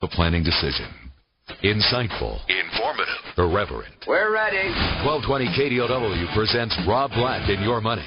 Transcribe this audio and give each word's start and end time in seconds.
The 0.00 0.06
planning 0.08 0.44
decision. 0.44 0.86
Insightful. 1.64 2.38
Informative. 2.46 3.18
Irreverent. 3.36 4.04
We're 4.06 4.32
ready. 4.32 4.68
1220 5.02 5.46
KDOW 5.58 6.34
presents 6.36 6.78
Rob 6.86 7.10
Black 7.10 7.50
in 7.50 7.60
Your 7.64 7.80
Money. 7.80 8.06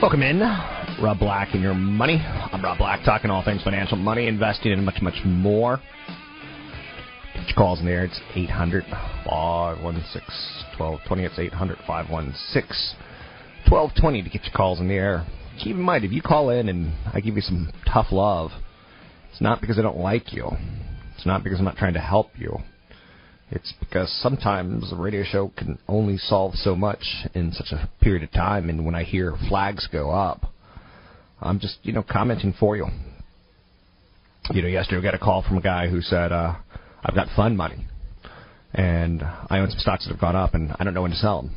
Welcome 0.00 0.22
in. 0.22 0.38
Rob 1.02 1.18
Black 1.18 1.54
and 1.54 1.60
your 1.60 1.74
money. 1.74 2.22
I'm 2.24 2.62
Rob 2.62 2.78
Black, 2.78 3.04
talking 3.04 3.32
all 3.32 3.44
things 3.44 3.64
financial, 3.64 3.96
money, 3.96 4.28
investing, 4.28 4.70
and 4.70 4.84
much, 4.84 5.02
much 5.02 5.16
more. 5.24 5.80
Get 7.34 7.48
your 7.48 7.56
calls 7.56 7.80
in 7.80 7.86
there. 7.86 8.04
It's 8.04 8.20
800 8.36 8.84
516 8.84 10.22
1220. 10.78 11.24
It's 11.24 11.36
800 11.36 11.78
516 11.84 12.96
1220 13.68 14.22
to 14.22 14.28
get 14.30 14.44
your 14.44 14.54
calls 14.54 14.78
in 14.78 14.86
the 14.86 14.94
air. 14.94 15.26
Keep 15.58 15.74
in 15.74 15.82
mind, 15.82 16.04
if 16.04 16.12
you 16.12 16.22
call 16.22 16.50
in 16.50 16.68
and 16.68 16.92
I 17.12 17.18
give 17.18 17.34
you 17.34 17.42
some 17.42 17.72
tough 17.92 18.12
love, 18.12 18.52
it's 19.32 19.40
not 19.40 19.60
because 19.60 19.80
I 19.80 19.82
don't 19.82 19.98
like 19.98 20.32
you. 20.32 20.48
It's 21.16 21.26
not 21.26 21.42
because 21.42 21.58
I'm 21.58 21.64
not 21.64 21.76
trying 21.76 21.94
to 21.94 22.00
help 22.00 22.30
you. 22.38 22.58
It's 23.50 23.72
because 23.80 24.12
sometimes 24.22 24.92
a 24.92 24.96
radio 24.96 25.24
show 25.24 25.50
can 25.56 25.78
only 25.88 26.18
solve 26.18 26.54
so 26.54 26.76
much 26.76 27.02
in 27.34 27.52
such 27.52 27.72
a 27.72 27.88
period 28.02 28.22
of 28.22 28.32
time, 28.32 28.68
and 28.68 28.84
when 28.84 28.94
I 28.94 29.04
hear 29.04 29.34
flags 29.48 29.88
go 29.90 30.10
up, 30.10 30.52
I'm 31.40 31.58
just, 31.58 31.78
you 31.82 31.92
know, 31.92 32.02
commenting 32.02 32.52
for 32.58 32.76
you. 32.76 32.86
You 34.50 34.62
know, 34.62 34.68
yesterday 34.68 34.98
we 34.98 35.02
got 35.02 35.14
a 35.14 35.18
call 35.18 35.42
from 35.42 35.56
a 35.56 35.62
guy 35.62 35.88
who 35.88 36.02
said, 36.02 36.30
uh, 36.30 36.56
I've 37.02 37.14
got 37.14 37.28
fund 37.34 37.56
money, 37.56 37.86
and 38.74 39.22
I 39.22 39.58
own 39.60 39.70
some 39.70 39.78
stocks 39.78 40.04
that 40.04 40.12
have 40.12 40.20
gone 40.20 40.36
up, 40.36 40.52
and 40.52 40.74
I 40.78 40.84
don't 40.84 40.92
know 40.92 41.02
when 41.02 41.12
to 41.12 41.16
sell 41.16 41.42
them. 41.42 41.54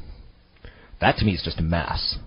That 1.01 1.17
to 1.17 1.25
me 1.25 1.33
is 1.33 1.41
just 1.43 1.59
a 1.59 1.63
mess. 1.63 2.17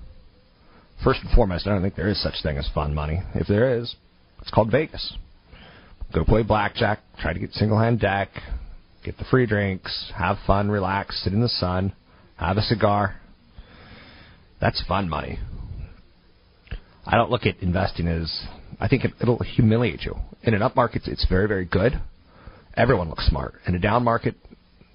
First 1.03 1.21
and 1.23 1.31
foremost, 1.35 1.67
I 1.67 1.71
don't 1.71 1.81
think 1.81 1.97
there 1.97 2.09
is 2.09 2.23
such 2.23 2.43
thing 2.43 2.59
as 2.59 2.69
fund 2.75 2.95
money. 2.95 3.23
If 3.35 3.47
there 3.47 3.79
is, 3.79 3.95
it's 4.43 4.51
called 4.51 4.71
Vegas. 4.71 5.17
Go 6.13 6.25
play 6.25 6.43
blackjack, 6.43 7.01
try 7.19 7.33
to 7.33 7.39
get 7.39 7.53
single 7.53 7.79
hand 7.79 8.01
deck, 8.01 8.29
get 9.05 9.19
the 9.19 9.25
free 9.25 9.47
drinks, 9.47 10.13
have 10.17 10.39
fun, 10.47 10.71
relax, 10.71 11.23
sit 11.23 11.33
in 11.33 11.41
the 11.41 11.49
sun, 11.49 11.93
have 12.37 12.57
a 12.57 12.63
cigar. 12.63 13.21
That's 14.61 14.83
fun 14.87 15.09
money. 15.09 15.39
I 17.07 17.17
don't 17.17 17.31
look 17.31 17.45
at 17.45 17.61
investing 17.61 18.09
as 18.09 18.47
I 18.81 18.89
think 18.89 19.05
it, 19.05 19.13
it'll 19.21 19.39
humiliate 19.39 20.03
you. 20.03 20.17
In 20.43 20.55
an 20.55 20.63
up 20.63 20.75
market, 20.75 21.03
it's 21.07 21.27
very, 21.29 21.47
very 21.47 21.65
good. 21.65 22.01
Everyone 22.77 23.09
looks 23.09 23.27
smart. 23.27 23.55
In 23.67 23.75
a 23.75 23.79
down 23.79 24.05
market, 24.05 24.35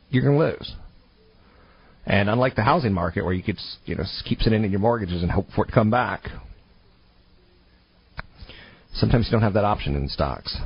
you're 0.09 0.23
going 0.23 0.37
to 0.37 0.45
lose. 0.45 0.75
And 2.05 2.29
unlike 2.29 2.55
the 2.55 2.63
housing 2.63 2.93
market, 2.93 3.23
where 3.23 3.33
you 3.33 3.43
could, 3.43 3.59
you 3.85 3.95
know, 3.95 4.03
keep 4.25 4.41
sitting 4.41 4.63
in 4.63 4.71
your 4.71 4.79
mortgages 4.79 5.21
and 5.21 5.31
hope 5.31 5.45
for 5.55 5.65
it 5.65 5.67
to 5.67 5.73
come 5.73 5.91
back, 5.91 6.27
sometimes 8.93 9.27
you 9.27 9.31
don't 9.31 9.43
have 9.43 9.53
that 9.53 9.65
option 9.65 9.95
in 9.95 10.09
stocks. 10.09 10.57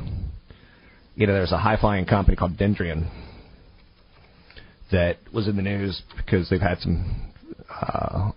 You 1.16 1.28
know, 1.28 1.34
there's 1.34 1.52
a 1.52 1.58
high 1.58 1.78
flying 1.78 2.06
company 2.06 2.38
called 2.38 2.58
Dendreon 2.58 3.10
that 4.92 5.18
was 5.34 5.48
in 5.48 5.56
the 5.56 5.62
news 5.62 6.02
because 6.18 6.50
they've 6.50 6.62
had 6.62 6.80
some 6.80 7.32
uh, 7.70 8.32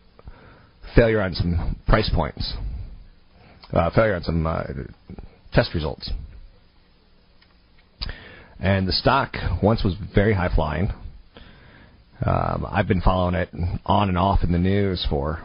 failure 0.94 1.20
on 1.20 1.34
some 1.34 1.76
price 1.86 2.10
points, 2.14 2.54
uh, 3.72 3.90
failure 3.90 4.14
on 4.14 4.22
some 4.22 4.46
uh, 4.46 4.62
test 5.52 5.74
results. 5.74 6.10
And 8.58 8.88
the 8.88 8.92
stock 8.92 9.34
once 9.62 9.84
was 9.84 9.94
very 10.14 10.32
high 10.32 10.54
flying. 10.54 10.90
Um, 12.24 12.66
I've 12.70 12.88
been 12.88 13.02
following 13.02 13.34
it 13.34 13.50
on 13.84 14.08
and 14.08 14.16
off 14.16 14.42
in 14.42 14.52
the 14.52 14.58
news 14.58 15.06
for 15.10 15.42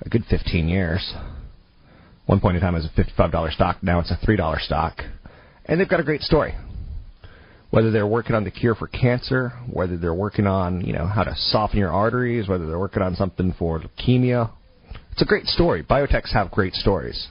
a 0.00 0.08
good 0.08 0.24
15 0.30 0.68
years. 0.68 1.12
One 2.26 2.40
point 2.40 2.56
in 2.56 2.62
time, 2.62 2.76
it 2.76 2.78
was 2.78 2.86
a 2.86 3.22
$55 3.22 3.52
stock. 3.52 3.82
Now 3.82 3.98
it's 3.98 4.12
a 4.12 4.26
$3 4.26 4.60
stock. 4.60 4.98
And 5.64 5.80
they've 5.80 5.88
got 5.88 5.98
a 5.98 6.04
great 6.04 6.22
story 6.22 6.54
whether 7.70 7.90
they're 7.90 8.06
working 8.06 8.34
on 8.34 8.44
the 8.44 8.50
cure 8.50 8.74
for 8.74 8.86
cancer, 8.88 9.52
whether 9.70 9.96
they're 9.98 10.14
working 10.14 10.46
on, 10.46 10.80
you 10.80 10.92
know, 10.92 11.06
how 11.06 11.22
to 11.22 11.34
soften 11.36 11.78
your 11.78 11.90
arteries, 11.90 12.48
whether 12.48 12.66
they're 12.66 12.78
working 12.78 13.02
on 13.02 13.14
something 13.14 13.54
for 13.58 13.80
leukemia. 13.80 14.50
It's 15.12 15.22
a 15.22 15.26
great 15.26 15.46
story. 15.46 15.82
Biotechs 15.82 16.32
have 16.32 16.50
great 16.50 16.74
stories. 16.74 17.28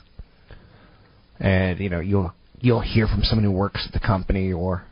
And, 1.40 1.80
you 1.80 1.90
know, 1.90 2.00
you'll 2.00 2.34
you'll 2.60 2.82
hear 2.82 3.08
from 3.08 3.24
someone 3.24 3.46
who 3.46 3.52
works 3.52 3.88
at 3.88 4.00
the 4.00 4.06
company 4.06 4.52
or 4.52 4.84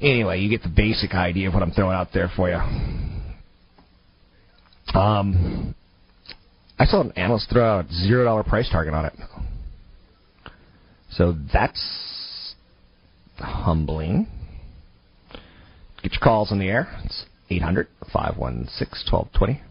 anyway, 0.00 0.40
you 0.40 0.48
get 0.48 0.62
the 0.62 0.72
basic 0.74 1.12
idea 1.12 1.48
of 1.48 1.54
what 1.54 1.62
I'm 1.62 1.72
throwing 1.72 1.96
out 1.96 2.08
there 2.14 2.30
for 2.34 2.48
you. 2.48 2.56
Um 4.98 5.74
I 6.78 6.84
saw 6.86 7.00
an 7.02 7.12
analyst 7.12 7.50
throw 7.50 7.78
out 7.78 7.84
a 7.84 7.92
zero 8.06 8.24
dollar 8.24 8.42
price 8.42 8.68
target 8.70 8.94
on 8.94 9.06
it. 9.06 9.12
So 11.10 11.36
that's 11.52 12.11
humbling. 13.38 14.26
Get 16.02 16.12
your 16.12 16.20
calls 16.20 16.50
in 16.50 16.58
the 16.58 16.68
air. 16.68 16.88
It's 17.04 17.24
800 17.50 17.88
516 18.12 19.12
1220. 19.12 19.62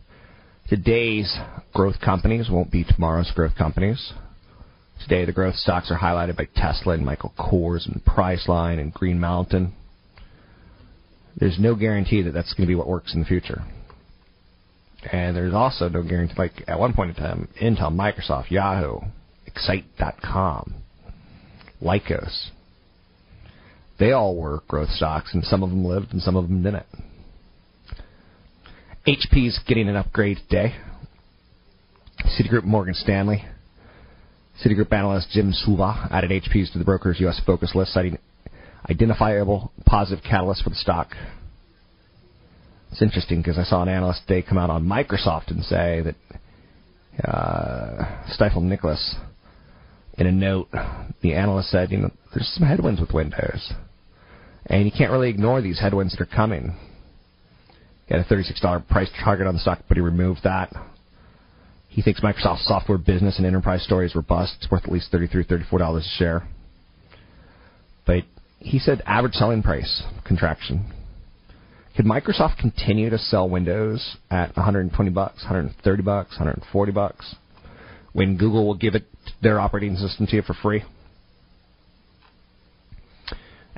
Today's 0.70 1.38
growth 1.74 2.00
companies 2.00 2.50
won't 2.50 2.72
be 2.72 2.86
tomorrow's 2.86 3.32
growth 3.32 3.56
companies. 3.58 4.14
Today, 5.02 5.26
the 5.26 5.32
growth 5.32 5.56
stocks 5.56 5.92
are 5.92 5.98
highlighted 5.98 6.38
by 6.38 6.48
Tesla 6.56 6.94
and 6.94 7.06
Michael 7.06 7.34
Kors 7.38 7.88
and 7.88 8.04
Priceline 8.06 8.80
and 8.80 8.94
Green 8.94 9.20
Mountain. 9.20 9.74
There's 11.36 11.58
no 11.60 11.76
guarantee 11.76 12.22
that 12.22 12.32
that's 12.32 12.54
going 12.54 12.68
to 12.68 12.72
be 12.72 12.76
what 12.76 12.88
works 12.88 13.14
in 13.14 13.22
the 13.22 13.26
future. 13.26 13.64
And 15.12 15.36
there's 15.36 15.54
also 15.54 15.90
no 15.90 16.04
guarantee, 16.04 16.36
like 16.38 16.64
at 16.68 16.80
one 16.80 16.94
point 16.94 17.18
in 17.18 17.24
time, 17.24 17.48
Intel, 17.60 17.92
Microsoft, 17.92 18.52
Yahoo, 18.52 19.00
Excite.com, 19.48 20.76
Lycos, 21.82 22.52
they 24.01 24.13
all 24.13 24.35
were 24.35 24.63
growth 24.67 24.89
stocks, 24.89 25.31
and 25.34 25.44
some 25.44 25.62
of 25.62 25.69
them 25.69 25.85
lived 25.85 26.12
and 26.12 26.22
some 26.23 26.35
of 26.35 26.47
them 26.47 26.63
didn't. 26.63 26.88
HP's 29.07 29.59
getting 29.68 29.88
an 29.88 29.95
upgrade 29.95 30.38
today. 30.50 30.75
Citigroup 32.25 32.63
Morgan 32.63 32.95
Stanley. 32.95 33.45
Citigroup 34.65 34.92
analyst 34.92 35.30
Jim 35.31 35.53
Suva 35.53 36.07
added 36.12 36.31
HP's 36.31 36.71
to 36.71 36.80
the 36.80 36.83
broker's 36.83 37.19
U.S. 37.19 37.39
focus 37.45 37.74
list, 37.75 37.94
citing 37.94 38.18
identifiable 38.89 39.71
positive 39.86 40.25
catalysts 40.25 40.63
for 40.63 40.71
the 40.71 40.75
stock. 40.75 41.09
It's 42.92 43.04
interesting 43.04 43.42
because 43.42 43.59
I 43.59 43.63
saw 43.63 43.83
an 43.83 43.89
analyst 43.89 44.21
today 44.27 44.45
come 44.47 44.57
out 44.57 44.71
on 44.71 44.83
Microsoft 44.83 45.51
and 45.51 45.63
say 45.63 46.01
that 46.01 47.27
uh, 47.27 48.24
Stifel 48.36 48.63
Nicolaus, 48.63 49.15
in 50.18 50.25
a 50.25 50.31
note, 50.31 50.69
the 51.21 51.33
analyst 51.33 51.69
said, 51.69 51.92
you 51.92 52.00
know, 52.00 52.12
there's 52.33 52.51
some 52.56 52.68
headwinds 52.68 53.00
with 53.00 53.13
Windows. 53.13 53.74
And 54.66 54.86
you 54.86 54.92
can't 54.92 55.12
really 55.12 55.30
ignore 55.30 55.62
these 55.62 55.80
headwinds 55.80 56.13
that 56.13 56.22
are 56.22 56.36
coming. 56.36 56.75
He 58.08 58.13
had 58.13 58.25
a 58.25 58.30
$36 58.30 58.88
price 58.88 59.10
target 59.24 59.48
on 59.48 59.54
the 59.54 59.60
stock, 59.60 59.80
but 59.88 59.98
he 59.98 60.02
removed 60.02 60.42
that. 60.44 60.72
He 61.88 62.02
thinks 62.02 62.22
Microsoft's 62.22 62.66
software 62.66 62.98
business 62.98 63.38
and 63.38 63.46
enterprise 63.46 63.84
story 63.84 64.06
is 64.06 64.16
robust. 64.16 64.56
It's 64.62 64.72
worth 64.72 64.86
at 64.86 64.92
least 64.92 65.12
$33, 65.12 65.46
$34 65.46 65.98
a 65.98 66.02
share. 66.18 66.48
But 68.06 68.24
he 68.60 68.80
said 68.80 69.02
average 69.06 69.34
selling 69.34 69.63
price 69.63 70.04
contraction. 70.24 70.94
Could 71.96 72.06
Microsoft 72.06 72.57
continue 72.57 73.10
to 73.10 73.18
sell 73.18 73.50
Windows 73.50 74.16
at 74.30 74.56
120 74.56 75.12
bucks, 75.12 75.44
130 75.44 76.04
bucks, 76.04 76.31
140 76.31 76.92
bucks 76.92 77.36
when 78.14 78.38
Google 78.38 78.66
will 78.66 78.75
give 78.75 78.96
it 78.96 79.06
their 79.42 79.60
operating 79.60 79.96
system 79.96 80.28
to 80.28 80.36
you 80.38 80.42
for 80.42 80.54
free? 80.54 80.84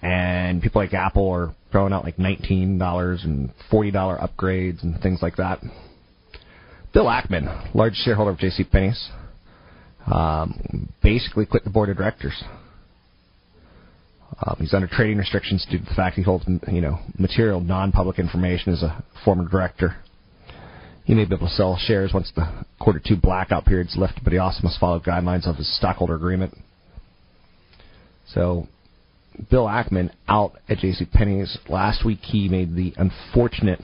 And 0.03 0.61
people 0.61 0.81
like 0.81 0.93
Apple 0.93 1.29
are 1.29 1.55
throwing 1.71 1.93
out 1.93 2.03
like 2.03 2.17
$19 2.17 3.23
and 3.23 3.51
$40 3.71 3.93
upgrades 3.93 4.83
and 4.83 4.99
things 5.01 5.21
like 5.21 5.37
that. 5.37 5.59
Bill 6.93 7.05
Ackman, 7.05 7.73
large 7.73 7.95
shareholder 7.95 8.31
of 8.31 8.37
J.C. 8.37 8.65
Penney's, 8.65 9.09
um, 10.05 10.89
basically 11.01 11.45
quit 11.45 11.63
the 11.63 11.69
board 11.69 11.89
of 11.89 11.95
directors. 11.95 12.43
Um, 14.45 14.57
he's 14.59 14.73
under 14.73 14.87
trading 14.87 15.17
restrictions 15.17 15.65
due 15.69 15.79
to 15.79 15.85
the 15.85 15.93
fact 15.95 16.17
he 16.17 16.21
holds, 16.21 16.45
you 16.71 16.81
know, 16.81 16.99
material 17.17 17.61
non-public 17.61 18.19
information 18.19 18.73
as 18.73 18.83
a 18.83 19.03
former 19.23 19.47
director. 19.47 19.95
He 21.05 21.13
may 21.13 21.25
be 21.25 21.35
able 21.35 21.47
to 21.47 21.53
sell 21.53 21.77
shares 21.77 22.11
once 22.13 22.31
the 22.35 22.65
quarter 22.79 23.01
two 23.05 23.15
blackout 23.15 23.65
period 23.65 23.87
is 23.87 23.95
lifted, 23.97 24.23
but 24.23 24.33
he 24.33 24.39
also 24.39 24.59
must 24.63 24.79
follow 24.79 24.99
guidelines 24.99 25.47
of 25.47 25.55
his 25.55 25.77
stockholder 25.77 26.15
agreement. 26.15 26.57
So, 28.27 28.67
Bill 29.49 29.65
Ackman 29.65 30.11
out 30.27 30.53
at 30.69 30.79
J.C. 30.79 31.05
Penney's 31.05 31.57
last 31.67 32.05
week. 32.05 32.19
He 32.21 32.49
made 32.49 32.75
the 32.75 32.93
unfortunate, 32.97 33.81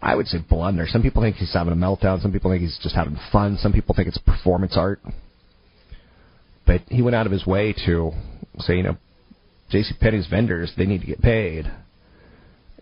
I 0.00 0.14
would 0.14 0.26
say, 0.26 0.38
blunder. 0.48 0.86
Some 0.86 1.02
people 1.02 1.22
think 1.22 1.36
he's 1.36 1.52
having 1.52 1.72
a 1.72 1.76
meltdown. 1.76 2.22
Some 2.22 2.32
people 2.32 2.50
think 2.50 2.62
he's 2.62 2.78
just 2.82 2.94
having 2.94 3.18
fun. 3.32 3.58
Some 3.58 3.72
people 3.72 3.94
think 3.94 4.08
it's 4.08 4.18
performance 4.18 4.76
art. 4.76 5.00
But 6.66 6.82
he 6.88 7.02
went 7.02 7.14
out 7.14 7.26
of 7.26 7.32
his 7.32 7.46
way 7.46 7.74
to 7.86 8.12
say, 8.58 8.76
you 8.76 8.82
know, 8.82 8.96
J.C. 9.70 9.94
Penney's 10.00 10.26
vendors 10.28 10.72
they 10.76 10.86
need 10.86 11.00
to 11.00 11.06
get 11.06 11.20
paid, 11.20 11.70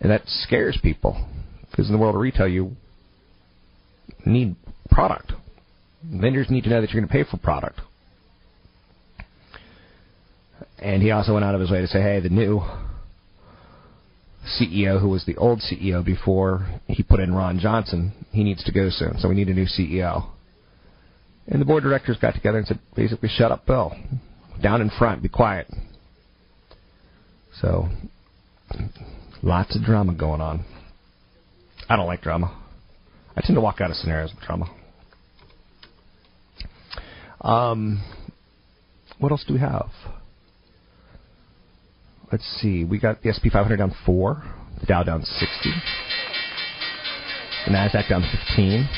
and 0.01 0.11
that 0.11 0.23
scares 0.27 0.79
people 0.83 1.27
because 1.71 1.89
in 1.89 1.93
the 1.93 1.99
world 1.99 2.15
of 2.15 2.21
retail 2.21 2.47
you 2.47 2.77
need 4.25 4.57
product. 4.91 5.33
Vendors 6.03 6.51
need 6.51 6.65
to 6.65 6.71
know 6.71 6.81
that 6.81 6.91
you're 6.91 7.01
going 7.01 7.09
to 7.09 7.13
pay 7.13 7.29
for 7.29 7.39
product. 7.39 7.81
And 10.79 11.03
he 11.03 11.11
also 11.11 11.35
went 11.35 11.45
out 11.45 11.55
of 11.55 11.61
his 11.61 11.71
way 11.71 11.81
to 11.81 11.87
say, 11.87 12.01
hey, 12.01 12.21
the 12.21 12.29
new 12.29 12.61
CEO, 14.61 15.01
who 15.01 15.09
was 15.09 15.25
the 15.25 15.37
old 15.37 15.61
CEO 15.61 16.05
before 16.05 16.67
he 16.87 17.03
put 17.03 17.21
in 17.21 17.35
Ron 17.35 17.59
Johnson, 17.59 18.13
he 18.31 18.45
needs 18.45 18.63
to 18.65 18.73
go 18.73 18.91
soon, 18.91 19.19
so 19.19 19.29
we 19.29 19.35
need 19.35 19.49
a 19.49 19.55
new 19.55 19.67
CEO. 19.67 20.29
And 21.47 21.61
the 21.61 21.65
board 21.65 21.85
of 21.85 21.91
directors 21.91 22.17
got 22.21 22.35
together 22.35 22.59
and 22.59 22.67
said, 22.67 22.79
basically, 22.95 23.29
shut 23.29 23.53
up, 23.53 23.67
Bill. 23.67 23.95
Down 24.63 24.81
in 24.81 24.91
front, 24.91 25.23
be 25.23 25.29
quiet. 25.29 25.67
So, 27.61 27.89
lots 29.43 29.77
of 29.77 29.83
drama 29.83 30.15
going 30.15 30.41
on. 30.41 30.65
I 31.89 31.97
don't 31.97 32.07
like 32.07 32.23
drama. 32.23 32.61
I 33.37 33.41
tend 33.43 33.57
to 33.57 33.61
walk 33.61 33.81
out 33.81 33.91
of 33.91 33.97
scenarios 33.97 34.33
with 34.35 34.45
drama. 34.45 34.67
Um, 37.41 38.03
what 39.19 39.33
else 39.33 39.45
do 39.47 39.55
we 39.55 39.61
have? 39.61 39.91
Let's 42.35 42.61
see. 42.61 42.83
We 42.83 42.99
got 42.99 43.23
the 43.23 43.31
SP 43.31 43.47
500 43.47 43.77
down 43.77 43.95
four, 44.05 44.43
the 44.81 44.87
Dow 44.87 45.05
down 45.05 45.23
60, 45.23 45.47
the 47.65 47.71
Nasdaq 47.71 48.09
down 48.09 48.29
15, 48.57 48.89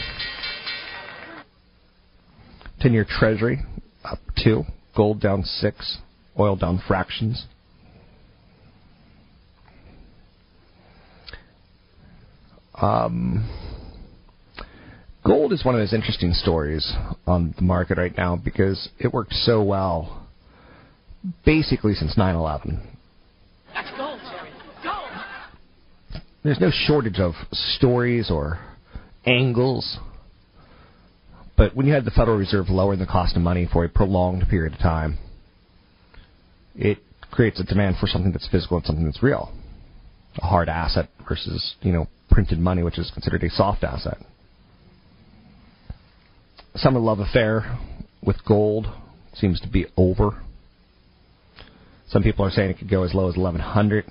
10-year 2.83 3.05
Treasury 3.07 3.59
up 4.07 4.21
two, 4.43 4.63
gold 4.97 5.21
down 5.21 5.43
six, 5.43 5.99
oil 6.41 6.57
down 6.57 6.81
fractions. 6.89 7.45
Um, 12.81 13.47
gold 15.27 15.53
is 15.53 15.63
one 15.63 15.75
of 15.75 15.83
those 15.83 15.93
interesting 15.93 16.33
stories 16.33 16.91
on 17.27 17.55
the 17.57 17.63
market 17.63 17.99
right 17.99 18.17
now 18.17 18.37
because 18.43 18.89
it 18.99 19.13
worked 19.13 19.35
so 19.35 19.63
well 19.63 20.27
basically 21.45 21.93
since 21.93 22.17
9 22.17 22.35
11. 22.35 22.97
That's 23.77 23.91
gold, 23.99 24.19
Jerry. 24.31 24.51
Gold! 24.83 26.23
There's 26.47 26.61
no 26.61 26.71
shortage 26.71 27.19
of 27.19 27.33
stories 27.51 28.31
or 28.31 28.61
angles. 29.25 29.99
But 31.57 31.75
when 31.75 31.87
you 31.87 31.93
had 31.93 32.05
the 32.05 32.13
Federal 32.13 32.37
Reserve 32.37 32.69
lowering 32.69 33.01
the 33.01 33.07
cost 33.07 33.35
of 33.35 33.43
money 33.43 33.69
for 33.73 33.85
a 33.85 33.89
prolonged 33.89 34.49
period 34.49 34.75
of 34.75 34.79
time, 34.79 35.19
it 36.77 36.99
creates 37.33 37.59
a 37.59 37.65
demand 37.65 37.97
for 37.99 38.07
something 38.07 38.31
that's 38.31 38.47
physical 38.49 38.77
and 38.77 38.87
something 38.87 39.05
that's 39.05 39.25
real. 39.25 39.53
A 40.41 40.47
hard 40.47 40.69
asset 40.69 41.09
versus, 41.29 41.75
you 41.81 41.91
know, 41.91 42.07
printed 42.31 42.61
money, 42.61 42.85
which 42.85 42.97
is 43.01 43.11
considered 43.11 43.43
a 43.43 43.51
soft 43.51 43.83
asset. 43.83 44.19
Summer 46.77 47.01
love 47.01 47.19
affair 47.19 47.77
with 48.23 48.37
gold 48.47 48.87
seems 49.35 49.61
to 49.63 49.69
be 49.69 49.87
over. 49.97 50.45
Some 52.09 52.23
people 52.23 52.45
are 52.45 52.51
saying 52.53 52.71
it 52.71 52.79
could 52.79 52.89
go 52.89 53.03
as 53.03 53.15
low 53.15 53.29
as 53.29 53.37
1100. 53.37 54.05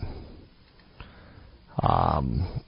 Um, 1.82 2.62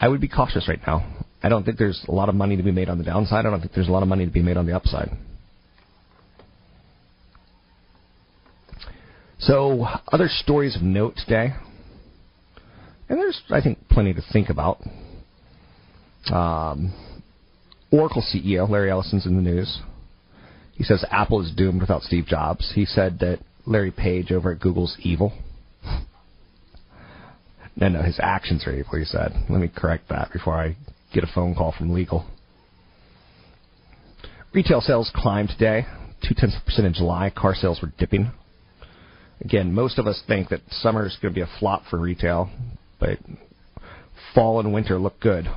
I 0.00 0.08
would 0.08 0.20
be 0.20 0.28
cautious 0.28 0.68
right 0.68 0.80
now. 0.86 1.06
I 1.42 1.48
don't 1.48 1.64
think 1.64 1.78
there's 1.78 2.04
a 2.08 2.12
lot 2.12 2.28
of 2.28 2.34
money 2.34 2.56
to 2.56 2.62
be 2.62 2.72
made 2.72 2.88
on 2.88 2.98
the 2.98 3.04
downside. 3.04 3.46
I 3.46 3.50
don't 3.50 3.60
think 3.60 3.72
there's 3.72 3.88
a 3.88 3.92
lot 3.92 4.02
of 4.02 4.08
money 4.08 4.24
to 4.24 4.32
be 4.32 4.42
made 4.42 4.56
on 4.56 4.66
the 4.66 4.74
upside. 4.74 5.10
So, 9.38 9.86
other 10.10 10.28
stories 10.28 10.74
of 10.74 10.82
note 10.82 11.16
today. 11.16 11.52
And 13.08 13.18
there's, 13.18 13.40
I 13.50 13.60
think, 13.60 13.78
plenty 13.90 14.14
to 14.14 14.22
think 14.32 14.48
about. 14.48 14.80
Um, 16.32 16.94
Oracle 17.90 18.22
CEO 18.22 18.68
Larry 18.68 18.90
Ellison's 18.90 19.26
in 19.26 19.36
the 19.36 19.42
news. 19.42 19.80
He 20.72 20.82
says 20.82 21.04
Apple 21.10 21.42
is 21.42 21.52
doomed 21.54 21.80
without 21.80 22.02
Steve 22.02 22.26
Jobs. 22.26 22.72
He 22.74 22.84
said 22.86 23.18
that 23.20 23.38
Larry 23.66 23.90
Page 23.90 24.32
over 24.32 24.50
at 24.50 24.60
Google's 24.60 24.96
evil. 25.00 25.32
No, 27.76 27.88
no, 27.88 28.02
his 28.02 28.18
actions 28.20 28.66
are 28.66 28.72
evil, 28.72 28.98
he 28.98 29.04
said. 29.04 29.32
Let 29.48 29.60
me 29.60 29.70
correct 29.74 30.08
that 30.08 30.32
before 30.32 30.54
I 30.54 30.76
get 31.12 31.24
a 31.24 31.28
phone 31.34 31.54
call 31.54 31.74
from 31.76 31.92
legal. 31.92 32.26
Retail 34.52 34.80
sales 34.80 35.10
climbed 35.14 35.48
today, 35.48 35.84
two 36.22 36.34
tenths 36.36 36.56
of 36.56 36.62
a 36.62 36.64
percent 36.64 36.86
in 36.86 36.94
July. 36.94 37.30
Car 37.30 37.54
sales 37.54 37.80
were 37.82 37.92
dipping. 37.98 38.30
Again, 39.40 39.74
most 39.74 39.98
of 39.98 40.06
us 40.06 40.22
think 40.28 40.48
that 40.50 40.60
summer 40.70 41.06
is 41.06 41.18
going 41.20 41.34
to 41.34 41.38
be 41.38 41.42
a 41.42 41.58
flop 41.58 41.82
for 41.90 41.98
retail, 41.98 42.50
but 43.00 43.18
fall 44.34 44.60
and 44.60 44.72
winter 44.72 44.98
look 44.98 45.18
good. 45.20 45.48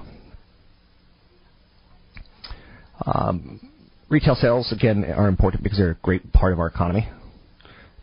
Um, 3.05 3.59
retail 4.09 4.35
sales, 4.35 4.71
again, 4.71 5.05
are 5.05 5.27
important 5.27 5.63
because 5.63 5.77
they're 5.77 5.91
a 5.91 5.97
great 6.01 6.33
part 6.33 6.53
of 6.53 6.59
our 6.59 6.67
economy. 6.67 7.07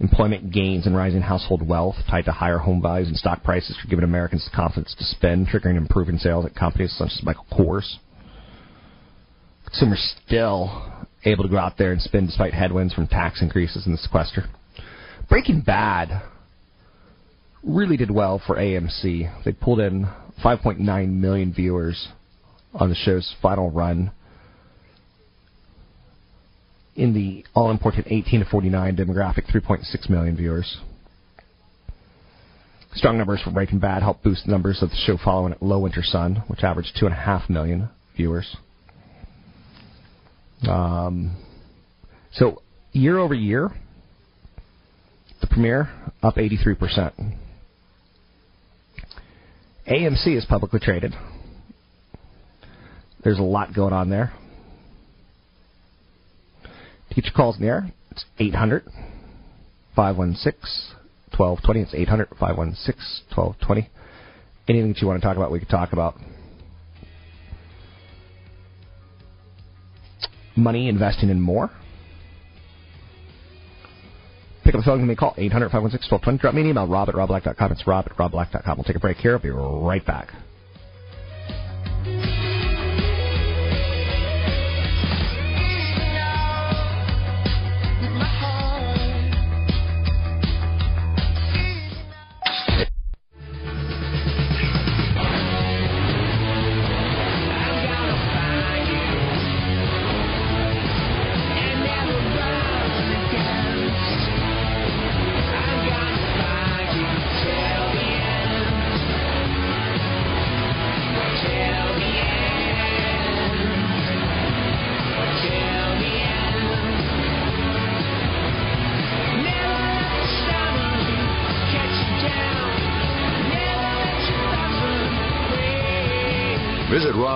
Employment 0.01 0.51
gains 0.53 0.87
and 0.87 0.97
rising 0.97 1.23
household 1.23 1.67
wealth 1.67 1.95
tied 2.11 2.25
to 2.25 2.33
higher 2.33 2.59
home 2.59 2.83
values 2.83 3.09
and 3.09 3.17
stock 3.17 3.45
prices 3.45 3.79
are 3.83 3.89
giving 3.89 4.05
Americans 4.05 4.45
the 4.45 4.55
confidence 4.55 4.95
to 4.99 5.05
spend, 5.05 5.47
triggering 5.47 5.77
improving 5.77 6.19
sales 6.19 6.45
at 6.45 6.55
companies 6.55 6.93
such 6.97 7.11
as 7.13 7.23
Michael 7.23 7.47
Kors. 7.53 7.97
Consumers 9.67 10.17
still 10.27 10.93
able 11.25 11.45
to 11.45 11.51
go 11.51 11.59
out 11.59 11.79
there 11.79 11.93
and 11.93 12.03
spend 12.03 12.27
despite 12.27 12.53
headwinds 12.53 12.93
from 12.93 13.07
tax 13.07 13.41
increases 13.41 13.87
and 13.87 13.95
the 13.95 13.99
sequester. 13.99 14.45
Breaking 15.29 15.61
Bad 15.61 16.23
really 17.63 17.97
did 17.97 18.11
well 18.11 18.43
for 18.45 18.57
AMC. 18.57 19.45
They 19.45 19.53
pulled 19.53 19.81
in 19.81 20.07
5.9 20.45 21.09
million 21.09 21.53
viewers 21.53 22.09
on 22.75 22.89
the 22.89 22.97
show's 22.97 23.33
final 23.41 23.71
run 23.71 24.11
in 26.97 27.13
the 27.13 27.45
all 27.55 27.71
important 27.71 28.07
18 28.09 28.41
to 28.41 28.47
49 28.47 28.97
demographic, 28.97 29.51
3.6 29.53 30.11
million 30.11 30.37
viewers. 30.37 30.79
Strong 32.95 33.19
numbers 33.19 33.43
from 33.43 33.55
Breaking 33.55 33.81
Bad 33.81 34.03
helped 34.03 34.23
boost 34.23 34.47
the 34.47 34.53
numbers 34.53 34.81
of 34.81 34.91
the 34.91 34.97
show 34.97 35.19
following 35.23 35.55
Low 35.61 35.81
Winter 35.81 36.03
Sun, 36.03 36.45
which 36.47 36.63
averaged 36.63 36.97
2.5 37.01 37.51
million 37.51 37.89
viewers. 38.17 38.57
Um, 40.69 41.37
so, 42.33 42.63
year 42.93 43.19
over 43.19 43.35
year, 43.35 43.71
the 45.41 45.49
premiere 45.49 45.91
up 46.23 46.37
83%. 46.37 47.37
AMC 49.89 50.37
is 50.37 50.45
publicly 50.47 50.81
traded. 50.81 51.13
There's 53.25 53.39
a 53.39 53.43
lot 53.43 53.75
going 53.75 53.93
on 53.93 54.09
there. 54.09 54.33
Your 57.15 57.33
calls 57.33 57.57
in 57.57 57.63
the 57.63 57.69
air, 57.69 57.93
it's 58.11 58.25
800 58.39 58.85
516 59.95 60.97
1220. 61.37 61.81
It's 61.81 61.95
800 61.95 62.29
516 62.39 63.27
1220. 63.35 63.91
Anything 64.69 64.93
that 64.93 65.01
you 65.01 65.07
want 65.07 65.21
to 65.21 65.27
talk 65.27 65.37
about, 65.37 65.53
we 65.53 65.59
could 65.59 65.69
talk 65.69 65.93
about. 65.93 66.17
Money 70.57 70.89
investing 70.89 71.31
in 71.31 71.41
more. 71.41 71.71
Pick 74.65 74.75
up 74.75 74.81
the 74.81 74.85
phone 74.85 74.95
and 74.95 75.03
give 75.03 75.09
me 75.09 75.13
a 75.13 75.17
call, 75.17 75.35
800 75.37 75.69
516 75.71 76.11
1220. 76.11 76.39
Drop 76.39 76.55
me 76.55 76.63
an 76.63 76.69
email, 76.69 76.89
rob 76.89 77.09
at 77.09 77.15
robblack.com. 77.15 77.73
It's 77.73 77.87
rob 77.87 78.07
at 78.07 78.17
robblack.com. 78.17 78.79
We'll 78.79 78.85
take 78.85 78.97
a 78.97 79.01
break 79.01 79.19
here. 79.19 79.35
I'll 79.35 79.39
be 79.39 79.51
right 79.51 80.05
back. 80.05 80.33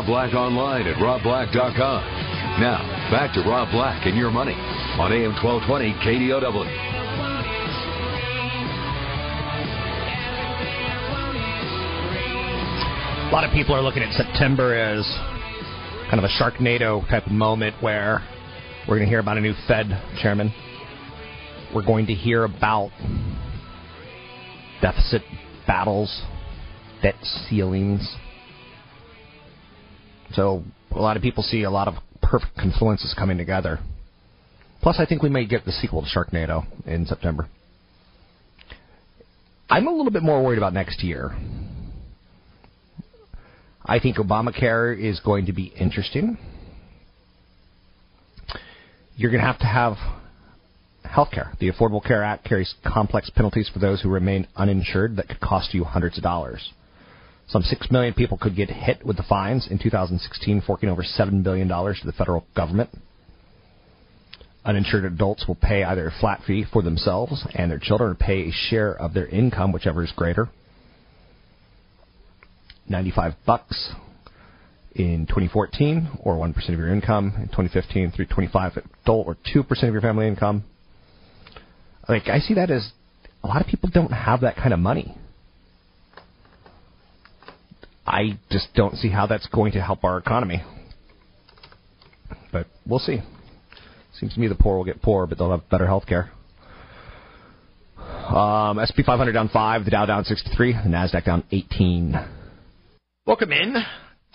Black 0.09 0.33
online 0.33 0.87
at 0.87 0.97
robblack.com. 0.97 2.03
Now, 2.63 2.79
back 3.11 3.35
to 3.35 3.41
Rob 3.43 3.71
Black 3.71 4.07
and 4.07 4.17
your 4.17 4.31
money 4.31 4.55
on 4.55 5.13
AM 5.13 5.35
1220 5.45 5.93
KDOW. 6.01 6.89
A 13.29 13.31
lot 13.31 13.45
of 13.45 13.53
people 13.53 13.75
are 13.75 13.83
looking 13.83 14.03
at 14.03 14.15
September 14.15 14.75
as 14.75 15.05
kind 16.09 16.19
of 16.19 16.25
a 16.25 16.43
Sharknado 16.43 17.07
type 17.11 17.27
of 17.27 17.33
moment 17.33 17.77
where 17.83 18.27
we're 18.89 18.97
going 18.97 19.07
to 19.07 19.11
hear 19.11 19.21
about 19.21 19.37
a 19.37 19.43
new 19.43 19.53
Fed 19.67 19.89
chairman. 20.23 20.55
We're 21.75 21.85
going 21.85 22.07
to 22.07 22.15
hear 22.15 22.45
about 22.45 22.93
deficit 24.81 25.21
battles, 25.67 26.23
debt 27.03 27.17
ceilings. 27.51 28.17
So 30.33 30.63
a 30.91 31.01
lot 31.01 31.17
of 31.17 31.23
people 31.23 31.43
see 31.43 31.63
a 31.63 31.71
lot 31.71 31.89
of 31.89 31.95
perfect 32.23 32.57
confluences 32.57 33.15
coming 33.17 33.39
together. 33.39 33.79
Plus, 34.83 34.97
I 34.99 35.07
think 35.07 35.23
we 35.23 35.29
may 35.29 35.47
get 35.47 35.65
the 35.65 35.73
sequel 35.73 36.03
to 36.03 36.09
Sharknado 36.09 36.65
in 36.87 37.07
September. 37.07 37.49
I'm 39.71 39.87
a 39.87 39.91
little 39.91 40.13
bit 40.13 40.23
more 40.23 40.43
worried 40.43 40.59
about 40.59 40.73
next 40.73 41.03
year. 41.03 41.37
I 43.85 43.99
think 43.99 44.17
Obamacare 44.17 44.99
is 44.99 45.21
going 45.21 45.47
to 45.47 45.53
be 45.53 45.73
interesting. 45.79 46.39
You're 49.17 49.31
going 49.31 49.41
to 49.41 49.47
have 49.47 49.59
to 49.61 49.67
have 49.67 49.97
health 51.05 51.31
care. 51.33 51.53
The 51.59 51.71
Affordable 51.71 52.05
Care 52.05 52.23
Act 52.23 52.45
carries 52.45 52.75
complex 52.87 53.31
penalties 53.31 53.71
for 53.73 53.79
those 53.79 54.03
who 54.03 54.11
remain 54.11 54.47
uninsured 54.57 55.17
that 55.17 55.29
could 55.29 55.41
cost 55.41 55.75
you 55.75 55.85
hundreds 55.85 56.19
of 56.19 56.23
dollars. 56.23 56.71
Some 57.49 57.63
6 57.63 57.91
million 57.91 58.13
people 58.13 58.37
could 58.37 58.55
get 58.55 58.69
hit 58.69 59.05
with 59.05 59.17
the 59.17 59.23
fines 59.23 59.69
in 59.71 59.79
2016, 59.79 60.63
forking 60.67 60.91
over 60.91 61.03
$7 61.03 61.43
billion 61.43 61.69
to 61.69 62.01
the 62.05 62.13
federal 62.13 62.47
government. 62.55 62.91
Uninsured 64.65 65.07
adults 65.07 65.47
will 65.49 65.55
pay 65.55 65.83
either 65.83 66.09
a 66.09 66.21
flat 66.21 66.43
fee 66.47 66.67
for 66.71 66.83
themselves 66.83 67.47
and 67.55 67.71
their 67.71 67.79
children 67.79 68.11
or 68.11 68.15
pay 68.15 68.49
a 68.49 68.53
share 68.53 68.93
of 68.93 69.15
their 69.15 69.27
income, 69.27 69.73
whichever 69.73 70.05
is 70.05 70.13
greater. 70.15 70.51
95 72.87 73.35
bucks 73.47 73.93
in 74.95 75.27
2014 75.27 76.19
or 76.21 76.35
1% 76.37 76.69
of 76.69 76.79
your 76.79 76.93
income 76.93 77.33
in 77.37 77.47
2015 77.49 78.11
through 78.11 78.27
25 78.27 78.79
adult 79.03 79.27
or 79.27 79.37
2% 79.55 79.71
of 79.85 79.93
your 79.93 80.03
family 80.03 80.27
income. 80.27 80.65
Like 82.09 82.29
I 82.29 82.41
see 82.41 82.55
that 82.55 82.71
as 82.71 82.91
a 83.43 83.47
lot 83.47 83.63
of 83.63 83.69
people 83.69 83.89
don't 83.93 84.13
have 84.13 84.43
that 84.43 84.57
kind 84.57 84.75
of 84.75 84.81
money. 84.81 85.15
I 88.09 88.39
just 88.51 88.69
don't 88.75 88.97
see 88.97 89.09
how 89.09 89.27
that's 89.27 89.47
going 89.49 89.73
to 89.73 89.83
help 89.83 90.03
our 90.03 90.17
economy. 90.17 90.63
But 92.51 92.67
we'll 92.87 92.99
see. 92.99 93.21
Seems 94.19 94.35
to 94.35 94.41
me 94.41 94.49
the 94.49 94.55
poor 94.55 94.79
will 94.79 94.85
get 94.85 95.03
poorer, 95.03 95.27
but 95.27 95.37
they'll 95.39 95.51
have 95.51 95.69
better 95.69 95.87
health 95.87 96.07
care. 96.07 96.31
Um, 97.99 98.81
SP 98.81 99.05
500 99.05 99.33
down 99.33 99.49
5, 99.49 99.85
the 99.85 99.91
Dow 99.91 100.07
down 100.07 100.25
63, 100.25 100.73
the 100.73 100.79
NASDAQ 100.89 101.25
down 101.25 101.45
18. 101.51 102.15
Welcome 103.27 103.53
in, 103.53 103.77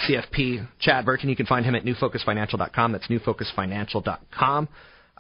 CFP 0.07 0.67
Chad 0.79 1.05
Burton. 1.05 1.29
You 1.29 1.35
can 1.35 1.47
find 1.47 1.65
him 1.65 1.73
at 1.73 1.83
newfocusfinancial.com. 1.83 2.91
That's 2.91 3.07
newfocusfinancial.com. 3.07 4.69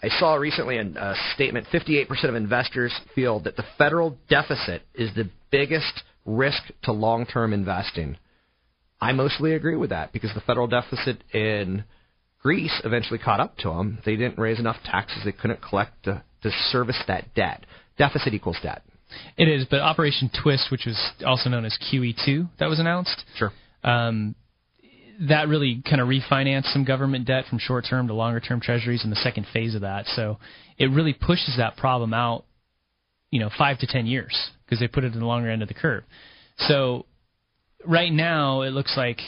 I 0.01 0.09
saw 0.19 0.35
recently 0.35 0.77
a 0.77 1.15
statement 1.33 1.67
58% 1.73 2.25
of 2.25 2.35
investors 2.35 2.93
feel 3.15 3.39
that 3.41 3.55
the 3.55 3.63
federal 3.77 4.17
deficit 4.29 4.83
is 4.93 5.13
the 5.15 5.29
biggest 5.49 6.03
risk 6.25 6.61
to 6.83 6.91
long 6.91 7.25
term 7.25 7.53
investing. 7.53 8.17
I 9.03 9.11
mostly 9.11 9.53
agree 9.53 9.75
with 9.75 9.89
that 9.89 10.13
because 10.13 10.31
the 10.33 10.41
federal 10.41 10.67
deficit 10.67 11.23
in 11.33 11.83
Greece 12.41 12.81
eventually 12.83 13.19
caught 13.19 13.39
up 13.39 13.57
to 13.59 13.69
them. 13.69 13.99
They 14.05 14.15
didn't 14.15 14.39
raise 14.39 14.59
enough 14.59 14.77
taxes, 14.83 15.23
they 15.25 15.31
couldn't 15.31 15.61
collect 15.61 16.03
to, 16.03 16.23
to 16.41 16.51
service 16.71 17.01
that 17.07 17.33
debt. 17.33 17.65
Deficit 17.97 18.33
equals 18.33 18.57
debt. 18.61 18.83
It 19.37 19.47
is, 19.47 19.65
but 19.69 19.79
Operation 19.79 20.31
Twist, 20.41 20.71
which 20.71 20.85
was 20.87 20.99
also 21.25 21.49
known 21.49 21.65
as 21.65 21.77
QE2, 21.91 22.49
that 22.59 22.67
was 22.67 22.79
announced. 22.79 23.23
Sure 23.37 23.51
um, 23.83 24.35
that 25.27 25.47
really 25.47 25.81
kind 25.87 26.01
of 26.01 26.07
refinanced 26.07 26.71
some 26.73 26.85
government 26.85 27.27
debt 27.27 27.45
from 27.49 27.59
short 27.59 27.85
term 27.89 28.07
to 28.07 28.13
longer 28.13 28.39
term 28.39 28.59
treasuries 28.59 29.03
in 29.03 29.09
the 29.09 29.15
second 29.17 29.45
phase 29.53 29.75
of 29.75 29.81
that. 29.81 30.05
So 30.07 30.39
it 30.77 30.87
really 30.87 31.13
pushes 31.13 31.55
that 31.57 31.77
problem 31.77 32.13
out, 32.13 32.45
you 33.29 33.39
know, 33.39 33.49
five 33.57 33.77
to 33.79 33.87
ten 33.87 34.05
years 34.05 34.35
because 34.65 34.79
they 34.79 34.87
put 34.87 35.03
it 35.03 35.13
in 35.13 35.19
the 35.19 35.25
longer 35.25 35.49
end 35.49 35.61
of 35.61 35.67
the 35.67 35.73
curve. 35.73 36.03
So 36.57 37.05
right 37.87 38.11
now 38.11 38.61
it 38.61 38.71
looks 38.71 38.95
like 38.97 39.19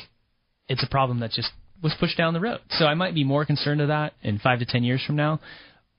it's 0.68 0.84
a 0.84 0.90
problem 0.90 1.20
that 1.20 1.32
just 1.32 1.52
was 1.84 1.94
pushed 2.00 2.18
down 2.18 2.34
the 2.34 2.40
road. 2.40 2.60
So 2.70 2.86
I 2.86 2.94
might 2.94 3.14
be 3.14 3.24
more 3.24 3.46
concerned 3.46 3.82
of 3.82 3.90
that 3.90 4.14
in 4.24 4.40
five 4.40 4.60
to 4.60 4.66
ten 4.66 4.84
years 4.84 5.04
from 5.06 5.16
now. 5.16 5.40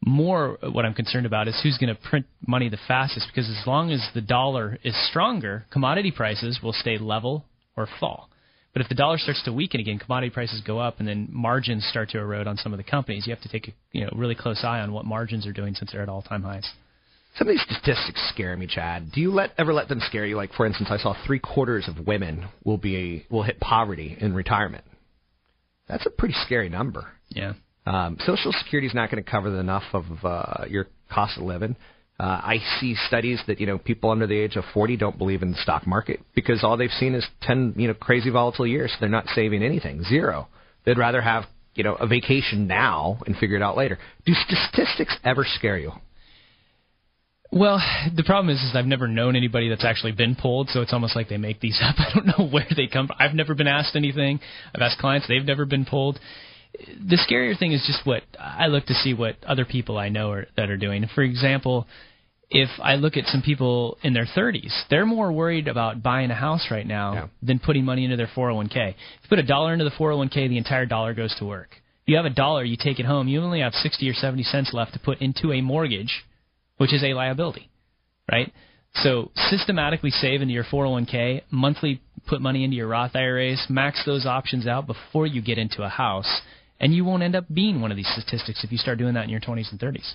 More 0.05 0.59
what 0.63 0.85
I'm 0.85 0.95
concerned 0.95 1.27
about 1.27 1.49
is 1.49 1.59
who's 1.63 1.79
going 1.79 1.95
to 1.95 2.01
print 2.01 2.27
money 2.47 2.69
the 2.69 2.79
fastest 2.89 3.29
because 3.33 3.49
as 3.49 3.67
long 3.67 3.91
as 3.91 4.07
the 4.15 4.21
dollar 4.21 4.79
is 4.85 4.95
stronger, 5.09 5.67
commodity 5.71 6.11
prices 6.11 6.61
will 6.63 6.73
stay 6.73 6.99
level 6.99 7.45
or 7.77 7.89
fall. 8.01 8.29
But 8.73 8.83
if 8.83 8.91
the 8.91 8.95
dollar 8.95 9.17
starts 9.17 9.43
to 9.45 9.55
weaken 9.55 9.81
again, 9.81 9.99
commodity 9.99 10.29
prices 10.29 10.61
go 10.61 10.79
up, 10.79 10.99
and 10.99 11.09
then 11.09 11.29
margins 11.33 11.87
start 11.89 12.11
to 12.11 12.19
erode 12.19 12.47
on 12.47 12.59
some 12.59 12.75
of 12.75 12.77
the 12.77 12.85
companies. 12.85 13.27
You 13.27 13.35
have 13.35 13.43
to 13.43 13.49
take 13.49 13.69
a 13.69 13.73
you 13.93 14.03
know 14.03 14.11
really 14.15 14.35
close 14.35 14.63
eye 14.65 14.81
on 14.81 14.93
what 14.93 15.07
margins 15.07 15.47
are 15.47 15.53
doing 15.53 15.75
since 15.75 15.93
they're 15.93 16.03
at 16.03 16.11
all 16.11 16.21
time 16.21 16.43
highs. 16.43 16.71
Some 17.39 17.49
of 17.49 17.53
these 17.53 17.63
statistics 17.63 18.21
scare 18.33 18.57
me, 18.57 18.67
Chad. 18.67 19.13
Do 19.13 19.21
you 19.21 19.31
let 19.31 19.53
ever 19.59 19.75
let 19.75 19.89
them 19.89 20.01
scare 20.01 20.25
you? 20.25 20.37
Like, 20.37 20.53
for 20.55 20.65
instance, 20.65 20.89
I 20.91 20.97
saw 20.97 21.15
three 21.27 21.39
quarters 21.39 21.87
of 21.87 22.07
women 22.07 22.49
will 22.65 22.79
be 22.79 23.27
will 23.31 23.43
hit 23.43 23.61
poverty 23.61 24.17
in 24.19 24.35
retirement. 24.35 24.85
That's 25.87 26.07
a 26.07 26.11
pretty 26.11 26.35
scary 26.45 26.69
number. 26.69 27.09
Yeah. 27.29 27.53
Um, 27.85 28.17
Social 28.21 28.53
Security 28.53 28.89
is 28.89 28.95
not 28.95 29.11
going 29.11 29.23
to 29.23 29.31
cover 29.31 29.49
enough 29.61 29.85
of 29.93 30.05
uh, 30.25 30.65
your 30.69 30.87
cost 31.13 31.37
of 31.37 31.45
living. 31.45 31.77
Uh, 32.19 32.23
I 32.23 32.59
see 32.81 32.97
studies 33.07 33.41
that 33.47 33.61
you 33.61 33.67
know 33.67 33.77
people 33.77 34.11
under 34.11 34.27
the 34.27 34.39
age 34.39 34.57
of 34.57 34.65
40 34.73 34.97
don't 34.97 35.19
believe 35.19 35.43
in 35.43 35.53
the 35.53 35.59
stock 35.59 35.87
market 35.87 36.21
because 36.35 36.65
all 36.65 36.79
they've 36.79 36.91
seen 36.91 37.15
is 37.15 37.27
10 37.43 37.75
you 37.77 37.89
know 37.89 37.95
crazy 37.95 38.31
volatile 38.31 38.67
years. 38.67 38.93
They're 38.99 39.11
not 39.11 39.27
saving 39.35 39.63
anything, 39.63 40.03
zero. 40.05 40.49
They'd 40.87 40.97
rather 40.97 41.21
have 41.21 41.45
you 41.75 41.85
know 41.85 41.97
a 41.97 42.07
vacation 42.07 42.67
now 42.67 43.19
and 43.27 43.37
figure 43.37 43.57
it 43.57 43.63
out 43.63 43.77
later. 43.77 43.99
Do 44.25 44.33
statistics 44.33 45.19
ever 45.23 45.45
scare 45.45 45.77
you? 45.77 45.93
Well, 47.53 47.81
the 48.15 48.25
problem 48.25 48.55
is, 48.55 48.61
is 48.63 48.73
I've 48.75 48.87
never 48.87 49.09
known 49.09 49.37
anybody 49.37 49.69
that's 49.69 49.85
actually 49.85 50.13
been 50.13 50.35
polled, 50.35 50.69
so 50.71 50.81
it's 50.81 50.93
almost 50.93 51.15
like 51.15 51.29
they 51.29 51.37
make 51.37 51.61
these 51.61 51.81
up. 51.83 51.97
I 51.99 52.13
don't 52.15 52.27
know 52.27 52.49
where 52.49 52.67
they 52.75 52.87
come 52.87 53.07
from. 53.07 53.17
I've 53.19 53.35
never 53.35 53.55
been 53.55 53.69
asked 53.69 53.97
anything. 53.97 54.41
I've 54.75 54.83
asked 54.83 54.99
clients; 54.99 55.29
they've 55.29 55.45
never 55.45 55.65
been 55.65 55.85
polled. 55.85 56.19
The 56.75 57.17
scarier 57.17 57.59
thing 57.59 57.73
is 57.73 57.83
just 57.87 58.07
what 58.07 58.23
I 58.39 58.67
look 58.67 58.87
to 58.87 58.95
see 58.95 59.15
what 59.15 59.37
other 59.47 59.65
people 59.65 59.97
I 59.97 60.11
know 60.11 60.31
are, 60.33 60.47
that 60.57 60.69
are 60.69 60.77
doing. 60.77 61.07
For 61.15 61.23
example, 61.23 61.87
if 62.51 62.69
I 62.81 62.97
look 62.97 63.17
at 63.17 63.25
some 63.27 63.43
people 63.43 63.99
in 64.03 64.13
their 64.13 64.27
30s, 64.27 64.73
they're 64.91 65.07
more 65.07 65.33
worried 65.33 65.69
about 65.69 66.03
buying 66.03 66.31
a 66.31 66.35
house 66.35 66.69
right 66.71 66.87
now 66.87 67.15
yeah. 67.15 67.27
than 67.43 67.59
putting 67.59 67.85
money 67.85 68.05
into 68.05 68.17
their 68.17 68.29
401k. 68.29 68.91
If 68.91 68.97
you 69.23 69.29
put 69.29 69.39
a 69.39 69.43
dollar 69.43 69.73
into 69.73 69.85
the 69.85 69.91
401k, 69.91 70.49
the 70.49 70.59
entire 70.59 70.87
dollar 70.87 71.15
goes 71.15 71.35
to 71.39 71.45
work. 71.45 71.71
If 72.03 72.09
you 72.11 72.17
have 72.17 72.27
a 72.27 72.31
dollar, 72.31 72.63
you 72.63 72.77
take 72.77 73.01
it 73.01 73.07
home, 73.07 73.27
you 73.27 73.41
only 73.43 73.61
have 73.61 73.73
60 73.73 74.09
or 74.09 74.15
70 74.15 74.45
cents 74.45 74.71
left 74.73 74.93
to 74.93 75.01
put 75.01 75.21
into 75.21 75.53
a 75.53 75.61
mortgage, 75.61 76.25
which 76.77 76.93
is 76.93 77.03
a 77.03 77.15
liability, 77.15 77.71
right? 78.31 78.53
So 79.03 79.31
systematically 79.51 80.11
save 80.11 80.41
into 80.43 80.55
your 80.55 80.65
401k, 80.65 81.43
monthly 81.51 82.01
put 82.27 82.41
money 82.41 82.65
into 82.65 82.77
your 82.77 82.89
Roth 82.89 83.15
IRAs, 83.15 83.67
max 83.69 84.03
those 84.07 84.27
options 84.27 84.67
out 84.67 84.87
before 84.87 85.27
you 85.27 85.43
get 85.43 85.59
into 85.59 85.83
a 85.83 85.89
house, 85.89 86.41
and 86.81 86.95
you 86.95 87.05
won't 87.05 87.23
end 87.23 87.37
up 87.37 87.45
being 87.53 87.81
one 87.81 87.91
of 87.91 87.97
these 87.97 88.11
statistics 88.17 88.65
if 88.65 88.73
you 88.73 88.79
start 88.79 88.99
doing 88.99 89.15
that 89.15 89.25
in 89.25 89.31
your 89.31 89.41
20s 89.41 89.71
and 89.71 89.81
30s. 89.81 90.15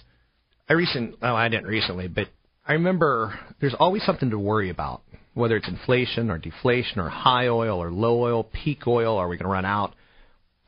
I 0.70 0.74
recent 0.74 1.16
oh 1.22 1.36
I 1.36 1.50
didn't 1.50 1.68
recently, 1.68 2.08
but 2.08 2.28
I 2.68 2.74
remember 2.74 3.40
there's 3.60 3.76
always 3.80 4.04
something 4.04 4.30
to 4.30 4.40
worry 4.40 4.70
about, 4.70 5.02
whether 5.34 5.58
it's 5.58 5.68
inflation 5.68 6.30
or 6.30 6.38
deflation 6.38 7.00
or 7.00 7.10
high 7.10 7.48
oil 7.48 7.82
or 7.82 7.92
low 7.92 8.22
oil, 8.22 8.44
peak 8.44 8.88
oil, 8.88 9.18
are 9.18 9.28
we 9.28 9.38
going 9.38 9.46
to 9.46 9.52
run 9.52 9.66
out? 9.66 9.94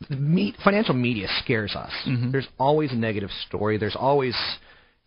The 0.09 0.15
me- 0.15 0.55
financial 0.63 0.95
media 0.95 1.27
scares 1.43 1.75
us. 1.75 1.91
Mm-hmm. 2.07 2.31
There's 2.31 2.47
always 2.59 2.91
a 2.91 2.95
negative 2.95 3.29
story. 3.47 3.77
There's 3.77 3.95
always, 3.95 4.35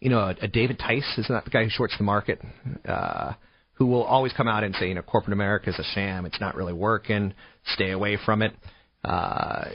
you 0.01 0.11
know, 0.11 0.21
a, 0.21 0.35
a 0.43 0.49
David 0.49 0.79
Tice, 0.79 1.07
isn't 1.19 1.35
that 1.35 1.45
the 1.45 1.51
guy 1.51 1.65
who 1.65 1.71
shorts 1.71 1.95
the 1.97 2.05
market? 2.05 2.41
Uh, 2.87 3.33
who 3.75 3.87
will 3.87 4.03
always 4.03 4.33
come 4.33 4.49
out 4.49 4.65
and 4.65 4.75
say, 4.75 4.89
you 4.89 4.95
know, 4.95 5.03
corporate 5.03 5.35
America 5.35 5.71
is 5.71 5.79
a 5.79 5.85
sham. 5.95 6.25
It's 6.25 6.41
not 6.41 6.55
really 6.55 6.73
working. 6.73 7.35
Stay 7.75 7.91
away 7.91 8.19
from 8.25 8.43
it. 8.43 8.53
Uh, 9.05 9.67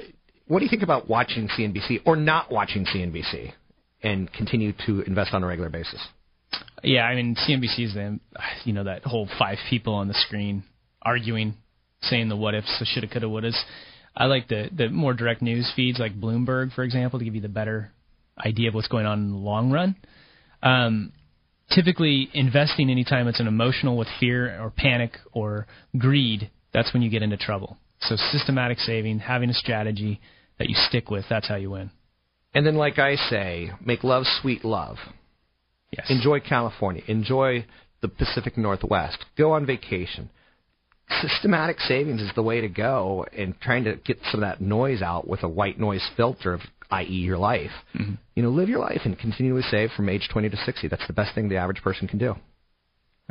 what 0.48 0.60
do 0.60 0.66
you 0.66 0.70
think 0.70 0.84
about 0.84 1.08
watching 1.08 1.48
CNBC 1.48 2.02
or 2.06 2.16
not 2.16 2.52
watching 2.52 2.86
CNBC 2.86 3.54
and 4.02 4.32
continue 4.34 4.74
to 4.86 5.02
invest 5.02 5.34
on 5.34 5.44
a 5.44 5.48
regular 5.48 5.70
basis? 5.70 6.06
Yeah, 6.84 7.04
I 7.04 7.16
mean 7.16 7.36
CNBC 7.36 7.86
is 7.86 7.94
the 7.94 8.20
you 8.66 8.74
know 8.74 8.84
that 8.84 9.04
whole 9.04 9.30
five 9.40 9.58
people 9.70 9.94
on 9.94 10.08
the 10.08 10.16
screen 10.16 10.64
arguing, 11.02 11.54
saying 12.02 12.28
the 12.28 12.36
what 12.36 12.56
ifs, 12.56 12.76
the 12.80 12.86
shoulda, 12.86 13.08
coulda, 13.08 13.28
wouldas. 13.28 13.58
I 14.16 14.26
like 14.26 14.48
the 14.48 14.70
the 14.76 14.90
more 14.90 15.14
direct 15.14 15.42
news 15.42 15.72
feeds 15.76 16.00
like 16.00 16.20
Bloomberg, 16.20 16.74
for 16.74 16.84
example, 16.84 17.20
to 17.20 17.26
give 17.26 17.36
you 17.36 17.42
the 17.42 17.50
better 17.50 17.92
idea 18.38 18.70
of 18.70 18.76
what's 18.76 18.88
going 18.88 19.06
on 19.06 19.20
in 19.20 19.32
the 19.32 19.38
long 19.38 19.72
run. 19.72 19.96
Um, 20.64 21.12
typically, 21.70 22.30
investing 22.34 22.90
anytime 22.90 23.28
it's 23.28 23.40
an 23.40 23.48
emotional 23.48 23.98
with 23.98 24.08
fear 24.20 24.62
or 24.62 24.70
panic 24.70 25.18
or 25.32 25.68
greed, 25.98 26.50
that's 26.74 26.94
when 26.94 27.02
you 27.02 27.10
get 27.10 27.24
into 27.24 27.38
trouble. 27.38 27.78
So 28.02 28.16
systematic 28.16 28.80
saving, 28.80 29.20
having 29.20 29.50
a 29.50 29.54
strategy 29.54 30.20
that 30.58 30.70
you 30.70 30.76
stick 30.76 31.10
with, 31.10 31.26
that's 31.30 31.48
how 31.48 31.56
you 31.56 31.72
win. 31.72 31.92
And 32.54 32.66
then, 32.66 32.76
like 32.76 33.00
I 33.00 33.16
say, 33.16 33.72
make 33.84 34.04
love 34.04 34.24
sweet 34.42 34.66
love. 34.66 34.98
Yes. 35.92 36.08
Enjoy 36.10 36.40
California. 36.40 37.04
Enjoy 37.08 37.66
the 38.02 38.08
Pacific 38.08 38.58
Northwest. 38.58 39.26
Go 39.38 39.52
on 39.52 39.66
vacation. 39.66 40.30
Systematic 41.22 41.80
savings 41.80 42.22
is 42.22 42.32
the 42.36 42.44
way 42.44 42.62
to 42.62 42.70
go, 42.70 43.26
and 43.38 43.60
trying 43.60 43.84
to 43.84 43.98
get 43.98 44.18
some 44.32 44.42
of 44.44 44.50
that 44.50 44.62
noise 44.62 45.02
out 45.02 45.28
with 45.28 45.44
a 45.44 45.50
white 45.50 45.80
noise 45.80 46.10
filter 46.16 46.54
of 46.54 46.62
i.e. 46.92 47.06
your 47.06 47.38
life. 47.38 47.72
Mm-hmm. 47.98 48.16
You 48.36 48.44
know, 48.44 48.50
live 48.50 48.70
your 48.70 48.80
life 48.80 49.02
and 49.06 49.18
continually 49.18 49.64
save 49.64 49.92
from 49.92 50.10
age 50.10 50.30
20 50.32 50.50
to 50.50 50.58
60. 50.58 50.88
That's 50.88 51.06
the 51.08 51.14
best 51.14 51.34
thing 51.34 51.50
the 51.50 51.58
average 51.58 51.82
person 51.82 52.08
can 52.08 52.20
do. 52.20 52.36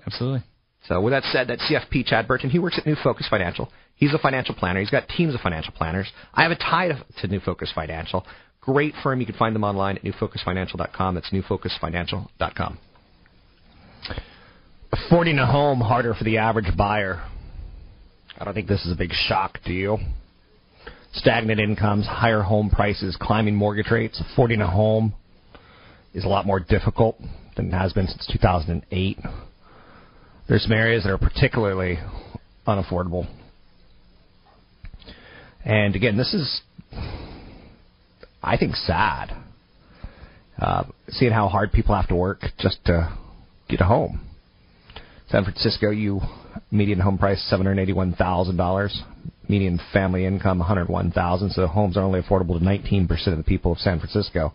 Absolutely. 0.07 0.43
So 0.89 1.01
with 1.01 1.13
that 1.13 1.25
said, 1.25 1.49
that's 1.49 1.63
CFP 1.63 2.07
Chad 2.07 2.27
Burton. 2.27 2.51
He 2.51 2.59
works 2.59 2.79
at 2.79 2.87
New 2.87 2.97
Focus 3.03 3.27
Financial. 3.29 3.71
He's 3.97 4.15
a 4.15 4.19
financial 4.19 4.55
planner. 4.55 4.81
He's 4.81 4.91
got 4.91 5.09
teams 5.09 5.35
of 5.35 5.41
financial 5.41 5.75
planners. 5.75 6.11
I 6.33 6.43
have 6.43 6.53
a 6.53 6.57
tie 6.57 6.89
to, 6.89 7.05
to 7.21 7.29
New 7.29 7.41
Focus 7.41 7.71
Financial. 7.75 8.27
Great 8.63 8.95
firm. 9.03 9.21
You 9.21 9.27
can 9.27 9.35
find 9.35 9.55
them 9.55 9.65
online 9.65 9.97
at 9.97 10.03
newfocusfinancial.com. 10.03 11.15
That's 11.15 11.31
newfocusfinancial.com. 11.31 12.79
Affording 14.93 15.39
a 15.39 15.47
home 15.47 15.81
harder 15.81 16.15
for 16.15 16.25
the 16.25 16.39
average 16.39 16.77
buyer. 16.77 17.23
I 18.39 18.45
don't 18.45 18.55
think 18.55 18.69
this 18.69 18.85
is 18.87 18.93
a 18.93 18.97
big 18.97 19.13
shock 19.13 19.59
to 19.67 19.73
you. 19.73 19.99
Stagnant 21.13 21.61
incomes, 21.61 22.07
higher 22.07 22.43
home 22.43 22.71
prices, 22.71 23.17
climbing 23.21 23.57
mortgage 23.57 23.91
rates. 23.91 24.23
Affording 24.33 24.61
a 24.61 24.71
home 24.71 25.15
is 26.15 26.25
a 26.25 26.29
lot 26.29 26.47
more 26.47 26.61
difficult 26.61 27.21
than 27.57 27.69
it 27.69 27.73
has 27.73 27.93
been 27.93 28.07
since 28.07 28.29
2008. 28.33 29.19
There's 30.49 30.63
some 30.63 30.73
areas 30.73 31.05
that 31.05 31.11
are 31.11 31.19
particularly 31.19 31.99
unaffordable. 32.67 33.27
And 35.65 35.97
again, 35.97 36.17
this 36.17 36.33
is, 36.33 36.61
I 38.43 38.57
think, 38.57 38.75
sad. 38.77 39.37
Uh, 40.61 40.85
seeing 41.09 41.33
how 41.33 41.49
hard 41.49 41.73
people 41.73 41.95
have 41.95 42.09
to 42.09 42.15
work 42.15 42.41
just 42.59 42.85
to 42.85 43.17
get 43.69 43.81
a 43.81 43.85
home. 43.85 44.30
San 45.31 45.45
Francisco, 45.45 45.91
you 45.91 46.21
median 46.73 46.99
home 46.99 47.17
price 47.17 47.41
seven 47.49 47.65
hundred 47.65 47.81
eighty-one 47.81 48.15
thousand 48.15 48.57
dollars, 48.57 49.03
median 49.49 49.79
family 49.93 50.27
income 50.27 50.59
one 50.59 50.67
hundred 50.67 50.89
one 50.89 51.13
thousand. 51.13 51.51
So 51.51 51.69
homes 51.69 51.97
are 51.97 52.03
only 52.03 52.21
affordable 52.21 52.59
to 52.59 52.65
nineteen 52.65 53.07
percent 53.07 53.39
of 53.39 53.45
the 53.45 53.49
people 53.49 53.71
of 53.73 53.79
San 53.79 54.01
Francisco. 54.01 54.53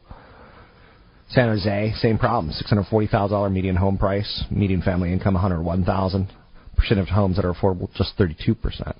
San 1.29 1.47
Jose, 1.47 1.93
same 1.99 2.17
problem, 2.17 2.51
six 2.53 2.69
hundred 2.69 2.87
forty 2.87 3.07
thousand 3.07 3.35
dollar 3.35 3.49
median 3.49 3.77
home 3.77 3.97
price, 3.97 4.43
median 4.51 4.81
family 4.81 5.13
income 5.13 5.35
one 5.35 5.41
hundred 5.41 5.61
one 5.61 5.85
thousand. 5.85 6.27
Percent 6.75 6.99
of 6.99 7.07
homes 7.07 7.37
that 7.37 7.45
are 7.45 7.53
affordable 7.53 7.87
just 7.93 8.17
thirty-two 8.17 8.55
percent. 8.55 8.97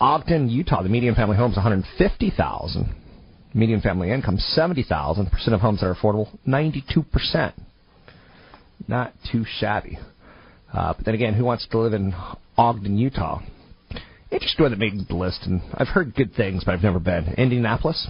Ogden, 0.00 0.48
Utah, 0.48 0.82
the 0.82 0.88
median 0.88 1.14
family 1.14 1.36
home 1.36 1.50
is 1.50 1.58
one 1.58 1.62
hundred 1.62 1.84
fifty 1.98 2.32
thousand. 2.34 2.94
Median 3.52 3.82
family 3.82 4.10
income 4.10 4.38
seventy 4.38 4.82
thousand. 4.82 5.30
Percent 5.30 5.54
of 5.54 5.60
homes 5.60 5.80
that 5.80 5.86
are 5.88 5.94
affordable 5.94 6.28
ninety-two 6.46 7.02
percent. 7.02 7.54
Not 8.86 9.12
too 9.32 9.44
shabby. 9.58 9.98
Uh, 10.72 10.94
but 10.94 11.04
then 11.04 11.14
again, 11.14 11.34
who 11.34 11.44
wants 11.44 11.66
to 11.66 11.78
live 11.78 11.94
in 11.94 12.14
Ogden, 12.56 12.98
Utah? 12.98 13.40
Interesting 14.30 14.62
one 14.62 14.70
that 14.72 14.78
made 14.78 15.08
the 15.08 15.16
list, 15.16 15.40
and 15.44 15.62
I've 15.74 15.88
heard 15.88 16.14
good 16.14 16.34
things, 16.34 16.62
but 16.64 16.74
I've 16.74 16.82
never 16.82 17.00
been. 17.00 17.34
Indianapolis. 17.38 18.08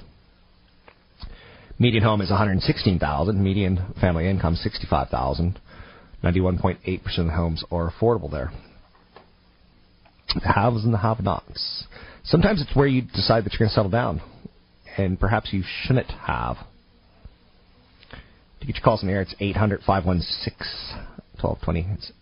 Median 1.78 2.02
home 2.02 2.20
is 2.20 2.30
116,000. 2.30 3.42
Median 3.42 3.94
family 4.00 4.28
income 4.28 4.56
65,000. 4.56 5.60
91.8% 6.24 7.18
of 7.18 7.26
the 7.26 7.32
homes 7.32 7.64
are 7.70 7.90
affordable 7.90 8.30
there. 8.30 8.50
The 10.34 10.52
haves 10.52 10.84
and 10.84 10.92
the 10.92 10.98
have-nots. 10.98 11.84
Sometimes 12.24 12.60
it's 12.60 12.74
where 12.74 12.88
you 12.88 13.02
decide 13.02 13.44
that 13.44 13.52
you're 13.52 13.60
going 13.60 13.70
to 13.70 13.74
settle 13.74 13.90
down, 13.90 14.20
and 14.96 15.18
perhaps 15.18 15.52
you 15.52 15.62
shouldn't 15.84 16.10
have. 16.10 16.56
To 18.60 18.66
get 18.66 18.76
your 18.76 18.84
calls 18.84 19.02
in 19.02 19.08
the 19.08 19.14
air, 19.14 19.22
it's 19.22 19.34
800 19.38 19.80
516 19.86 20.98
1220. 21.40 21.86
It's 21.94 22.12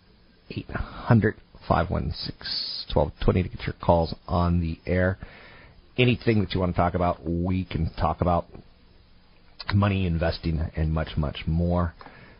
800 0.51 1.35
516 1.67 2.93
1220 2.93 3.43
to 3.43 3.49
get 3.49 3.65
your 3.65 3.75
calls 3.81 4.15
on 4.27 4.61
the 4.61 4.79
air. 4.85 5.17
Anything 5.97 6.41
that 6.41 6.53
you 6.53 6.59
want 6.59 6.75
to 6.75 6.77
talk 6.77 6.93
about, 6.93 7.27
we 7.27 7.65
can 7.65 7.91
talk 7.99 8.21
about. 8.21 8.45
Money, 9.73 10.05
investing, 10.05 10.61
and 10.77 10.93
much, 10.93 11.17
much 11.17 11.39
more. 11.45 11.93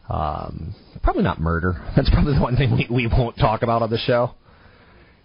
Um, 0.10 0.74
probably 1.04 1.24
not 1.24 1.42
murder. 1.42 1.76
That's 1.96 2.10
probably 2.10 2.36
the 2.36 2.42
one 2.42 2.56
thing 2.56 2.72
we, 2.72 2.88
we 2.90 3.08
won't 3.08 3.36
talk 3.36 3.64
about 3.64 3.82
on 3.82 3.90
the 3.90 3.98
show. 3.98 4.32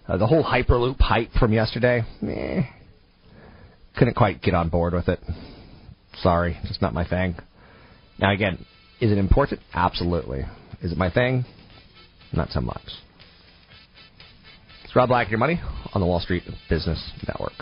Uh, 0.09 0.17
the 0.17 0.27
whole 0.27 0.43
Hyperloop 0.43 0.99
hype 0.99 1.31
from 1.39 1.53
yesterday, 1.53 2.03
eh, 2.27 2.63
couldn't 3.97 4.15
quite 4.15 4.43
get 4.43 4.55
on 4.55 4.69
board 4.69 4.95
with 4.95 5.09
it. 5.09 5.21
Sorry, 6.23 6.59
just 6.67 6.83
not 6.83 6.93
my 6.93 7.07
thing. 7.07 7.37
Now, 8.23 8.33
again, 8.33 8.65
is 9.01 9.11
it 9.11 9.19
important? 9.19 9.61
Absolutely. 9.75 10.45
Is 10.81 10.93
it 10.93 10.97
my 10.97 11.11
thing? 11.11 11.45
Not 12.33 12.51
so 12.51 12.61
much. 12.61 12.81
It's 14.85 14.95
Rob 14.95 15.09
Black, 15.09 15.29
your 15.29 15.41
money 15.41 15.61
on 15.93 16.01
the 16.01 16.07
Wall 16.07 16.21
Street 16.21 16.45
Business 16.71 17.11
Network. 17.27 17.53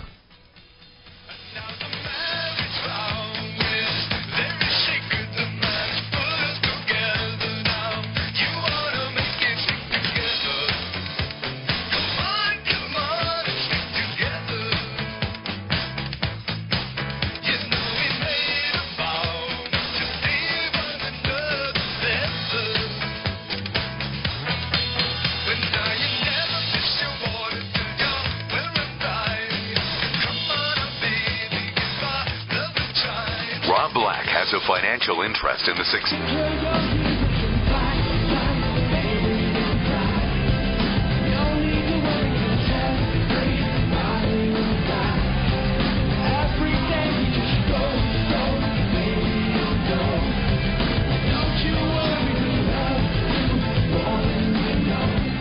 Has 34.41 34.55
a 34.55 34.67
financial 34.67 35.21
interest 35.21 35.69
in 35.69 35.77
the 35.77 35.85
six. 35.85 36.11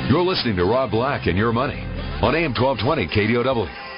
You're 0.09 0.23
listening 0.23 0.57
to 0.57 0.65
Rob 0.65 0.91
Black 0.91 1.27
and 1.27 1.38
Your 1.38 1.53
Money 1.53 1.79
on 2.21 2.35
AM 2.35 2.53
1220 2.53 3.07
KDOW. 3.07 3.88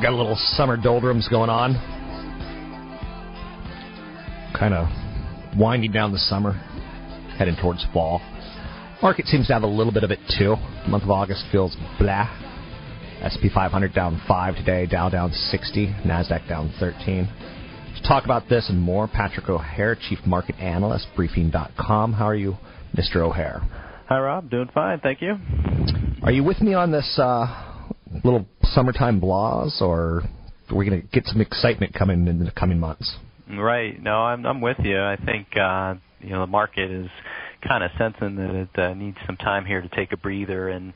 I've 0.00 0.04
got 0.04 0.14
a 0.14 0.16
little 0.16 0.38
summer 0.56 0.78
doldrums 0.78 1.28
going 1.28 1.50
on. 1.50 1.74
Kind 4.58 4.72
of 4.72 4.88
winding 5.58 5.92
down 5.92 6.10
the 6.10 6.18
summer, 6.18 6.52
heading 7.36 7.54
towards 7.60 7.84
fall. 7.92 8.22
Market 9.02 9.26
seems 9.26 9.48
to 9.48 9.52
have 9.52 9.62
a 9.62 9.66
little 9.66 9.92
bit 9.92 10.02
of 10.02 10.10
it 10.10 10.18
too. 10.38 10.56
The 10.84 10.88
month 10.88 11.04
of 11.04 11.10
August 11.10 11.44
feels 11.52 11.76
blah. 11.98 12.30
SP 13.20 13.52
500 13.52 13.92
down 13.92 14.22
5 14.26 14.54
today, 14.54 14.86
Dow 14.86 15.10
down 15.10 15.32
60, 15.32 15.88
NASDAQ 16.06 16.48
down 16.48 16.72
13. 16.80 17.26
To 17.26 18.08
talk 18.08 18.24
about 18.24 18.48
this 18.48 18.70
and 18.70 18.80
more, 18.80 19.06
Patrick 19.06 19.50
O'Hare, 19.50 19.98
Chief 20.08 20.20
Market 20.24 20.54
Analyst, 20.54 21.08
Briefing.com. 21.14 22.14
How 22.14 22.26
are 22.26 22.34
you, 22.34 22.56
Mr. 22.96 23.16
O'Hare? 23.16 23.60
Hi, 24.08 24.18
Rob. 24.18 24.48
Doing 24.48 24.70
fine, 24.72 25.00
thank 25.00 25.20
you. 25.20 25.34
Are 26.22 26.32
you 26.32 26.42
with 26.42 26.62
me 26.62 26.72
on 26.72 26.90
this 26.90 27.18
uh, 27.22 27.84
little 28.24 28.46
summertime 28.70 29.20
blahs, 29.20 29.80
or 29.80 30.22
are 30.70 30.76
we 30.76 30.88
going 30.88 31.00
to 31.00 31.06
get 31.08 31.26
some 31.26 31.40
excitement 31.40 31.94
coming 31.94 32.26
in 32.26 32.44
the 32.44 32.50
coming 32.52 32.78
months? 32.78 33.16
Right. 33.48 34.00
No, 34.00 34.12
I'm 34.12 34.46
I'm 34.46 34.60
with 34.60 34.78
you. 34.80 35.00
I 35.00 35.16
think 35.16 35.48
uh, 35.56 35.94
you 36.20 36.30
know 36.30 36.40
the 36.40 36.46
market 36.46 36.90
is 36.90 37.08
kind 37.66 37.84
of 37.84 37.90
sensing 37.98 38.36
that 38.36 38.54
it 38.54 38.78
uh, 38.78 38.94
needs 38.94 39.16
some 39.26 39.36
time 39.36 39.64
here 39.66 39.80
to 39.80 39.88
take 39.88 40.12
a 40.12 40.16
breather 40.16 40.68
and 40.68 40.92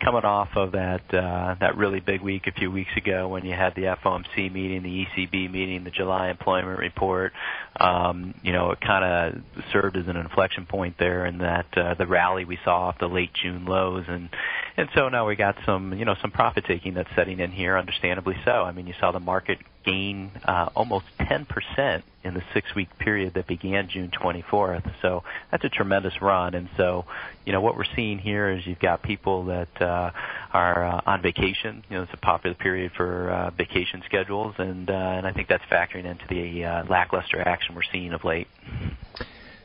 coming 0.00 0.24
off 0.24 0.48
of 0.56 0.72
that 0.72 1.02
uh, 1.12 1.56
that 1.60 1.76
really 1.76 2.00
big 2.00 2.20
week 2.20 2.46
a 2.46 2.52
few 2.52 2.70
weeks 2.70 2.90
ago 2.96 3.28
when 3.28 3.44
you 3.44 3.52
had 3.52 3.74
the 3.74 3.82
FOMC 3.82 4.52
meeting, 4.52 4.82
the 4.82 5.06
ECB 5.06 5.50
meeting, 5.50 5.84
the 5.84 5.90
July 5.90 6.30
employment 6.30 6.78
report. 6.78 7.32
Um, 7.78 8.34
you 8.42 8.52
know, 8.52 8.70
it 8.70 8.80
kind 8.80 9.04
of 9.04 9.62
served 9.72 9.96
as 9.96 10.06
an 10.08 10.16
inflection 10.16 10.66
point 10.66 10.96
there 10.98 11.26
in 11.26 11.38
that 11.38 11.66
uh, 11.76 11.94
the 11.94 12.06
rally 12.06 12.44
we 12.44 12.58
saw 12.64 12.88
off 12.88 12.98
the 12.98 13.08
late 13.08 13.30
June 13.42 13.64
lows, 13.64 14.04
and 14.08 14.28
and 14.76 14.88
so 14.94 15.08
now 15.08 15.26
we 15.26 15.36
got 15.36 15.56
some 15.64 15.94
you 15.94 16.04
know 16.04 16.14
some 16.20 16.30
profit 16.30 16.64
taking 16.66 16.94
that's 16.94 17.10
setting 17.16 17.40
in 17.40 17.50
here, 17.50 17.76
understandably 17.76 18.36
so. 18.44 18.50
I 18.50 18.72
mean, 18.72 18.86
you 18.86 18.94
saw 19.00 19.12
the 19.12 19.20
market 19.20 19.58
gain 19.86 20.32
uh, 20.44 20.68
almost 20.74 21.06
10% 21.20 22.02
in 22.24 22.34
the 22.34 22.42
six-week 22.52 22.88
period 22.98 23.34
that 23.34 23.46
began 23.46 23.88
June 23.88 24.10
24th. 24.10 24.92
So 25.00 25.22
that's 25.50 25.64
a 25.64 25.68
tremendous 25.68 26.20
run. 26.20 26.54
And 26.54 26.68
so, 26.76 27.04
you 27.46 27.52
know, 27.52 27.60
what 27.60 27.76
we're 27.76 27.84
seeing 27.94 28.18
here 28.18 28.50
is 28.50 28.66
you've 28.66 28.80
got 28.80 29.02
people 29.02 29.44
that 29.46 29.80
uh, 29.80 30.10
are 30.52 30.84
uh, 30.84 31.00
on 31.06 31.22
vacation. 31.22 31.84
You 31.88 31.96
know, 31.96 32.02
it's 32.02 32.12
a 32.12 32.18
popular 32.18 32.56
period 32.56 32.92
for 32.96 33.30
uh, 33.30 33.50
vacation 33.50 34.02
schedules, 34.06 34.56
and 34.58 34.90
uh, 34.90 34.92
and 34.92 35.26
I 35.26 35.32
think 35.32 35.48
that's 35.48 35.64
factoring 35.70 36.04
into 36.04 36.24
the 36.28 36.64
uh, 36.64 36.84
lackluster 36.90 37.40
action 37.40 37.74
we're 37.74 37.82
seeing 37.92 38.12
of 38.12 38.24
late. 38.24 38.48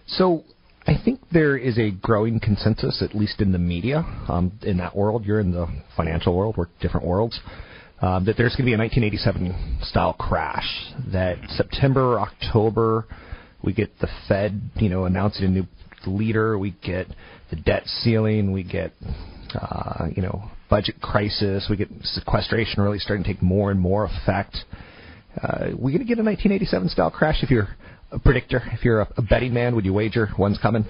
So. 0.07 0.43
I 0.87 0.95
think 1.05 1.19
there 1.31 1.55
is 1.55 1.77
a 1.77 1.91
growing 1.91 2.39
consensus, 2.39 3.03
at 3.03 3.15
least 3.15 3.39
in 3.39 3.51
the 3.51 3.59
media, 3.59 3.99
um, 4.27 4.51
in 4.63 4.77
that 4.77 4.95
world. 4.95 5.23
You're 5.25 5.39
in 5.39 5.51
the 5.51 5.67
financial 5.95 6.35
world, 6.35 6.55
we're 6.57 6.69
different 6.81 7.05
worlds 7.05 7.39
um, 8.01 8.25
that 8.25 8.35
there's 8.35 8.55
going 8.55 8.65
to 8.65 8.69
be 8.69 8.73
a 8.73 8.77
1987 8.77 9.79
style 9.83 10.13
crash. 10.13 10.67
That 11.11 11.37
September, 11.49 12.19
October, 12.19 13.05
we 13.63 13.73
get 13.73 13.91
the 13.99 14.07
Fed, 14.27 14.71
you 14.75 14.89
know, 14.89 15.05
announcing 15.05 15.45
a 15.45 15.49
new 15.49 15.67
leader. 16.07 16.57
We 16.57 16.71
get 16.83 17.07
the 17.51 17.57
debt 17.57 17.83
ceiling. 17.85 18.51
We 18.51 18.63
get, 18.63 18.91
uh, 19.53 20.07
you 20.15 20.23
know, 20.23 20.49
budget 20.69 20.99
crisis. 20.99 21.67
We 21.69 21.77
get 21.77 21.89
sequestration 22.03 22.81
really 22.81 22.99
starting 22.99 23.23
to 23.23 23.33
take 23.33 23.41
more 23.43 23.69
and 23.69 23.79
more 23.79 24.05
effect. 24.05 24.57
Uh, 25.41 25.67
we're 25.77 25.91
going 25.91 25.99
to 25.99 26.05
get 26.05 26.17
a 26.17 26.23
1987 26.23 26.89
style 26.89 27.11
crash. 27.11 27.43
If 27.43 27.51
you're 27.51 27.69
a 28.11 28.19
predictor, 28.19 28.61
if 28.73 28.83
you're 28.83 29.01
a, 29.01 29.13
a 29.17 29.21
betting 29.21 29.53
man, 29.53 29.75
would 29.75 29.85
you 29.85 29.93
wager 29.93 30.29
one's 30.37 30.57
coming? 30.57 30.85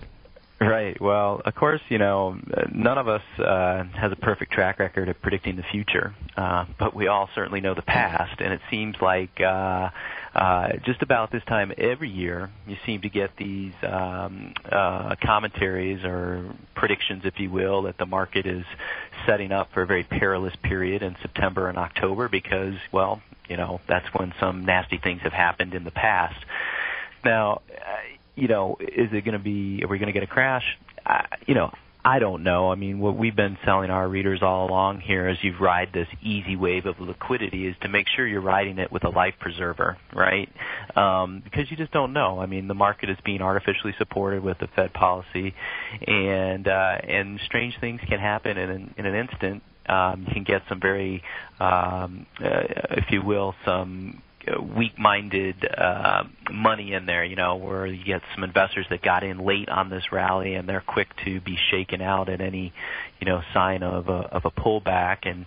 Right. 0.62 1.02
Well, 1.02 1.42
of 1.44 1.56
course, 1.56 1.82
you 1.90 1.98
know, 1.98 2.38
none 2.72 3.00
of 3.00 3.08
us 3.08 3.24
uh, 3.40 3.84
has 3.96 4.12
a 4.12 4.16
perfect 4.16 4.52
track 4.52 4.78
record 4.78 5.10
of 5.10 5.20
predicting 5.20 5.56
the 5.56 5.64
future, 5.64 6.14
uh, 6.38 6.66
but 6.78 6.94
we 6.94 7.08
all 7.08 7.28
certainly 7.34 7.62
know 7.62 7.74
the 7.74 7.82
past, 7.82 8.40
and 8.40 8.54
it 8.54 8.62
seems 8.70 8.96
like 9.02 9.42
uh, 9.42 9.90
uh, 10.36 10.74
just 10.86 11.02
about 11.02 11.32
this 11.32 11.44
time 11.46 11.74
every 11.80 12.10
year, 12.12 12.52
you 12.68 12.78
seem 12.86 13.02
to 13.02 13.10
get 13.10 13.36
these 13.38 13.74
um, 13.82 14.54
uh, 14.72 15.16
commentaries 15.20 16.04
or 16.04 16.54
predictions, 16.76 17.24
if 17.26 17.40
you 17.40 17.50
will, 17.50 17.82
that 17.84 17.98
the 17.98 18.06
market 18.06 18.46
is 18.46 18.64
setting 19.26 19.52
up 19.52 19.74
for 19.74 19.82
a 19.82 19.88
very 19.88 20.04
perilous 20.04 20.56
period 20.58 21.02
in 21.02 21.16
September 21.24 21.70
and 21.70 21.78
October 21.80 22.30
because, 22.30 22.76
well, 22.92 23.20
you 23.50 23.58
know, 23.58 23.82
that's 23.88 24.08
when 24.14 24.32
some 24.40 24.64
nasty 24.64 25.00
things 25.00 25.22
have 25.24 25.34
happened 25.34 25.74
in 25.74 25.86
the 25.86 25.92
past. 25.92 26.46
Now, 27.26 27.62
you 28.36 28.48
know, 28.48 28.78
is 28.80 29.10
it 29.12 29.26
going 29.26 29.38
to 29.38 29.44
be? 29.44 29.84
Are 29.84 29.88
we 29.88 29.98
going 29.98 30.08
to 30.08 30.14
get 30.14 30.24
a 30.24 30.28
crash? 30.28 30.64
I, 31.06 31.26
you 31.48 31.56
know, 31.56 31.72
I 32.04 32.18
don't 32.18 32.44
know. 32.44 32.72
I 32.72 32.76
mean, 32.76 33.00
what 33.00 33.16
we've 33.16 33.36
been 33.36 33.58
selling 33.64 33.92
our 33.92 34.08
readers 34.08 34.42
all 34.42 34.68
along 34.68 35.02
here 35.02 35.28
as 35.28 35.38
you 35.44 35.56
ride 35.60 35.90
this 35.94 36.08
easy 36.24 36.56
wave 36.56 36.88
of 36.88 37.00
liquidity 37.00 37.68
is 37.68 37.76
to 37.82 37.90
make 37.90 38.08
sure 38.08 38.26
you're 38.26 38.42
riding 38.42 38.80
it 38.80 38.92
with 38.92 39.04
a 39.04 39.10
life 39.10 39.36
preserver, 39.40 39.98
right? 40.14 40.50
Um, 40.96 41.42
because 41.44 41.70
you 41.70 41.78
just 41.78 41.92
don't 41.92 42.14
know. 42.14 42.40
I 42.40 42.48
mean, 42.48 42.68
the 42.68 42.74
market 42.74 43.12
is 43.12 43.18
being 43.24 43.42
artificially 43.42 43.94
supported 44.00 44.44
with 44.44 44.58
the 44.58 44.68
Fed 44.76 44.94
policy, 44.94 45.54
and 46.08 46.68
uh, 46.68 46.98
and 47.08 47.40
strange 47.46 47.76
things 47.80 48.02
can 48.10 48.20
happen 48.20 48.58
in 48.58 48.70
an, 48.70 48.94
in 48.98 49.06
an 49.06 49.16
instant. 49.16 49.62
Um, 49.88 50.26
you 50.28 50.34
can 50.34 50.44
get 50.44 50.64
some 50.70 50.80
very, 50.80 51.22
um, 51.60 52.26
uh, 52.40 52.64
if 52.92 53.12
you 53.12 53.22
will, 53.22 53.54
some 53.66 54.24
weak-minded 54.76 55.66
uh, 55.78 56.24
money 56.52 56.94
in 56.94 57.06
there, 57.06 57.24
you 57.24 57.36
know, 57.36 57.56
where 57.56 57.86
you 57.86 58.04
get 58.04 58.22
some 58.34 58.44
investors 58.44 58.86
that 58.90 59.02
got 59.02 59.24
in 59.24 59.40
late 59.40 59.70
on 59.70 59.90
this 59.90 60.12
rally 60.12 60.56
and 60.56 60.68
they're 60.68 60.84
quick 60.86 61.08
to 61.26 61.40
be 61.42 61.58
shaken 61.70 62.02
out 62.02 62.30
at 62.30 62.42
any, 62.42 62.74
you 63.20 63.28
know, 63.28 63.42
sign 63.54 63.84
of 63.84 64.10
a 64.10 64.12
of 64.12 64.46
a 64.46 64.52
pullback. 64.52 65.30
And 65.30 65.46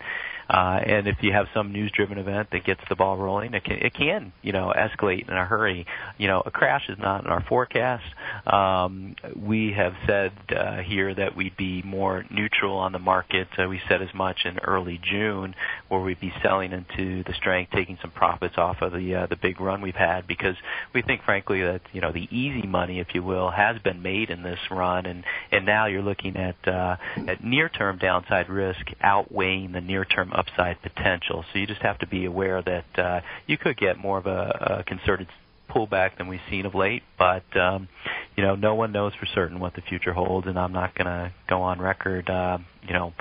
uh, 0.49 0.81
and 0.85 1.09
if 1.09 1.17
you 1.23 1.33
have 1.33 1.47
some 1.55 1.73
news-driven 1.73 2.19
event 2.19 2.49
that 2.53 2.65
gets 2.65 2.81
the 2.89 2.97
ball 2.97 3.17
rolling, 3.17 3.55
it 3.55 3.65
can, 3.65 3.77
it 3.77 3.95
can, 3.95 4.33
you 4.43 4.53
know, 4.53 4.73
escalate 4.77 5.29
in 5.29 5.35
a 5.35 5.45
hurry. 5.45 5.87
You 6.19 6.29
know, 6.29 6.43
a 6.45 6.51
crash 6.51 6.89
is 6.89 6.99
not 6.99 7.25
in 7.25 7.31
our 7.31 7.43
forecast. 7.49 8.05
Um, 8.47 9.17
we 9.37 9.73
have 9.73 9.95
said 10.07 10.33
uh, 10.55 10.79
here 10.79 11.15
that 11.15 11.37
we'd 11.37 11.57
be 11.57 11.83
more 11.83 12.25
neutral 12.31 12.77
on 12.77 12.93
the 12.93 12.99
market. 12.99 13.49
Uh, 13.59 13.69
we 13.69 13.81
said 13.89 14.03
as 14.03 14.13
much 14.15 14.41
in 14.45 14.59
early 14.59 15.01
June, 15.03 15.55
where 15.89 16.01
we'd 16.01 16.21
be 16.21 16.33
selling 16.43 16.73
into 16.73 17.25
the 17.25 17.35
strength, 17.35 17.73
taking 17.73 17.99
some 18.03 18.11
profits 18.11 18.55
off 18.59 18.77
of 18.83 18.93
the 18.93 19.15
uh, 19.15 19.27
the 19.27 19.37
big 19.37 19.61
run 19.61 19.81
we've 19.81 19.95
had, 19.95 20.27
because 20.27 20.57
we 20.95 21.03
think, 21.03 21.23
frankly, 21.25 21.63
that 21.63 21.81
you 21.93 22.01
know 22.01 22.13
the 22.13 22.29
easy 22.31 22.67
money, 22.67 23.01
if 23.01 23.09
you 23.15 23.23
will, 23.23 23.51
has 23.51 23.81
been 23.83 24.03
made 24.03 24.31
in 24.31 24.43
this 24.43 24.59
run, 24.71 25.07
and 25.07 25.25
and 25.51 25.65
now 25.65 25.87
you're 25.87 26.03
looking 26.03 26.37
at 26.37 26.57
uh, 26.69 26.97
at 27.29 27.43
near-term 27.43 27.99
downside 27.99 28.49
risk 28.49 28.87
outweighing 29.01 29.73
the 29.73 29.81
near-term 29.81 30.33
upside 30.35 30.81
potential. 30.83 31.45
So 31.53 31.59
you 31.59 31.67
just 31.67 31.83
have 31.83 31.99
to 31.99 32.07
be 32.07 32.25
aware 32.25 32.63
that 32.63 32.99
uh, 32.99 33.21
you 33.47 33.59
could 33.59 33.77
get 33.77 33.99
more 33.99 34.19
of 34.19 34.27
a, 34.27 34.81
a 34.81 34.85
concerted 34.85 35.29
pullback 35.71 36.19
than 36.19 36.29
we've 36.29 36.41
seen 36.51 36.67
of 36.67 36.75
late. 36.75 37.03
But 37.19 37.45
um, 37.57 37.89
you 38.37 38.43
know, 38.43 38.55
no 38.55 38.75
one 38.75 38.93
knows 38.93 39.13
for 39.19 39.27
certain 39.27 39.61
what 39.61 39.75
the 39.75 39.83
future 39.83 40.13
holds, 40.13 40.47
and 40.47 40.59
I'm 40.59 40.73
not 40.73 40.95
going 40.95 41.07
to 41.07 41.33
go 41.49 41.63
on 41.63 41.81
record, 41.81 42.29
uh, 42.29 42.59
you 42.83 42.93
know, 42.93 43.13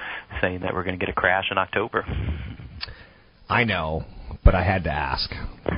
saying 0.42 0.62
that 0.62 0.74
we're 0.74 0.84
going 0.84 0.98
to 0.98 1.04
get 1.04 1.10
a 1.10 1.20
crash 1.20 1.46
in 1.52 1.58
October. 1.58 2.06
I 3.50 3.64
know, 3.64 4.04
but 4.44 4.56
I 4.56 4.64
had 4.64 4.84
to 4.86 4.92
ask 4.92 5.30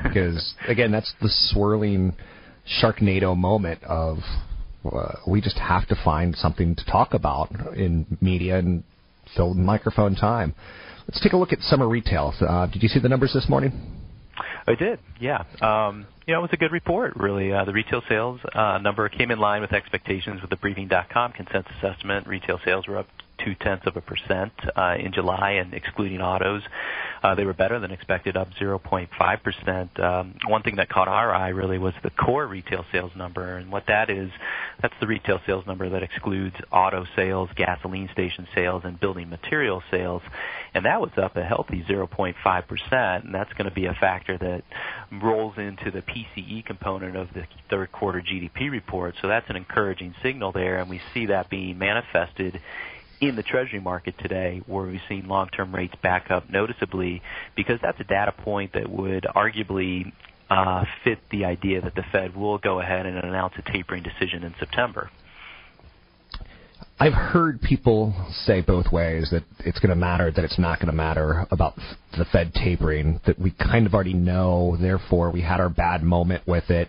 because 0.04 0.54
again, 0.68 0.92
that's 0.92 1.14
the 1.22 1.30
swirling 1.30 2.14
Sharknado 2.82 3.36
moment 3.36 3.84
of 3.84 4.18
uh, 4.92 5.14
we 5.28 5.42
just 5.42 5.58
have 5.58 5.88
to 5.88 5.96
find 6.04 6.36
something 6.36 6.76
to 6.76 6.86
talk 6.86 7.14
about 7.14 7.52
in 7.76 8.18
media 8.22 8.60
and 8.60 8.84
fill 9.36 9.54
microphone 9.54 10.16
time. 10.16 10.54
Let's 11.08 11.22
take 11.22 11.34
a 11.34 11.38
look 11.38 11.54
at 11.54 11.60
summer 11.62 11.88
retail. 11.88 12.34
Uh, 12.40 12.68
did 12.68 12.82
you 12.82 12.90
see 12.90 13.00
the 13.00 13.10
numbers 13.10 13.34
this 13.34 13.48
morning? 13.48 13.72
I 14.68 14.74
did, 14.74 15.00
yeah. 15.20 15.44
Um, 15.62 16.08
you 16.26 16.34
know, 16.34 16.40
it 16.40 16.42
was 16.42 16.50
a 16.54 16.58
good 16.58 16.72
report, 16.72 17.16
really. 17.16 17.54
Uh, 17.54 17.66
the 17.66 17.72
retail 17.72 18.02
sales 18.10 18.40
uh, 18.54 18.80
number 18.80 19.08
came 19.10 19.30
in 19.30 19.38
line 19.38 19.62
with 19.62 19.72
expectations 19.74 20.42
with 20.42 20.50
the 20.50 20.56
Briefing.com 20.56 21.34
consensus 21.34 21.76
estimate. 21.84 22.26
Retail 22.26 22.60
sales 22.66 22.88
were 22.88 22.98
up 22.98 23.08
two 23.46 23.56
tenths 23.56 23.86
of 23.86 23.96
a 23.96 24.02
percent 24.02 24.52
uh, 24.76 24.96
in 25.00 25.14
July, 25.14 25.52
and 25.52 25.74
excluding 25.74 26.20
autos, 26.20 26.64
uh, 27.24 27.36
they 27.36 27.46
were 27.46 27.54
better 27.54 27.80
than 27.80 27.92
expected, 27.92 28.36
up 28.36 28.50
0.5 28.60 29.44
percent. 29.44 30.00
Um, 30.00 30.36
one 30.48 30.64
thing 30.64 30.76
that 30.78 30.90
caught 30.90 31.08
our 31.08 31.34
eye 31.34 31.50
really 31.50 31.78
was 31.78 31.94
the 32.04 32.10
core 32.10 32.48
retail 32.48 32.86
sales 32.92 33.12
number, 33.16 33.58
and 33.58 33.72
what 33.72 33.86
that 33.88 34.10
is, 34.10 34.30
that's 34.82 34.94
the 35.00 35.08
retail 35.08 35.40
sales 35.46 35.66
number 35.66 35.90
that 35.90 36.04
excludes 36.04 36.56
auto 36.72 37.06
sales, 37.16 37.50
gasoline 37.56 38.10
station 38.12 38.48
sales, 38.54 38.82
and 38.84 39.00
building 39.00 39.30
material 39.30 39.82
sales, 39.92 40.22
and 40.74 40.86
that 40.86 41.00
was 41.00 41.12
up 41.18 41.36
a 41.38 41.44
healthy 41.44 41.86
0.5 41.88 42.68
percent, 42.68 43.26
and 43.26 43.34
that's 43.34 43.54
going 43.54 43.70
to 43.70 43.76
be 43.76 43.86
a 43.86 43.94
factor 43.94 44.38
that 44.38 44.64
rolls 45.24 45.56
into 45.58 45.92
the 45.92 46.02
PCE 46.02 46.66
component 46.66 47.16
of 47.16 47.28
the 47.34 47.44
third 47.70 47.92
quarter 47.92 48.22
GDP 48.22 48.72
report. 48.72 49.16
So 49.22 49.28
that's 49.28 49.50
an 49.50 49.56
encouraging 49.56 50.16
signal 50.24 50.52
there, 50.52 50.80
and 50.80 50.90
we 50.90 51.00
see 51.14 51.28
that 51.28 51.50
being 51.50 51.78
manifested 51.78 52.60
in 53.22 53.36
the 53.36 53.44
Treasury 53.44 53.80
market 53.80 54.16
today, 54.20 54.62
where 54.68 54.86
we've 54.86 55.00
seen 55.08 55.28
long-term 55.28 55.74
rates 55.74 55.94
back 56.02 56.30
up 56.30 56.50
noticeably, 56.50 57.22
because 57.56 57.80
that's 57.82 58.00
a 58.00 58.04
data 58.04 58.32
point 58.32 58.74
that 58.74 58.90
would 58.90 59.26
arguably 59.36 60.12
uh, 60.50 60.84
fit 61.04 61.20
the 61.32 61.46
idea 61.46 61.82
that 61.82 61.96
the 61.96 62.04
Fed 62.12 62.36
will 62.36 62.58
go 62.58 62.80
ahead 62.80 63.06
and 63.06 63.18
announce 63.18 63.54
a 63.58 63.72
tapering 63.72 64.04
decision 64.04 64.44
in 64.44 64.54
September. 64.60 65.10
I've 66.98 67.14
heard 67.14 67.62
people 67.62 68.14
say 68.46 68.62
both 68.62 68.90
ways 68.92 69.30
that 69.32 69.44
it's 69.60 69.80
going 69.80 69.90
to 69.90 69.96
matter, 69.96 70.32
that 70.32 70.46
it's 70.46 70.58
not 70.58 70.80
going 70.80 70.88
to 70.88 70.96
matter 70.96 71.46
about 71.52 71.76
the 72.18 72.26
Fed 72.32 72.54
tapering, 72.54 73.20
that 73.26 73.38
we 73.38 73.52
kind 73.52 73.86
of 73.86 73.94
already 73.94 74.14
know, 74.14 74.78
therefore 74.80 75.30
we 75.32 75.42
had 75.42 75.60
our 75.60 75.68
bad 75.68 76.04
moment 76.04 76.48
with 76.48 76.70
it. 76.70 76.88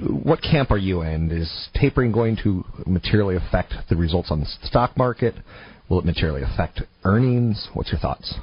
What 0.00 0.42
camp 0.42 0.70
are 0.70 0.78
you 0.78 1.02
in? 1.02 1.30
Is 1.30 1.68
tapering 1.74 2.12
going 2.12 2.36
to 2.44 2.64
materially 2.86 3.36
affect 3.36 3.74
the 3.88 3.96
results 3.96 4.30
on 4.30 4.40
the 4.40 4.46
stock 4.64 4.96
market? 4.96 5.34
Will 5.88 5.98
it 5.98 6.04
materially 6.04 6.42
affect 6.42 6.80
earnings? 7.04 7.68
What's 7.74 7.90
your 7.90 8.00
thoughts? 8.00 8.34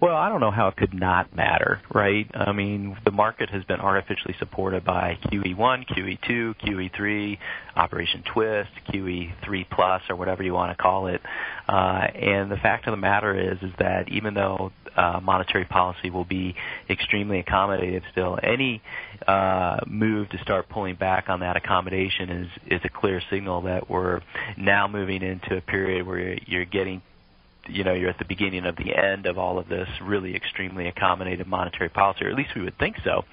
Well, 0.00 0.16
I 0.16 0.30
don't 0.30 0.40
know 0.40 0.50
how 0.50 0.68
it 0.68 0.76
could 0.76 0.94
not 0.94 1.36
matter, 1.36 1.82
right? 1.92 2.26
I 2.32 2.52
mean, 2.52 2.96
the 3.04 3.10
market 3.10 3.50
has 3.50 3.62
been 3.64 3.80
artificially 3.80 4.34
supported 4.38 4.82
by 4.82 5.18
QE1, 5.26 5.86
QE2, 5.88 6.54
QE3, 6.56 7.38
Operation 7.76 8.24
Twist, 8.32 8.70
QE3 8.88 9.66
Plus, 9.70 10.00
or 10.08 10.16
whatever 10.16 10.42
you 10.42 10.54
want 10.54 10.74
to 10.74 10.82
call 10.82 11.08
it. 11.08 11.20
Uh, 11.68 12.06
and 12.14 12.50
the 12.50 12.56
fact 12.56 12.86
of 12.86 12.92
the 12.92 12.96
matter 12.96 13.38
is, 13.52 13.58
is 13.60 13.72
that 13.78 14.08
even 14.08 14.32
though 14.32 14.72
uh, 14.96 15.20
monetary 15.22 15.66
policy 15.66 16.08
will 16.08 16.24
be 16.24 16.54
extremely 16.88 17.42
accommodative 17.42 18.02
still, 18.10 18.38
any 18.42 18.80
uh, 19.26 19.78
move 19.86 20.28
to 20.30 20.38
start 20.38 20.68
pulling 20.68 20.96
back 20.96 21.28
on 21.28 21.40
that 21.40 21.56
accommodation 21.56 22.30
is 22.30 22.48
is 22.66 22.80
a 22.84 22.88
clear 22.88 23.20
signal 23.30 23.62
that 23.62 23.88
we're 23.90 24.20
now 24.56 24.88
moving 24.88 25.22
into 25.22 25.56
a 25.56 25.60
period 25.60 26.06
where 26.06 26.38
you're 26.46 26.64
getting 26.64 27.02
you 27.70 27.84
know 27.84 27.92
you're 27.92 28.10
at 28.10 28.18
the 28.18 28.24
beginning 28.24 28.66
of 28.66 28.76
the 28.76 28.94
end 28.94 29.26
of 29.26 29.38
all 29.38 29.58
of 29.58 29.68
this 29.68 29.88
really 30.02 30.34
extremely 30.36 30.90
accommodative 30.90 31.46
monetary 31.46 31.88
policy, 31.88 32.24
or 32.24 32.30
at 32.30 32.36
least 32.36 32.50
we 32.54 32.62
would 32.62 32.78
think 32.78 32.96
so. 33.04 33.24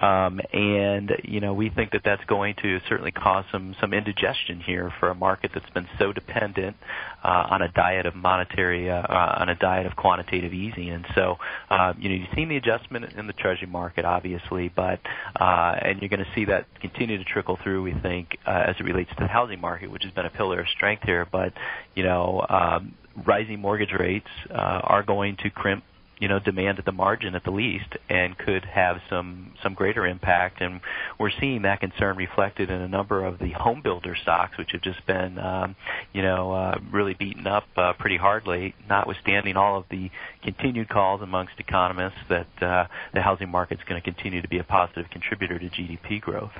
Um, 0.00 0.40
and 0.52 1.12
you 1.24 1.40
know 1.40 1.54
we 1.54 1.70
think 1.70 1.92
that 1.92 2.02
that's 2.04 2.24
going 2.24 2.54
to 2.62 2.80
certainly 2.88 3.12
cause 3.12 3.44
some 3.52 3.74
some 3.80 3.92
indigestion 3.92 4.60
here 4.60 4.92
for 5.00 5.10
a 5.10 5.14
market 5.14 5.50
that's 5.54 5.68
been 5.70 5.88
so 5.98 6.12
dependent 6.12 6.76
uh, 7.24 7.46
on 7.50 7.62
a 7.62 7.68
diet 7.72 8.06
of 8.06 8.14
monetary 8.14 8.90
uh, 8.90 8.94
uh, 8.94 9.36
on 9.40 9.48
a 9.48 9.54
diet 9.54 9.86
of 9.86 9.96
quantitative 9.96 10.52
easing. 10.52 10.90
And 10.90 11.06
so 11.14 11.36
uh, 11.70 11.92
you 11.98 12.08
know 12.08 12.14
you've 12.14 12.34
seen 12.34 12.48
the 12.48 12.56
adjustment 12.56 13.12
in 13.12 13.26
the 13.26 13.32
Treasury 13.32 13.66
market, 13.68 14.04
obviously, 14.04 14.68
but 14.68 15.00
uh, 15.38 15.74
and 15.82 16.00
you're 16.00 16.08
going 16.08 16.24
to 16.24 16.32
see 16.34 16.46
that 16.46 16.66
continue 16.80 17.18
to 17.18 17.24
trickle 17.24 17.58
through. 17.62 17.82
We 17.82 17.94
think 18.02 18.38
uh, 18.46 18.64
as 18.68 18.76
it 18.78 18.84
relates 18.84 19.10
to 19.10 19.16
the 19.20 19.28
housing 19.28 19.60
market, 19.60 19.90
which 19.90 20.04
has 20.04 20.12
been 20.12 20.26
a 20.26 20.30
pillar 20.30 20.60
of 20.60 20.66
strength 20.68 21.02
here, 21.04 21.26
but 21.30 21.52
you 21.94 22.04
know. 22.04 22.44
Um, 22.48 22.94
rising 23.26 23.60
mortgage 23.60 23.92
rates 23.98 24.28
uh, 24.50 24.54
are 24.54 25.02
going 25.02 25.36
to 25.42 25.50
crimp 25.50 25.84
you 26.22 26.28
know 26.28 26.38
demand 26.38 26.78
at 26.78 26.84
the 26.84 26.92
margin 26.92 27.34
at 27.34 27.42
the 27.42 27.50
least 27.50 27.96
and 28.08 28.38
could 28.38 28.64
have 28.64 28.98
some 29.10 29.54
some 29.60 29.74
greater 29.74 30.06
impact. 30.06 30.60
And 30.60 30.80
we're 31.18 31.32
seeing 31.40 31.62
that 31.62 31.80
concern 31.80 32.16
reflected 32.16 32.70
in 32.70 32.80
a 32.80 32.86
number 32.86 33.24
of 33.24 33.40
the 33.40 33.50
home 33.50 33.82
builder 33.82 34.16
stocks 34.22 34.56
which 34.56 34.68
have 34.70 34.82
just 34.82 35.04
been 35.04 35.36
um, 35.40 35.74
you 36.12 36.22
know 36.22 36.52
uh, 36.52 36.78
really 36.92 37.14
beaten 37.14 37.48
up 37.48 37.64
uh, 37.76 37.94
pretty 37.98 38.16
hardly 38.16 38.72
notwithstanding 38.88 39.56
all 39.56 39.76
of 39.76 39.84
the 39.90 40.10
continued 40.44 40.88
calls 40.88 41.22
amongst 41.22 41.54
economists 41.58 42.22
that 42.28 42.62
uh, 42.62 42.86
the 43.12 43.20
housing 43.20 43.48
market 43.48 43.78
is 43.78 43.84
going 43.88 44.00
to 44.00 44.04
continue 44.04 44.40
to 44.40 44.48
be 44.48 44.58
a 44.58 44.64
positive 44.64 45.06
contributor 45.10 45.58
to 45.58 45.68
GDP 45.70 46.20
growth. 46.20 46.52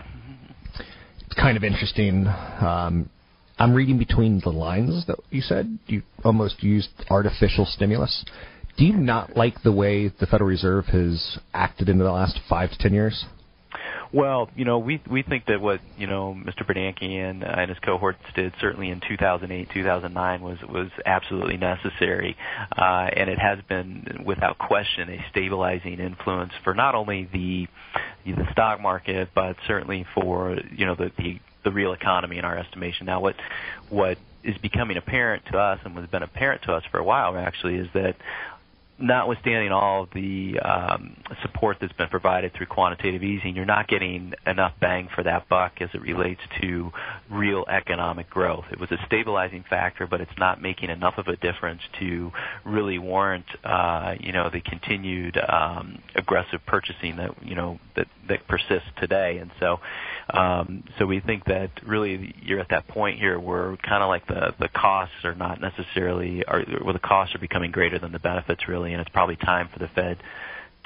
It's 1.25 1.41
kind 1.41 1.57
of 1.57 1.63
interesting 1.63 2.27
um, 2.27 3.09
I'm 3.63 3.75
reading 3.75 3.97
between 3.97 4.41
the 4.43 4.51
lines 4.51 5.07
that 5.07 5.21
you 5.31 5.41
said. 5.41 5.79
You 5.87 6.03
almost 6.25 6.65
used 6.65 6.89
artificial 7.09 7.65
stimulus. 7.65 8.25
Do 8.77 8.85
you 8.85 8.97
not 8.97 9.37
like 9.37 9.63
the 9.63 9.71
way 9.71 10.09
the 10.09 10.27
Federal 10.27 10.51
Reserve 10.51 10.87
has 10.87 11.39
acted 11.55 11.89
in 11.89 11.99
the 11.99 12.11
last 12.11 12.41
five 12.49 12.71
to 12.73 12.79
ten 12.79 12.93
years? 12.93 13.25
Well, 14.13 14.51
you 14.57 14.65
know, 14.65 14.81
we 14.81 15.01
we 15.09 15.23
think 15.23 15.47
that 15.47 15.61
what 15.61 15.79
you 15.97 16.09
know 16.09 16.37
Mr. 16.37 16.67
Bernanke 16.67 17.05
and, 17.05 17.45
uh, 17.45 17.55
and 17.57 17.69
his 17.69 17.79
cohorts 17.79 18.19
did 18.35 18.53
certainly 18.61 18.91
in 18.91 19.01
2008, 19.09 19.69
2009 19.73 20.43
was 20.43 20.59
was 20.69 20.91
absolutely 21.07 21.57
necessary, 21.57 22.37
uh, 22.77 23.07
and 23.17 23.31
it 23.31 23.39
has 23.39 23.61
been 23.69 24.25
without 24.27 24.59
question 24.59 25.09
a 25.09 25.25
stabilizing 25.31 26.01
influence 26.01 26.53
for 26.65 26.75
not 26.75 26.97
only 26.97 27.29
the 27.33 27.69
the 28.27 28.45
stock 28.51 28.81
market, 28.81 29.29
but 29.37 29.55
certainly 29.69 30.05
for 30.17 30.59
you 30.77 30.85
know 30.85 30.97
the 30.97 31.13
the 31.17 31.39
the 31.65 31.71
real 31.71 31.93
economy 31.93 32.39
in 32.39 32.45
our 32.45 32.59
estimation. 32.59 33.07
Now, 33.07 33.21
what 33.21 33.37
what 33.89 34.19
is 34.45 34.57
becoming 34.59 34.97
apparent 34.97 35.45
to 35.53 35.59
us 35.59 35.79
and 35.85 35.97
has 35.97 36.09
been 36.09 36.23
apparent 36.23 36.63
to 36.63 36.73
us 36.73 36.83
for 36.91 36.99
a 36.99 37.05
while 37.05 37.37
actually 37.37 37.77
is 37.77 37.89
that 37.95 38.17
notwithstanding 39.03 39.73
all 39.73 40.07
the 40.15 40.59
um, 40.61 41.17
support 41.43 41.79
that's 41.81 41.93
been 41.95 42.09
provided 42.09 42.53
through 42.55 42.67
quantitative 42.67 43.23
easing, 43.23 43.57
you're 43.57 43.65
not 43.65 43.89
getting 43.89 44.33
enough 44.47 44.73
bang 44.81 45.09
for 45.15 45.25
that 45.25 45.49
buck 45.49 45.73
as 45.81 45.91
it 45.93 46.01
relates 46.01 46.41
to 46.61 46.93
real 47.29 47.65
economic 47.69 48.31
growth. 48.31 48.65
It 48.71 48.79
was 48.79 48.91
a 48.93 48.99
stabilizing 49.07 49.65
factor, 49.69 50.07
but 50.07 50.21
it's 50.21 50.39
not 50.39 50.63
making 50.63 50.91
enough 50.91 51.15
of 51.19 51.27
a 51.27 51.37
difference 51.37 51.83
to 52.01 52.31
really 52.65 52.99
warrant, 52.99 53.47
uh, 53.65 54.15
you 54.21 54.33
know, 54.33 54.51
the 54.51 54.61
continued 54.61 55.37
um, 55.37 56.01
aggressive 56.15 56.61
purchasing 56.67 57.17
that 57.17 57.31
you 57.43 57.55
know 57.55 57.81
that 57.97 58.07
that 58.29 58.47
persists 58.47 58.89
today. 59.01 59.39
And 59.39 59.51
so, 59.59 59.81
um, 60.33 60.85
so 60.99 61.05
we 61.05 61.21
think 61.21 61.45
that 61.45 61.71
really 61.87 62.35
you're 62.43 62.61
at 62.61 62.71
that 62.71 62.89
point 62.89 63.19
here 63.19 63.39
where 63.39 63.77
kind 63.77 64.03
of 64.03 64.09
like 64.09 64.27
the 64.27 64.55
the 64.59 64.69
costs 64.69 65.25
are 65.25 65.35
not 65.35 65.61
necessarily, 65.61 66.43
where 66.83 66.95
the 66.95 66.99
costs 66.99 67.35
are 67.35 67.39
becoming 67.39 67.71
greater 67.71 67.99
than 67.99 68.13
the 68.13 68.19
benefits 68.19 68.67
really, 68.67 68.93
and 68.93 69.01
it's 69.01 69.11
probably 69.11 69.37
time 69.37 69.69
for 69.73 69.79
the 69.79 69.89
Fed 69.89 70.19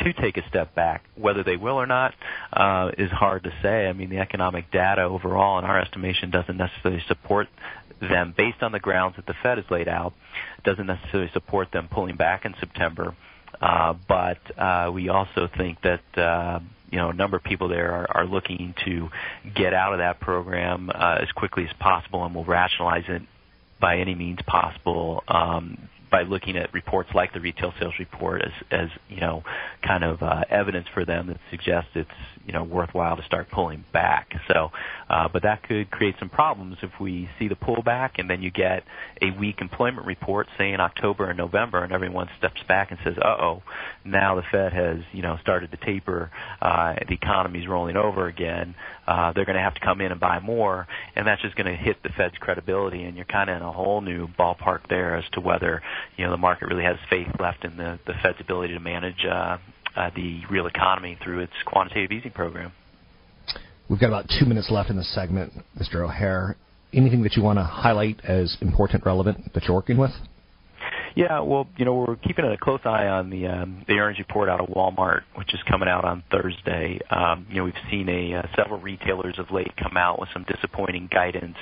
to 0.01 0.13
take 0.15 0.37
a 0.37 0.47
step 0.49 0.75
back. 0.75 1.05
Whether 1.15 1.45
they 1.45 1.57
will 1.57 1.77
or 1.77 1.87
not 1.87 2.15
uh, 2.53 2.91
is 2.99 3.11
hard 3.11 3.45
to 3.45 3.53
say. 3.63 3.87
I 3.87 3.93
mean, 3.93 4.11
the 4.11 4.19
economic 4.19 4.71
data 4.73 5.03
overall, 5.03 5.59
in 5.61 5.65
our 5.65 5.81
estimation, 5.81 6.31
doesn't 6.31 6.57
necessarily 6.57 7.03
support 7.07 7.47
them 8.01 8.35
based 8.37 8.63
on 8.63 8.73
the 8.73 8.81
grounds 8.81 9.17
that 9.17 9.27
the 9.27 9.35
Fed 9.43 9.59
has 9.59 9.67
laid 9.71 9.89
out. 9.89 10.13
Doesn't 10.65 10.87
necessarily 10.87 11.31
support 11.33 11.71
them 11.73 11.89
pulling 11.91 12.17
back 12.17 12.45
in 12.45 12.55
September. 12.59 13.15
Uh, 13.61 13.95
but 14.09 14.39
uh, 14.59 14.91
we 14.93 15.09
also 15.09 15.49
think 15.57 15.79
that 15.83 16.19
uh, 16.19 16.61
you 16.91 16.99
know 16.99 17.11
a 17.11 17.15
number 17.15 17.37
of 17.37 17.45
people 17.45 17.69
there 17.69 17.93
are, 17.93 18.19
are 18.19 18.27
looking 18.27 18.75
to 18.85 19.09
get 19.55 19.75
out 19.75 19.93
of 19.93 19.99
that 19.99 20.21
program 20.21 20.91
uh, 20.95 21.19
as 21.21 21.31
quickly 21.33 21.65
as 21.65 21.73
possible, 21.79 22.25
and 22.25 22.35
will 22.35 22.45
rationalize 22.45 23.05
it 23.09 23.23
by 23.81 23.99
any 23.99 24.15
means 24.15 24.39
possible 24.47 25.23
um, 25.29 25.89
by 26.11 26.23
looking 26.23 26.57
at 26.57 26.73
reports 26.73 27.11
like 27.15 27.33
the 27.33 27.41
retail 27.41 27.73
sales 27.79 27.95
report 27.99 28.43
as, 28.43 28.53
as 28.71 28.89
you 29.09 29.21
know, 29.21 29.43
kind 29.83 30.05
of 30.05 30.23
uh, 30.23 30.45
evidence 30.49 30.87
for 30.95 31.05
them 31.05 31.27
that 31.27 31.39
suggests 31.51 31.91
it's 31.95 32.11
you 32.47 32.53
know 32.53 32.63
worthwhile 32.63 33.17
to 33.17 33.23
start 33.25 33.51
pulling 33.51 33.85
back. 33.93 34.33
So, 34.49 34.71
uh, 35.11 35.29
but 35.33 35.43
that 35.43 35.63
could 35.65 35.91
create 35.91 36.15
some 36.19 36.29
problems 36.29 36.77
if 36.83 36.91
we 37.01 37.29
see 37.39 37.49
the 37.49 37.57
pullback 37.57 38.13
and 38.19 38.31
then 38.31 38.41
you 38.41 38.51
get 38.51 38.85
a 39.21 39.31
weak 39.33 39.61
employment 39.61 40.07
report, 40.07 40.47
say 40.57 40.73
in 40.73 40.81
October 40.81 41.29
and 41.29 41.37
November, 41.37 41.83
and 41.83 41.93
everyone 41.93 42.29
steps 42.39 42.63
back 42.69 42.91
and 42.91 43.01
says, 43.05 43.15
"Uh 43.19 43.37
oh, 43.41 43.63
now 44.05 44.37
the 44.37 44.43
Fed 44.51 44.73
has 44.73 44.99
you 45.13 45.23
know 45.23 45.37
started 45.43 45.71
to 45.73 45.77
taper, 45.79 46.31
uh, 46.63 46.95
the 47.09 47.15
economy's 47.15 47.67
rolling 47.67 47.97
over 47.97 48.27
again." 48.27 48.75
Uh, 49.07 49.33
they're 49.33 49.45
going 49.45 49.57
to 49.57 49.63
have 49.63 49.75
to 49.75 49.81
come 49.81 50.01
in 50.01 50.11
and 50.11 50.21
buy 50.21 50.41
more, 50.41 50.87
and 51.15 51.27
that's 51.27 51.41
just 51.43 51.55
going 51.55 51.67
to 51.67 51.77
hit 51.77 52.03
the 52.03 52.09
Fed's 52.11 52.37
credibility, 52.39 53.05
and 53.05 53.17
you're 53.17 53.25
kind 53.25 53.49
of 53.51 53.57
in 53.57 53.63
a 53.63 53.73
whole 53.73 54.01
new 54.01 54.27
ballpark 54.39 54.89
there 54.89 55.17
as 55.17 55.25
to 55.33 55.41
whether 55.41 55.83
you 56.17 56.25
know 56.25 56.31
the 56.31 56.37
market 56.37 56.67
really 56.67 56.85
has 56.85 56.97
faith 57.09 57.29
left 57.39 57.65
in 57.65 57.77
the, 57.77 57.99
the 58.07 58.15
Fed's 58.23 58.41
ability 58.41 58.75
to 58.75 58.81
manage 58.81 59.25
uh, 59.25 59.59
uh, 59.97 60.11
the 60.15 60.43
real 60.51 60.67
economy 60.67 61.19
through 61.23 61.41
its 61.41 61.53
quantitative 61.65 62.13
easing 62.13 62.33
program. 62.33 62.73
We've 63.89 64.01
got 64.01 64.09
about 64.09 64.27
two 64.39 64.47
minutes 64.47 64.71
left 64.71 64.91
in 64.91 64.97
this 64.97 65.13
segment, 65.15 65.53
Mr. 65.81 66.05
O'Hare. 66.05 66.57
Anything 66.93 67.23
that 67.23 67.35
you 67.35 67.43
want 67.43 67.59
to 67.59 67.63
highlight 67.63 68.21
as 68.25 68.57
important, 68.61 69.05
relevant 69.05 69.53
that 69.55 69.65
you're 69.65 69.75
working 69.75 69.99
with? 69.99 70.13
Yeah, 71.17 71.41
well, 71.41 71.67
you 71.79 71.87
know, 71.87 71.95
we're 71.95 72.17
keeping 72.17 72.45
a 72.45 72.59
close 72.59 72.81
eye 72.85 73.07
on 73.07 73.31
the 73.31 73.47
um, 73.47 73.87
the 73.89 73.95
earnings 73.95 74.19
report 74.19 74.51
out 74.51 74.61
of 74.61 74.69
Walmart, 74.69 75.23
which 75.35 75.55
is 75.55 75.61
coming 75.67 75.89
out 75.89 76.05
on 76.05 76.23
Thursday. 76.31 77.01
Um, 77.09 77.47
you 77.49 77.57
know, 77.57 77.65
we've 77.65 77.75
seen 77.91 78.11
a 78.11 78.35
uh, 78.35 78.43
several 78.55 78.79
retailers 78.81 79.39
of 79.39 79.51
late 79.51 79.75
come 79.79 79.97
out 79.97 80.21
with 80.21 80.29
some 80.35 80.45
disappointing 80.45 81.09
guidance, 81.11 81.57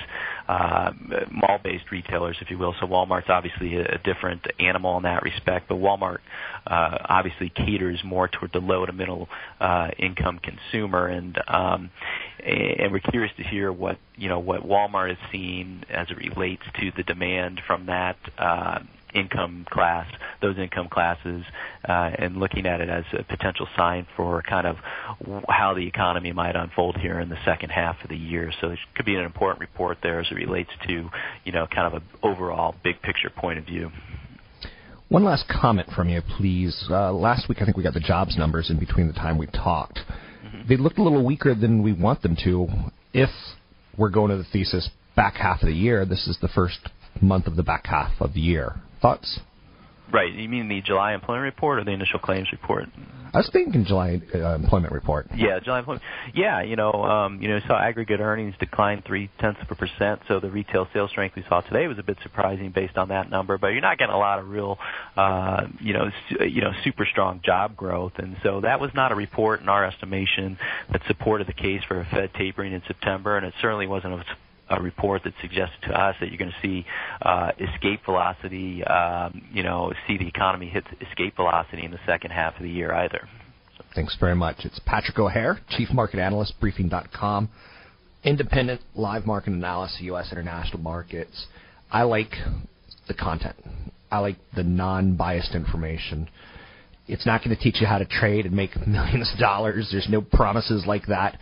uh, 0.49 0.91
mall-based 1.31 1.89
retailers, 1.89 2.35
if 2.41 2.51
you 2.51 2.57
will. 2.57 2.75
So 2.81 2.85
Walmart's 2.85 3.29
obviously 3.29 3.77
a, 3.77 3.95
a 3.95 3.97
different 3.99 4.45
animal 4.59 4.97
in 4.97 5.03
that 5.03 5.23
respect, 5.23 5.69
but 5.69 5.75
Walmart 5.75 6.17
uh, 6.67 6.97
obviously 7.05 7.49
caters 7.49 8.01
more 8.03 8.27
toward 8.27 8.51
the 8.51 8.59
low 8.59 8.85
to 8.85 8.91
middle 8.91 9.29
uh, 9.61 9.87
income 9.97 10.41
consumer, 10.43 11.07
and 11.07 11.41
um, 11.47 11.91
and 12.45 12.91
we're 12.91 12.99
curious 12.99 13.31
to 13.37 13.43
hear 13.43 13.71
what 13.71 13.99
you 14.17 14.27
know 14.27 14.39
what 14.39 14.63
Walmart 14.67 15.13
is 15.13 15.17
seeing 15.31 15.85
as 15.89 16.07
it 16.11 16.17
relates 16.17 16.63
to 16.81 16.91
the 16.97 17.03
demand 17.03 17.61
from 17.65 17.85
that. 17.85 18.17
Uh, 18.37 18.79
income 19.15 19.65
class, 19.69 20.07
those 20.41 20.57
income 20.57 20.89
classes, 20.89 21.43
uh, 21.87 22.11
and 22.17 22.37
looking 22.37 22.65
at 22.65 22.81
it 22.81 22.89
as 22.89 23.05
a 23.17 23.23
potential 23.23 23.67
sign 23.75 24.05
for 24.15 24.41
kind 24.41 24.67
of 24.67 24.77
how 25.47 25.73
the 25.73 25.87
economy 25.87 26.31
might 26.33 26.55
unfold 26.55 26.97
here 26.97 27.19
in 27.19 27.29
the 27.29 27.37
second 27.45 27.69
half 27.69 27.95
of 28.03 28.09
the 28.09 28.17
year. 28.17 28.51
So 28.61 28.71
it 28.71 28.79
could 28.95 29.05
be 29.05 29.15
an 29.15 29.25
important 29.25 29.61
report 29.61 29.99
there 30.03 30.19
as 30.19 30.27
it 30.29 30.35
relates 30.35 30.69
to, 30.87 31.09
you 31.43 31.51
know, 31.51 31.65
kind 31.67 31.87
of 31.87 32.01
an 32.01 32.07
overall 32.21 32.75
big 32.83 33.01
picture 33.01 33.29
point 33.29 33.57
of 33.57 33.65
view. 33.65 33.91
One 35.07 35.23
last 35.23 35.45
comment 35.47 35.89
from 35.95 36.09
you, 36.09 36.21
please. 36.37 36.87
Uh, 36.89 37.13
last 37.13 37.47
week, 37.47 37.59
I 37.61 37.65
think 37.65 37.77
we 37.77 37.83
got 37.83 37.93
the 37.93 37.99
jobs 37.99 38.35
numbers 38.37 38.69
in 38.69 38.79
between 38.79 39.07
the 39.07 39.13
time 39.13 39.37
we 39.37 39.45
talked. 39.45 39.99
Mm-hmm. 40.43 40.67
They 40.67 40.77
looked 40.77 40.97
a 40.97 41.03
little 41.03 41.23
weaker 41.23 41.53
than 41.53 41.83
we 41.83 41.93
want 41.93 42.21
them 42.23 42.35
to. 42.43 42.67
If 43.13 43.29
we're 43.97 44.09
going 44.09 44.31
to 44.31 44.37
the 44.37 44.47
thesis 44.51 44.89
back 45.15 45.35
half 45.35 45.61
of 45.61 45.67
the 45.67 45.75
year, 45.75 46.05
this 46.05 46.27
is 46.27 46.37
the 46.41 46.47
first 46.49 46.79
month 47.21 47.47
of 47.47 47.55
the 47.55 47.63
back 47.63 47.85
half 47.85 48.11
of 48.19 48.33
the 48.33 48.41
year. 48.41 48.75
Thoughts? 49.01 49.39
Right. 50.11 50.33
You 50.33 50.47
mean 50.47 50.67
the 50.67 50.81
July 50.81 51.13
employment 51.13 51.43
report 51.43 51.79
or 51.79 51.83
the 51.83 51.91
initial 51.91 52.19
claims 52.19 52.51
report? 52.51 52.85
I 53.33 53.39
was 53.39 53.49
thinking 53.51 53.83
July 53.83 54.21
uh, 54.33 54.55
employment 54.55 54.93
report. 54.93 55.27
Yeah, 55.35 55.59
July 55.59 55.79
employment. 55.79 56.03
Yeah, 56.33 56.61
you 56.61 56.77
know, 56.77 56.93
um, 56.93 57.41
you 57.41 57.49
know, 57.49 57.59
saw 57.67 57.77
aggregate 57.77 58.21
earnings 58.21 58.55
decline 58.61 59.03
three 59.05 59.29
tenths 59.41 59.59
of 59.61 59.69
a 59.69 59.75
percent. 59.75 60.21
So 60.29 60.39
the 60.39 60.49
retail 60.49 60.87
sales 60.93 61.09
strength 61.09 61.35
we 61.35 61.43
saw 61.49 61.59
today 61.59 61.87
was 61.87 61.99
a 61.99 62.03
bit 62.03 62.17
surprising 62.23 62.71
based 62.71 62.95
on 62.97 63.09
that 63.09 63.29
number. 63.29 63.57
But 63.57 63.69
you're 63.69 63.81
not 63.81 63.97
getting 63.97 64.15
a 64.15 64.17
lot 64.17 64.39
of 64.39 64.47
real, 64.47 64.77
uh, 65.17 65.67
you 65.81 65.91
know, 65.91 66.09
su- 66.29 66.45
you 66.45 66.61
know, 66.61 66.71
super 66.85 67.05
strong 67.05 67.41
job 67.43 67.75
growth, 67.75 68.13
and 68.19 68.37
so 68.41 68.61
that 68.61 68.79
was 68.79 68.91
not 68.93 69.11
a 69.11 69.15
report 69.15 69.59
in 69.59 69.67
our 69.67 69.83
estimation 69.83 70.57
that 70.93 71.01
supported 71.05 71.47
the 71.47 71.53
case 71.53 71.81
for 71.89 71.99
a 71.99 72.05
Fed 72.05 72.29
tapering 72.35 72.71
in 72.71 72.83
September, 72.87 73.35
and 73.35 73.45
it 73.45 73.53
certainly 73.59 73.87
wasn't 73.87 74.13
a 74.13 74.23
a 74.69 74.81
report 74.81 75.23
that 75.23 75.33
suggested 75.41 75.79
to 75.87 75.93
us 75.93 76.15
that 76.19 76.29
you're 76.29 76.37
going 76.37 76.51
to 76.51 76.67
see 76.67 76.85
uh, 77.21 77.51
escape 77.59 78.01
velocity, 78.05 78.83
um, 78.83 79.41
you 79.51 79.63
know, 79.63 79.93
see 80.07 80.17
the 80.17 80.27
economy 80.27 80.67
hit 80.67 80.83
escape 81.07 81.35
velocity 81.35 81.85
in 81.85 81.91
the 81.91 81.99
second 82.05 82.31
half 82.31 82.55
of 82.57 82.63
the 82.63 82.69
year 82.69 82.93
either. 82.93 83.27
Thanks 83.93 84.17
very 84.19 84.35
much. 84.35 84.57
It's 84.59 84.79
Patrick 84.85 85.17
O'Hare, 85.19 85.59
Chief 85.69 85.89
Market 85.91 86.19
Analyst, 86.19 86.59
Briefing.com. 86.59 87.49
Independent 88.23 88.81
live 88.95 89.25
market 89.25 89.53
analysis, 89.53 89.97
U.S. 90.01 90.29
international 90.31 90.79
markets. 90.79 91.45
I 91.91 92.03
like 92.03 92.31
the 93.07 93.13
content. 93.13 93.55
I 94.11 94.19
like 94.19 94.37
the 94.55 94.63
non-biased 94.63 95.53
information. 95.53 96.27
It's 97.07 97.25
not 97.25 97.43
going 97.43 97.55
to 97.55 97.61
teach 97.61 97.79
you 97.79 97.87
how 97.87 97.99
to 97.99 98.05
trade 98.05 98.45
and 98.45 98.55
make 98.55 98.75
millions 98.87 99.31
of 99.31 99.39
dollars. 99.39 99.89
There's 99.91 100.09
no 100.09 100.21
promises 100.21 100.85
like 100.87 101.05
that. 101.07 101.37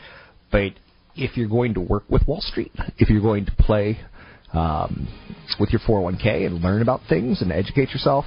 But 0.52 0.74
if 1.16 1.38
you're 1.38 1.50
going 1.50 1.74
to 1.76 1.82
work 1.82 2.04
with 2.10 2.28
Wall 2.28 2.42
Street, 2.42 2.72
if 2.98 3.10
you're 3.10 3.22
going 3.22 3.46
to 3.46 3.52
play 3.52 4.00
um, 4.54 5.08
with 5.60 5.72
your 5.72 5.82
401k 5.82 6.46
and 6.46 6.62
learn 6.62 6.82
about 6.82 7.02
things 7.10 7.42
and 7.42 7.52
educate 7.52 7.90
yourself, 7.90 8.26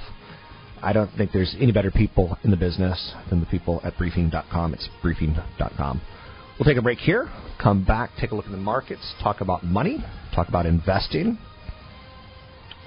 I 0.81 0.93
don't 0.93 1.09
think 1.17 1.31
there's 1.31 1.55
any 1.59 1.71
better 1.71 1.91
people 1.91 2.37
in 2.43 2.51
the 2.51 2.57
business 2.57 3.13
than 3.29 3.39
the 3.39 3.45
people 3.47 3.81
at 3.83 3.97
briefing.com. 3.97 4.73
It's 4.73 4.87
briefing.com. 5.01 6.01
We'll 6.59 6.65
take 6.65 6.77
a 6.77 6.81
break 6.81 6.99
here, 6.99 7.29
come 7.61 7.83
back, 7.83 8.11
take 8.19 8.31
a 8.31 8.35
look 8.35 8.45
at 8.45 8.51
the 8.51 8.57
markets, 8.57 9.13
talk 9.21 9.41
about 9.41 9.63
money, 9.63 10.03
talk 10.33 10.49
about 10.49 10.65
investing. 10.65 11.37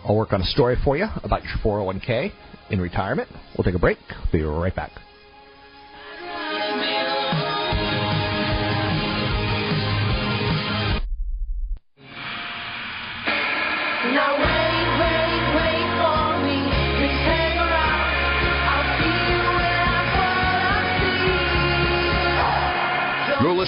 I'll 0.05 0.17
work 0.17 0.33
on 0.33 0.41
a 0.41 0.47
story 0.47 0.77
for 0.83 0.97
you 0.97 1.07
about 1.23 1.43
your 1.45 1.53
401k 1.65 2.33
in 2.71 2.81
retirement. 2.81 3.29
We'll 3.57 3.65
take 3.65 3.75
a 3.75 3.79
break. 3.79 3.99
Be 4.33 4.43
right 4.43 4.75
back. 4.75 4.93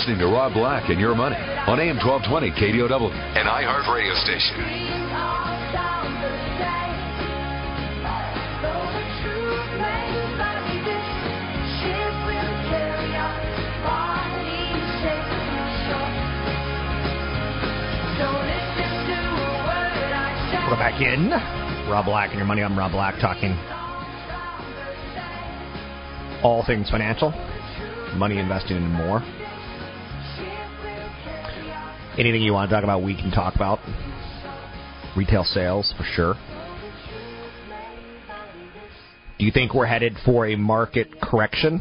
Listening 0.03 0.19
to 0.19 0.27
Rob 0.27 0.53
Black 0.53 0.91
and 0.91 0.99
Your 0.99 1.15
Money 1.15 1.37
on 1.37 1.79
AM 1.79 1.97
1220 1.97 2.51
KDOW, 2.59 3.13
an 3.39 3.47
iHeart 3.47 3.87
radio 3.87 4.15
station. 4.17 4.59
Welcome 20.59 20.79
back 20.81 21.01
in. 21.01 21.31
Rob 21.89 22.07
Black 22.07 22.31
and 22.31 22.39
your 22.39 22.47
money. 22.47 22.65
I'm 22.65 22.77
Rob 22.77 22.91
Black 22.91 23.21
talking 23.21 23.53
all 26.43 26.65
things 26.67 26.91
financial, 26.91 27.31
money 28.17 28.39
investing, 28.39 28.79
and 28.79 28.91
more. 28.91 29.23
Anything 32.19 32.43
you 32.43 32.53
want 32.53 32.69
to 32.69 32.77
talk 32.77 32.85
about, 32.85 33.03
we 33.03 33.15
can 33.15 33.31
talk 33.31 33.55
about. 33.55 33.79
Retail 35.17 35.45
sales, 35.45 35.95
for 35.97 36.05
sure. 36.05 36.35
Do 39.39 39.47
you 39.47 39.51
think 39.51 39.73
we're 39.73 39.87
headed 39.87 40.17
for 40.25 40.47
a 40.47 40.57
market 40.57 41.21
correction? 41.23 41.81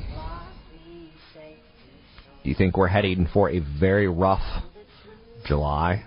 Do 2.44 2.50
you 2.50 2.56
think 2.56 2.78
we're 2.78 2.88
heading 2.88 3.28
for 3.34 3.50
a 3.50 3.60
very 3.60 4.08
rough 4.08 4.64
July, 5.46 6.06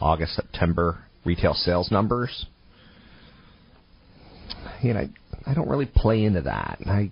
August, 0.00 0.34
September 0.34 1.04
retail 1.24 1.54
sales 1.54 1.90
numbers? 1.90 2.46
You 4.82 4.94
know, 4.94 5.08
I, 5.46 5.54
don't 5.54 5.68
really 5.68 5.90
play 5.92 6.22
into 6.24 6.42
that. 6.42 6.78
I 6.86 7.10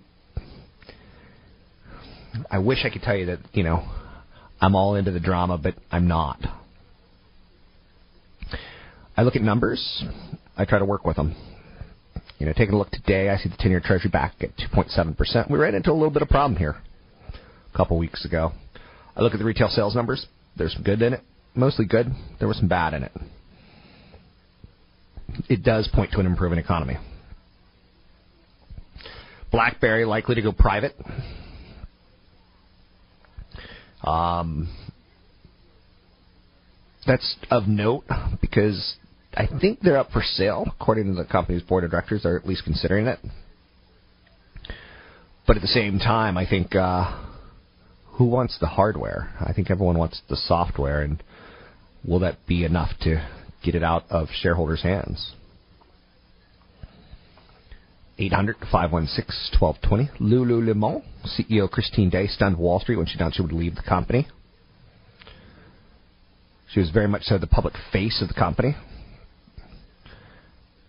I 2.49 2.59
wish 2.59 2.79
I 2.85 2.89
could 2.89 3.01
tell 3.01 3.15
you 3.15 3.25
that, 3.27 3.39
you 3.53 3.63
know, 3.63 3.85
I'm 4.61 4.75
all 4.75 4.95
into 4.95 5.11
the 5.11 5.19
drama, 5.19 5.57
but 5.57 5.73
I'm 5.91 6.07
not. 6.07 6.39
I 9.17 9.23
look 9.23 9.35
at 9.35 9.41
numbers. 9.41 10.03
I 10.55 10.65
try 10.65 10.79
to 10.79 10.85
work 10.85 11.03
with 11.05 11.15
them. 11.15 11.35
You 12.37 12.45
know, 12.45 12.53
taking 12.53 12.75
a 12.75 12.77
look 12.77 12.91
today, 12.91 13.29
I 13.29 13.37
see 13.37 13.49
the 13.49 13.55
10-year 13.55 13.81
Treasury 13.83 14.09
back 14.09 14.35
at 14.41 14.49
2.7%. 14.57 15.49
We 15.49 15.59
ran 15.59 15.75
into 15.75 15.91
a 15.91 15.93
little 15.93 16.11
bit 16.11 16.21
of 16.21 16.29
problem 16.29 16.57
here 16.57 16.75
a 17.31 17.77
couple 17.77 17.97
weeks 17.97 18.25
ago. 18.25 18.51
I 19.15 19.21
look 19.21 19.33
at 19.33 19.39
the 19.39 19.45
retail 19.45 19.67
sales 19.67 19.95
numbers. 19.95 20.25
There's 20.57 20.73
some 20.73 20.83
good 20.83 21.01
in 21.01 21.13
it, 21.13 21.21
mostly 21.55 21.85
good. 21.85 22.07
There 22.39 22.47
was 22.47 22.57
some 22.57 22.67
bad 22.67 22.93
in 22.93 23.03
it. 23.03 23.11
It 25.49 25.63
does 25.63 25.87
point 25.93 26.11
to 26.11 26.19
an 26.19 26.25
improving 26.25 26.59
economy. 26.59 26.97
BlackBerry 29.51 30.05
likely 30.05 30.35
to 30.35 30.41
go 30.41 30.51
private. 30.51 30.95
Um, 34.03 34.69
that's 37.05 37.35
of 37.49 37.67
note 37.67 38.03
because 38.41 38.95
I 39.33 39.47
think 39.59 39.79
they're 39.81 39.97
up 39.97 40.11
for 40.11 40.21
sale, 40.21 40.65
according 40.79 41.07
to 41.07 41.13
the 41.13 41.25
company's 41.25 41.63
board 41.63 41.83
of 41.83 41.91
directors. 41.91 42.23
They're 42.23 42.37
at 42.37 42.47
least 42.47 42.63
considering 42.63 43.07
it. 43.07 43.19
But 45.47 45.55
at 45.55 45.61
the 45.61 45.67
same 45.67 45.99
time, 45.99 46.37
I 46.37 46.47
think 46.47 46.75
uh, 46.75 47.11
who 48.05 48.25
wants 48.25 48.57
the 48.59 48.67
hardware? 48.67 49.33
I 49.39 49.53
think 49.53 49.71
everyone 49.71 49.97
wants 49.97 50.21
the 50.29 50.35
software, 50.35 51.01
and 51.01 51.23
will 52.05 52.19
that 52.19 52.45
be 52.47 52.63
enough 52.63 52.91
to 53.01 53.25
get 53.63 53.75
it 53.75 53.83
out 53.83 54.05
of 54.09 54.27
shareholders' 54.33 54.83
hands? 54.83 55.33
800 58.17 58.57
516 58.71 59.59
1220. 59.59 60.23
Lulu 60.23 60.61
Lululemon 60.61 61.03
CEO 61.25 61.69
Christine 61.69 62.09
Day 62.09 62.27
stunned 62.27 62.57
Wall 62.57 62.79
Street 62.79 62.97
when 62.97 63.05
she 63.05 63.15
announced 63.15 63.37
she 63.37 63.41
would 63.41 63.51
leave 63.51 63.75
the 63.75 63.81
company. 63.81 64.27
She 66.71 66.79
was 66.79 66.89
very 66.89 67.07
much 67.07 67.23
so 67.23 67.37
the 67.37 67.47
public 67.47 67.73
face 67.91 68.21
of 68.21 68.27
the 68.27 68.33
company. 68.33 68.75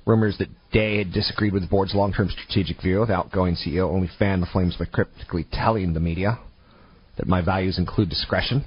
Rumors 0.04 0.38
that 0.38 0.48
Day 0.72 0.98
had 0.98 1.12
disagreed 1.12 1.52
with 1.52 1.62
the 1.62 1.68
board's 1.68 1.94
long 1.94 2.12
term 2.12 2.28
strategic 2.30 2.80
view. 2.80 3.04
The 3.06 3.14
outgoing 3.14 3.56
CEO 3.56 3.90
only 3.90 4.08
fanned 4.18 4.42
the 4.42 4.46
flames 4.46 4.76
by 4.76 4.86
cryptically 4.86 5.46
telling 5.52 5.92
the 5.92 6.00
media 6.00 6.38
that 7.18 7.28
my 7.28 7.40
values 7.40 7.78
include 7.78 8.08
discretion. 8.08 8.64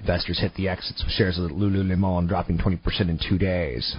Investors 0.00 0.40
hit 0.40 0.54
the 0.54 0.68
exits 0.68 1.04
with 1.04 1.12
shares 1.12 1.38
of 1.38 1.50
Lululemon 1.50 2.26
dropping 2.26 2.58
20% 2.58 2.80
in 3.02 3.18
two 3.28 3.36
days. 3.36 3.96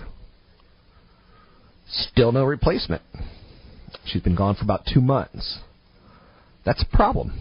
Still 1.91 2.31
no 2.31 2.45
replacement. 2.45 3.01
She's 4.05 4.21
been 4.21 4.35
gone 4.35 4.55
for 4.55 4.63
about 4.63 4.81
two 4.91 5.01
months. 5.01 5.59
That's 6.65 6.81
a 6.81 6.95
problem. 6.95 7.33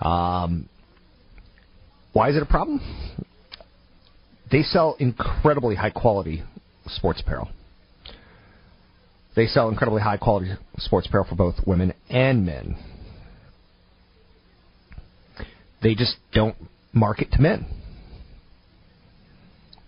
Um, 0.00 0.68
why 2.12 2.28
is 2.30 2.36
it 2.36 2.42
a 2.42 2.46
problem? 2.46 2.80
They 4.50 4.62
sell 4.62 4.96
incredibly 4.98 5.76
high 5.76 5.90
quality 5.90 6.42
sports 6.86 7.22
apparel. 7.22 7.48
They 9.34 9.46
sell 9.46 9.70
incredibly 9.70 10.02
high 10.02 10.18
quality 10.18 10.52
sports 10.76 11.06
apparel 11.06 11.26
for 11.26 11.36
both 11.36 11.54
women 11.66 11.94
and 12.10 12.44
men. 12.44 12.76
They 15.82 15.94
just 15.94 16.16
don't 16.34 16.56
market 16.92 17.32
to 17.32 17.40
men. 17.40 17.66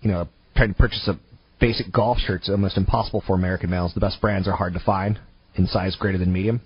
You 0.00 0.10
know, 0.10 0.28
trying 0.56 0.72
to 0.72 0.74
purchase 0.74 1.06
a 1.08 1.18
basic 1.60 1.92
golf 1.92 2.18
shirt's 2.18 2.48
almost 2.48 2.76
impossible 2.76 3.22
for 3.26 3.34
American 3.34 3.70
males. 3.70 3.94
The 3.94 4.00
best 4.00 4.20
brands 4.20 4.48
are 4.48 4.56
hard 4.56 4.74
to 4.74 4.80
find 4.80 5.18
in 5.54 5.66
size 5.66 5.96
greater 5.96 6.18
than 6.18 6.32
medium. 6.32 6.60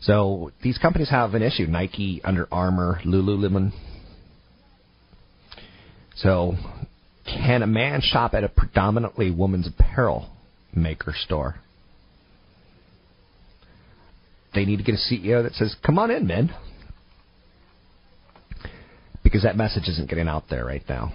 So 0.00 0.52
these 0.62 0.78
companies 0.78 1.08
have 1.10 1.34
an 1.34 1.42
issue. 1.42 1.66
Nike, 1.66 2.20
Under 2.24 2.46
Armour, 2.52 3.00
Lululemon. 3.04 3.72
So 6.16 6.54
can 7.24 7.62
a 7.62 7.66
man 7.66 8.00
shop 8.02 8.34
at 8.34 8.44
a 8.44 8.48
predominantly 8.48 9.30
women's 9.30 9.66
apparel 9.66 10.28
maker 10.74 11.14
store? 11.16 11.56
They 14.54 14.64
need 14.64 14.76
to 14.76 14.84
get 14.84 14.94
a 14.94 14.98
CEO 14.98 15.42
that 15.42 15.54
says, 15.54 15.74
"Come 15.82 15.98
on 15.98 16.10
in, 16.10 16.26
men," 16.26 16.54
because 19.22 19.42
that 19.42 19.56
message 19.56 19.88
isn't 19.88 20.08
getting 20.08 20.28
out 20.28 20.48
there 20.48 20.64
right 20.64 20.86
now. 20.88 21.12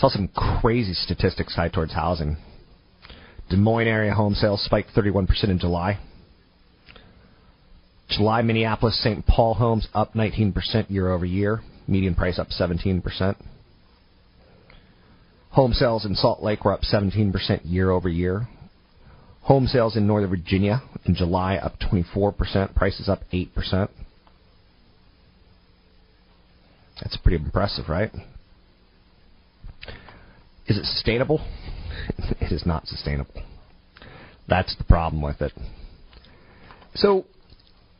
Saw 0.00 0.08
some 0.08 0.28
crazy 0.28 0.94
statistics 0.94 1.54
tied 1.54 1.74
towards 1.74 1.92
housing. 1.92 2.38
Des 3.50 3.56
Moines 3.56 3.86
area 3.86 4.14
home 4.14 4.34
sales 4.34 4.64
spiked 4.64 4.94
31% 4.94 5.28
in 5.44 5.58
July. 5.58 5.98
July 8.08 8.40
Minneapolis 8.40 8.98
St. 9.02 9.26
Paul 9.26 9.54
homes 9.54 9.88
up 9.92 10.14
19% 10.14 10.88
year 10.88 11.12
over 11.12 11.26
year. 11.26 11.60
Median 11.86 12.14
price 12.14 12.38
up 12.38 12.48
17%. 12.48 13.36
Home 15.50 15.72
sales 15.74 16.06
in 16.06 16.14
Salt 16.14 16.42
Lake 16.42 16.64
were 16.64 16.72
up 16.72 16.80
17% 16.80 17.60
year 17.64 17.90
over 17.90 18.08
year. 18.08 18.48
Home 19.42 19.66
sales 19.66 19.96
in 19.96 20.06
Northern 20.06 20.30
Virginia 20.30 20.82
in 21.04 21.14
July 21.14 21.56
up 21.56 21.78
24%. 21.78 22.74
Prices 22.74 23.06
up 23.06 23.20
8%. 23.34 23.88
That's 27.02 27.18
pretty 27.18 27.44
impressive, 27.44 27.90
right? 27.90 28.10
Is 30.70 30.78
it 30.78 30.86
sustainable? 30.86 31.40
It 32.40 32.52
is 32.52 32.64
not 32.64 32.86
sustainable. 32.86 33.42
That's 34.48 34.74
the 34.76 34.84
problem 34.84 35.20
with 35.20 35.42
it. 35.42 35.52
So, 36.94 37.26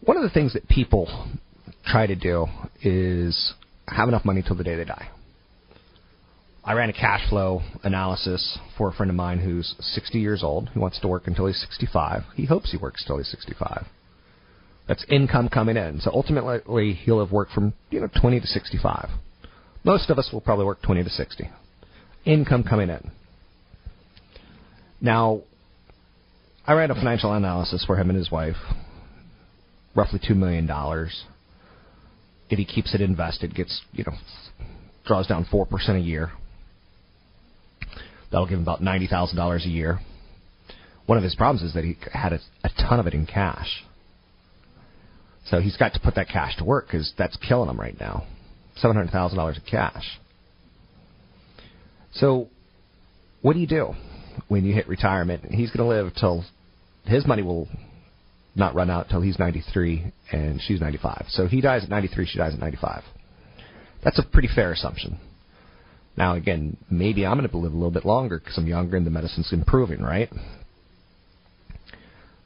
one 0.01 0.17
of 0.17 0.23
the 0.23 0.31
things 0.31 0.53
that 0.53 0.69
people 0.69 1.29
try 1.85 2.07
to 2.07 2.15
do 2.15 2.47
is 2.83 3.55
have 3.89 4.09
enough 4.09 4.25
money 4.25 4.43
till 4.43 4.57
the 4.57 4.65
day 4.65 4.77
they 4.77 4.85
die. 4.85 5.09
I 6.65 6.75
ran 6.75 6.91
a 6.91 6.93
cash 6.93 7.29
flow 7.29 7.63
analysis 7.83 8.59
for 8.79 8.89
a 8.89 8.93
friend 8.93 9.11
of 9.11 9.17
mine 9.17 9.39
who's 9.41 9.75
60 9.81 10.19
years 10.19 10.43
old, 10.43 10.69
who 10.71 10.81
wants 10.81 11.01
to 11.01 11.09
work 11.09 11.27
until 11.27 11.47
he's 11.47 11.61
65. 11.61 12.23
He 12.35 12.47
hopes 12.47 12.71
he 12.71 12.79
works 12.79 13.03
until 13.03 13.19
he's 13.19 13.31
65. 13.31 13.87
That's 14.87 15.05
income 15.09 15.49
coming 15.49 15.77
in. 15.77 16.01
So 16.01 16.11
ultimately, 16.15 16.95
he'll 16.95 17.21
have 17.25 17.33
worked 17.33 17.53
from 17.53 17.75
you 17.91 18.01
know 18.01 18.09
20 18.21 18.41
to 18.41 18.47
65. 18.47 19.11
Most 19.85 20.09
of 20.09 20.19
us 20.19 20.31
will 20.33 20.41
probably 20.41 20.67
work 20.67 20.83
20 20.83 21.05
to 21.05 21.11
60. 21.11 21.51
Income 22.25 22.65
coming 22.65 22.91
in. 22.91 23.11
Now, 25.01 25.43
I 26.67 26.75
ran 26.75 26.91
a 26.91 26.95
financial 26.95 27.33
analysis 27.33 27.85
for 27.87 27.97
him 27.97 28.11
and 28.11 28.19
his 28.19 28.31
wife. 28.31 28.57
Roughly 29.95 30.21
two 30.27 30.35
million 30.35 30.67
dollars. 30.67 31.25
If 32.49 32.59
he 32.59 32.65
keeps 32.65 32.95
it 32.95 33.01
invested, 33.01 33.55
gets 33.55 33.81
you 33.93 34.05
know 34.05 34.13
draws 35.07 35.27
down 35.27 35.47
four 35.51 35.67
percent 35.67 35.99
a 35.99 36.01
year. 36.01 36.31
That'll 38.31 38.47
give 38.47 38.59
him 38.59 38.63
about 38.63 38.83
ninety 38.83 39.07
thousand 39.07 39.37
dollars 39.37 39.65
a 39.65 39.69
year. 39.69 40.01
One 41.07 41.19
of 41.19 41.25
his 41.25 41.35
problems 41.35 41.63
is 41.63 41.75
that 41.75 41.83
he 41.83 41.97
had 42.13 42.33
a, 42.33 42.41
a 42.63 42.69
ton 42.69 43.01
of 43.01 43.07
it 43.07 43.15
in 43.15 43.27
cash. 43.27 43.85
So 45.47 45.61
he's 45.61 45.77
got 45.77 45.95
to 45.95 46.01
put 46.01 46.15
that 46.15 46.29
cash 46.29 46.57
to 46.59 46.65
work 46.65 46.87
because 46.87 47.13
that's 47.19 47.37
killing 47.37 47.69
him 47.69 47.81
right 47.81 47.99
now. 47.99 48.27
Seven 48.77 48.97
hundred 48.97 49.11
thousand 49.11 49.39
dollars 49.39 49.57
of 49.57 49.65
cash. 49.65 50.05
So, 52.13 52.49
what 53.43 53.55
do 53.55 53.61
you 53.61 53.67
do 53.67 53.95
when 54.49 54.65
you 54.65 54.75
hit 54.75 54.89
retirement? 54.89 55.45
He's 55.51 55.71
going 55.71 55.89
to 55.89 55.97
live 56.03 56.15
till 56.15 56.45
his 57.05 57.27
money 57.27 57.43
will 57.43 57.69
not 58.55 58.75
run 58.75 58.91
out 58.91 59.09
till 59.09 59.21
he's 59.21 59.39
93 59.39 60.13
and 60.33 60.61
she's 60.63 60.81
95. 60.81 61.27
So 61.29 61.47
he 61.47 61.61
dies 61.61 61.85
at 61.85 61.91
93, 61.91 62.27
she 62.27 62.39
dies 62.39 62.55
at 62.55 62.61
95. 62.61 63.03
That's 64.05 64.19
a 64.19 64.23
pretty 64.23 64.49
fair 64.55 64.73
assumption. 64.73 65.19
Now, 66.17 66.35
again, 66.35 66.77
maybe 66.91 67.25
I'm 67.25 67.39
going 67.39 67.49
to 67.49 67.57
live 67.57 67.73
a 67.73 67.77
little 67.77 67.91
bit 67.91 68.05
longer 68.05 68.39
because 68.39 68.59
I'm 68.59 68.67
younger 68.67 68.97
and 68.97 69.07
the 69.07 69.11
medicine's 69.11 69.53
improving, 69.53 70.03
right? 70.03 70.29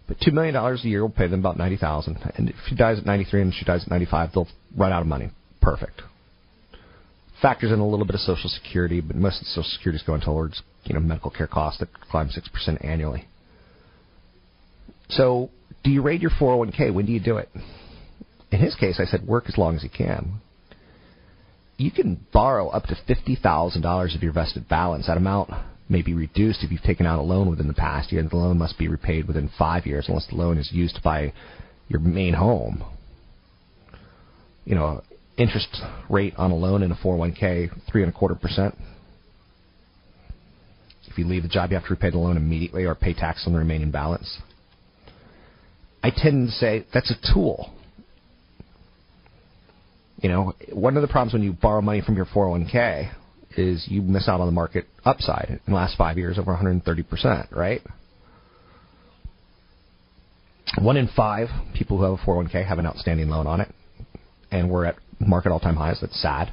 But 0.07 0.19
two 0.23 0.33
million 0.33 0.55
dollars 0.55 0.85
a 0.85 0.89
year 0.89 1.03
will 1.03 1.11
pay 1.11 1.29
them 1.29 1.41
about 1.41 1.57
ninety 1.57 1.79
thousand, 1.79 2.19
and 2.37 2.51
if 2.51 2.57
she 2.69 2.75
dies 2.75 2.99
at 2.99 3.07
93 3.07 3.41
and 3.41 3.55
she 3.55 3.65
dies 3.65 3.83
at 3.85 3.91
95, 3.91 4.31
they'll 4.35 4.49
run 4.77 4.93
out 4.93 5.01
of 5.01 5.07
money. 5.07 5.31
Perfect. 5.63 6.03
Factors 7.45 7.73
in 7.73 7.79
a 7.79 7.87
little 7.87 8.07
bit 8.07 8.15
of 8.15 8.23
Social 8.23 8.49
Security, 8.49 9.03
but 9.03 9.17
most 9.17 9.39
of 9.39 9.45
the 9.45 9.51
Social 9.51 9.71
Security 9.71 9.99
is 9.99 10.03
going 10.03 10.23
towards 10.23 10.63
you 10.85 10.95
know 10.95 11.01
medical 11.01 11.31
care 11.31 11.47
costs 11.47 11.79
that 11.81 11.93
climb 12.11 12.31
six 12.31 12.49
percent 12.49 12.83
annually. 12.83 13.27
So, 15.11 15.51
do 15.83 15.91
you 15.91 16.01
raid 16.01 16.23
your 16.23 16.31
401k? 16.31 16.95
When 16.95 17.05
do 17.05 17.13
you 17.13 17.21
do 17.21 17.37
it? 17.37 17.51
In 18.51 18.61
his 18.61 18.75
case, 18.75 18.99
I 18.99 19.05
said 19.05 19.27
work 19.27 19.45
as 19.47 19.59
long 19.59 19.77
as 19.77 19.85
you 19.85 19.91
can. 19.91 20.41
You 21.77 21.91
can 21.91 22.27
borrow 22.33 22.69
up 22.69 22.85
to 22.85 22.95
$50,000 22.95 24.17
of 24.17 24.23
your 24.23 24.33
vested 24.33 24.67
balance. 24.67 25.09
That 25.09 25.19
amount 25.19 25.51
may 25.87 26.01
be 26.01 26.15
reduced 26.15 26.65
if 26.65 26.73
you've 26.73 26.81
taken 26.81 27.05
out 27.05 27.19
a 27.19 27.23
loan 27.23 27.51
within 27.51 27.69
the 27.69 27.75
past 27.75 28.11
year, 28.11 28.23
and 28.23 28.31
the 28.31 28.37
loan 28.37 28.57
must 28.57 28.79
be 28.79 28.89
repaid 28.89 29.27
within 29.27 29.51
five 29.59 29.85
years 29.85 30.07
unless 30.09 30.29
the 30.29 30.37
loan 30.37 30.57
is 30.57 30.71
used 30.73 30.97
to 30.97 31.03
buy 31.03 31.35
your 31.89 32.01
main 32.01 32.33
home. 32.33 32.83
You 34.65 34.77
know, 34.77 35.03
interest 35.37 35.81
rate 36.09 36.35
on 36.37 36.51
a 36.51 36.57
loan 36.57 36.83
in 36.83 36.93
a 36.93 36.97
401k, 36.97 37.71
three 37.91 38.03
and 38.03 38.13
a 38.13 38.17
quarter 38.17 38.35
percent. 38.35 38.75
If 41.07 41.19
you 41.19 41.27
leave 41.27 41.43
the 41.43 41.49
job, 41.49 41.71
you 41.71 41.77
have 41.77 41.87
to 41.87 41.95
repay 41.95 42.11
the 42.11 42.19
loan 42.19 42.37
immediately 42.37 42.85
or 42.85 42.95
pay 42.95 43.15
tax 43.15 43.45
on 43.47 43.53
the 43.53 43.59
remaining 43.59 43.91
balance. 43.91 44.39
I 46.03 46.11
tend 46.15 46.49
to 46.49 46.53
say 46.53 46.87
that's 46.93 47.11
a 47.11 47.33
tool. 47.33 47.73
You 50.21 50.29
know, 50.29 50.55
one 50.73 50.97
of 50.97 51.03
the 51.03 51.09
problems 51.09 51.33
when 51.33 51.43
you 51.43 51.53
borrow 51.53 51.81
money 51.83 52.01
from 52.01 52.17
your 52.17 52.27
401k 52.27 53.13
is 53.57 53.87
you 53.89 54.03
miss 54.03 54.29
out 54.29 54.41
on 54.41 54.47
the 54.47 54.53
market 54.53 54.87
upside 55.05 55.49
in 55.49 55.61
the 55.67 55.75
last 55.75 55.97
five 55.97 56.19
years 56.19 56.39
over 56.39 56.55
130%, 56.55 57.55
right? 57.55 57.81
One 60.81 60.97
in 60.97 61.09
five 61.15 61.49
people 61.75 61.99
who 61.99 62.05
have 62.05 62.15
a 62.15 62.23
401k 62.23 62.67
have 62.67 62.79
an 62.79 62.87
outstanding 62.87 63.29
loan 63.29 63.47
on 63.47 63.61
it, 63.61 63.73
and 64.51 64.71
we're 64.71 64.87
at 64.87 64.97
market 65.27 65.53
all 65.53 65.61
time 65.61 65.77
highs. 65.77 65.99
That's 66.01 66.21
sad. 66.21 66.53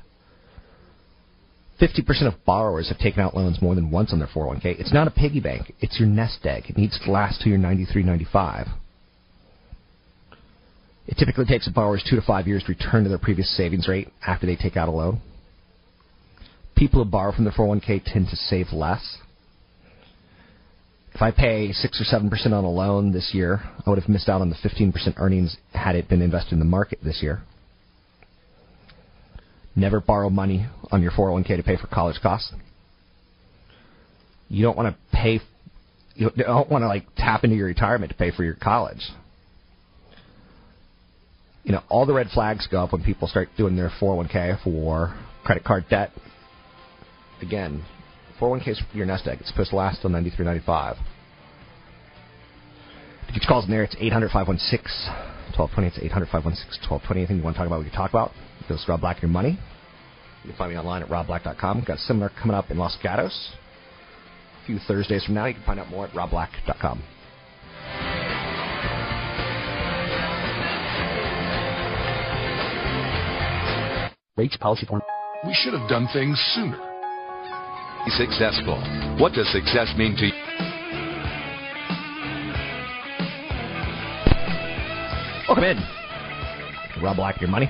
50% 1.82 2.28
of 2.28 2.46
borrowers 2.46 2.90
have 2.90 3.00
taken 3.00 3.22
out 3.22 3.36
loans 3.36 3.62
more 3.62 3.74
than 3.74 3.90
once 3.90 4.14
on 4.14 4.20
their 4.20 4.28
401k. 4.28 4.80
It's 4.80 4.94
not 4.94 5.08
a 5.08 5.12
piggy 5.12 5.40
bank, 5.40 5.74
it's 5.80 6.00
your 6.00 6.08
nest 6.08 6.46
egg. 6.46 6.66
It 6.70 6.78
needs 6.78 7.00
to 7.00 7.12
last 7.12 7.42
till 7.42 7.50
you're 7.50 7.58
93, 7.58 8.04
95. 8.04 8.68
It 11.08 11.18
typically 11.18 11.46
takes 11.46 11.68
borrowers 11.68 12.06
two 12.08 12.16
to 12.16 12.22
five 12.22 12.48
years 12.48 12.64
to 12.64 12.70
return 12.70 13.04
to 13.04 13.10
their 13.10 13.18
previous 13.18 13.56
savings 13.58 13.88
rate 13.88 14.10
after 14.26 14.46
they 14.46 14.56
take 14.56 14.78
out 14.78 14.88
a 14.88 14.92
loan. 14.92 15.22
People 16.76 17.04
who 17.04 17.10
borrow 17.10 17.32
from 17.32 17.46
their 17.46 17.54
401k 17.54 18.04
tend 18.06 18.28
to 18.30 18.36
save 18.36 18.68
less. 18.72 19.18
If 21.14 21.22
I 21.22 21.32
pay 21.32 21.72
six 21.74 22.00
or 22.00 22.06
seven 22.06 22.30
percent 22.30 22.54
on 22.54 22.64
a 22.64 22.70
loan 22.70 23.12
this 23.12 23.32
year, 23.34 23.62
I 23.86 23.90
would 23.90 24.00
have 24.00 24.08
missed 24.08 24.30
out 24.30 24.42
on 24.42 24.50
the 24.50 24.56
15% 24.56 25.16
earnings 25.18 25.58
had 25.74 25.96
it 25.96 26.08
been 26.08 26.22
invested 26.22 26.54
in 26.54 26.60
the 26.60 26.66
market 26.66 27.00
this 27.04 27.22
year. 27.22 27.42
Never 29.76 30.02
borrow 30.02 30.30
money 30.30 30.68
on 30.92 31.02
your 31.02 31.12
401k 31.12 31.58
to 31.58 31.64
pay 31.64 31.78
for 31.78 31.88
college 31.88 32.20
costs. 32.22 32.54
You 34.50 34.64
don't 34.64 34.76
want 34.76 34.94
to 34.94 35.18
pay. 35.18 35.40
You 36.16 36.30
don't 36.30 36.70
want 36.70 36.84
to 36.84 36.88
like 36.88 37.06
tap 37.16 37.44
into 37.44 37.56
your 37.56 37.68
retirement 37.68 38.12
to 38.12 38.18
pay 38.18 38.32
for 38.32 38.44
your 38.44 38.56
college 38.56 39.02
you 41.64 41.72
know, 41.72 41.82
all 41.90 42.06
the 42.06 42.14
red 42.14 42.28
flags 42.34 42.68
go 42.70 42.84
up 42.84 42.92
when 42.92 43.04
people 43.04 43.28
start 43.28 43.50
doing 43.58 43.76
their 43.76 43.92
401k 44.02 44.64
for 44.64 45.18
credit 45.44 45.64
card 45.64 45.86
debt. 45.90 46.12
Again, 47.42 47.84
401k 48.40 48.68
is 48.70 48.82
your 48.94 49.06
nest 49.06 49.28
egg. 49.28 49.38
It's 49.40 49.50
supposed 49.50 49.70
to 49.72 49.76
last 49.76 50.02
till 50.02 50.10
93, 50.10 50.46
95. 50.46 50.96
To 53.28 53.34
get 53.34 53.44
your 53.44 53.48
calls 53.48 53.66
in 53.66 53.72
there, 53.72 53.84
it's 53.84 53.96
800 54.00 54.32
516 54.32 54.82
1220. 55.58 55.88
It's 55.88 55.98
800 56.00 56.26
516 56.30 56.90
1220. 56.90 57.20
Anything 57.22 57.38
you 57.38 57.44
want 57.44 57.56
to 57.56 57.60
talk 57.60 57.68
about, 57.68 57.80
we 57.80 57.86
can 57.86 57.94
talk 57.94 58.10
about. 58.10 58.32
This 58.72 58.84
is 58.84 58.88
Rob 58.88 59.02
Black, 59.02 59.22
your 59.22 59.28
money. 59.28 59.60
You 60.44 60.50
can 60.50 60.58
find 60.58 60.72
me 60.72 60.80
online 60.80 61.04
at 61.04 61.10
robblack.com. 61.10 61.80
We've 61.80 61.86
got 61.86 61.98
a 61.98 62.02
seminar 62.02 62.32
coming 62.42 62.56
up 62.56 62.72
in 62.72 62.78
Los 62.78 62.98
Gatos. 63.04 63.52
A 64.64 64.66
few 64.66 64.80
Thursdays 64.88 65.26
from 65.26 65.36
now, 65.36 65.46
you 65.48 65.56
can 65.56 65.64
find 65.64 65.78
out 65.78 65.90
more 65.90 66.06
at 66.06 66.14
robblack.com. 66.14 67.04
Rates 74.38 74.56
policy 74.56 74.86
form. 74.86 75.02
We 75.46 75.54
should 75.54 75.74
have 75.74 75.90
done 75.90 76.08
things 76.14 76.40
sooner. 76.56 76.80
Be 78.06 78.12
successful. 78.12 78.82
What 79.20 79.34
does 79.34 79.52
success 79.52 79.94
mean 79.98 80.16
to 80.16 80.28
you? 80.28 80.34
Welcome 85.50 85.66
in. 85.66 87.04
Rob 87.04 87.18
Black, 87.18 87.42
your 87.42 87.50
money. 87.50 87.70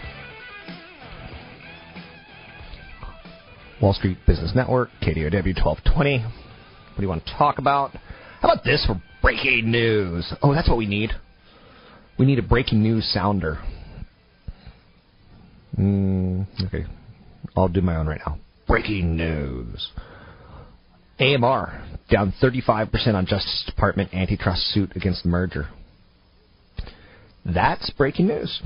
Wall 3.81 3.93
Street 3.93 4.17
Business 4.27 4.51
Network, 4.53 4.89
KDOW 5.01 5.31
1220. 5.31 6.19
What 6.19 6.29
do 6.97 7.01
you 7.01 7.07
want 7.07 7.25
to 7.25 7.33
talk 7.35 7.57
about? 7.57 7.91
How 8.39 8.51
about 8.51 8.63
this 8.63 8.85
for 8.85 9.01
breaking 9.21 9.71
news? 9.71 10.31
Oh, 10.43 10.53
that's 10.53 10.69
what 10.69 10.77
we 10.77 10.85
need. 10.85 11.11
We 12.19 12.27
need 12.27 12.37
a 12.37 12.43
breaking 12.43 12.83
news 12.83 13.09
sounder. 13.11 13.59
Mm, 15.79 16.45
okay, 16.67 16.85
I'll 17.55 17.69
do 17.69 17.81
my 17.81 17.95
own 17.95 18.05
right 18.05 18.21
now. 18.25 18.37
Breaking 18.67 19.15
news. 19.15 19.89
AMR 21.19 21.83
down 22.09 22.33
35% 22.41 23.15
on 23.15 23.25
Justice 23.25 23.63
Department 23.65 24.13
antitrust 24.13 24.61
suit 24.73 24.91
against 24.95 25.25
merger. 25.25 25.69
That's 27.45 27.89
breaking 27.91 28.27
news. 28.27 28.61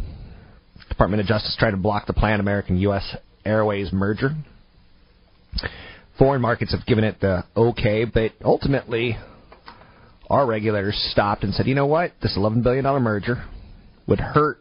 Department 0.90 1.22
of 1.22 1.28
Justice 1.28 1.56
tried 1.58 1.72
to 1.72 1.78
block 1.78 2.08
the 2.08 2.14
planned 2.14 2.42
American 2.42 2.78
U.S. 2.80 3.16
Airways 3.46 3.94
merger. 3.94 4.36
Foreign 6.18 6.42
markets 6.42 6.72
have 6.72 6.86
given 6.86 7.04
it 7.04 7.20
the 7.20 7.44
okay, 7.56 8.06
but 8.06 8.32
ultimately, 8.44 9.18
our 10.30 10.46
regulators 10.46 10.96
stopped 11.12 11.44
and 11.44 11.54
said, 11.54 11.68
you 11.68 11.76
know 11.76 11.88
what? 11.88 12.14
This 12.22 12.38
$11 12.38 12.64
billion 12.64 12.86
merger 13.02 13.44
would 14.08 14.20
hurt 14.20 14.60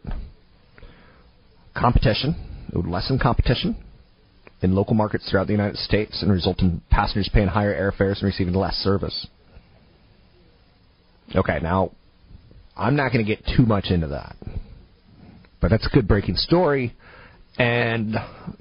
competition. 1.75 2.35
It 2.69 2.75
would 2.75 2.87
lessen 2.87 3.19
competition 3.19 3.77
in 4.61 4.75
local 4.75 4.95
markets 4.95 5.29
throughout 5.29 5.47
the 5.47 5.53
United 5.53 5.77
States 5.77 6.21
and 6.21 6.31
result 6.31 6.59
in 6.59 6.81
passengers 6.89 7.29
paying 7.33 7.47
higher 7.47 7.73
airfares 7.73 8.17
and 8.17 8.23
receiving 8.23 8.53
less 8.53 8.75
service. 8.75 9.27
Okay, 11.35 11.59
now, 11.61 11.91
I'm 12.75 12.95
not 12.95 13.11
going 13.11 13.25
to 13.25 13.35
get 13.35 13.45
too 13.55 13.65
much 13.65 13.85
into 13.89 14.07
that. 14.07 14.35
But 15.61 15.71
that's 15.71 15.87
a 15.87 15.89
good 15.89 16.07
breaking 16.07 16.35
story, 16.35 16.95
and 17.57 18.15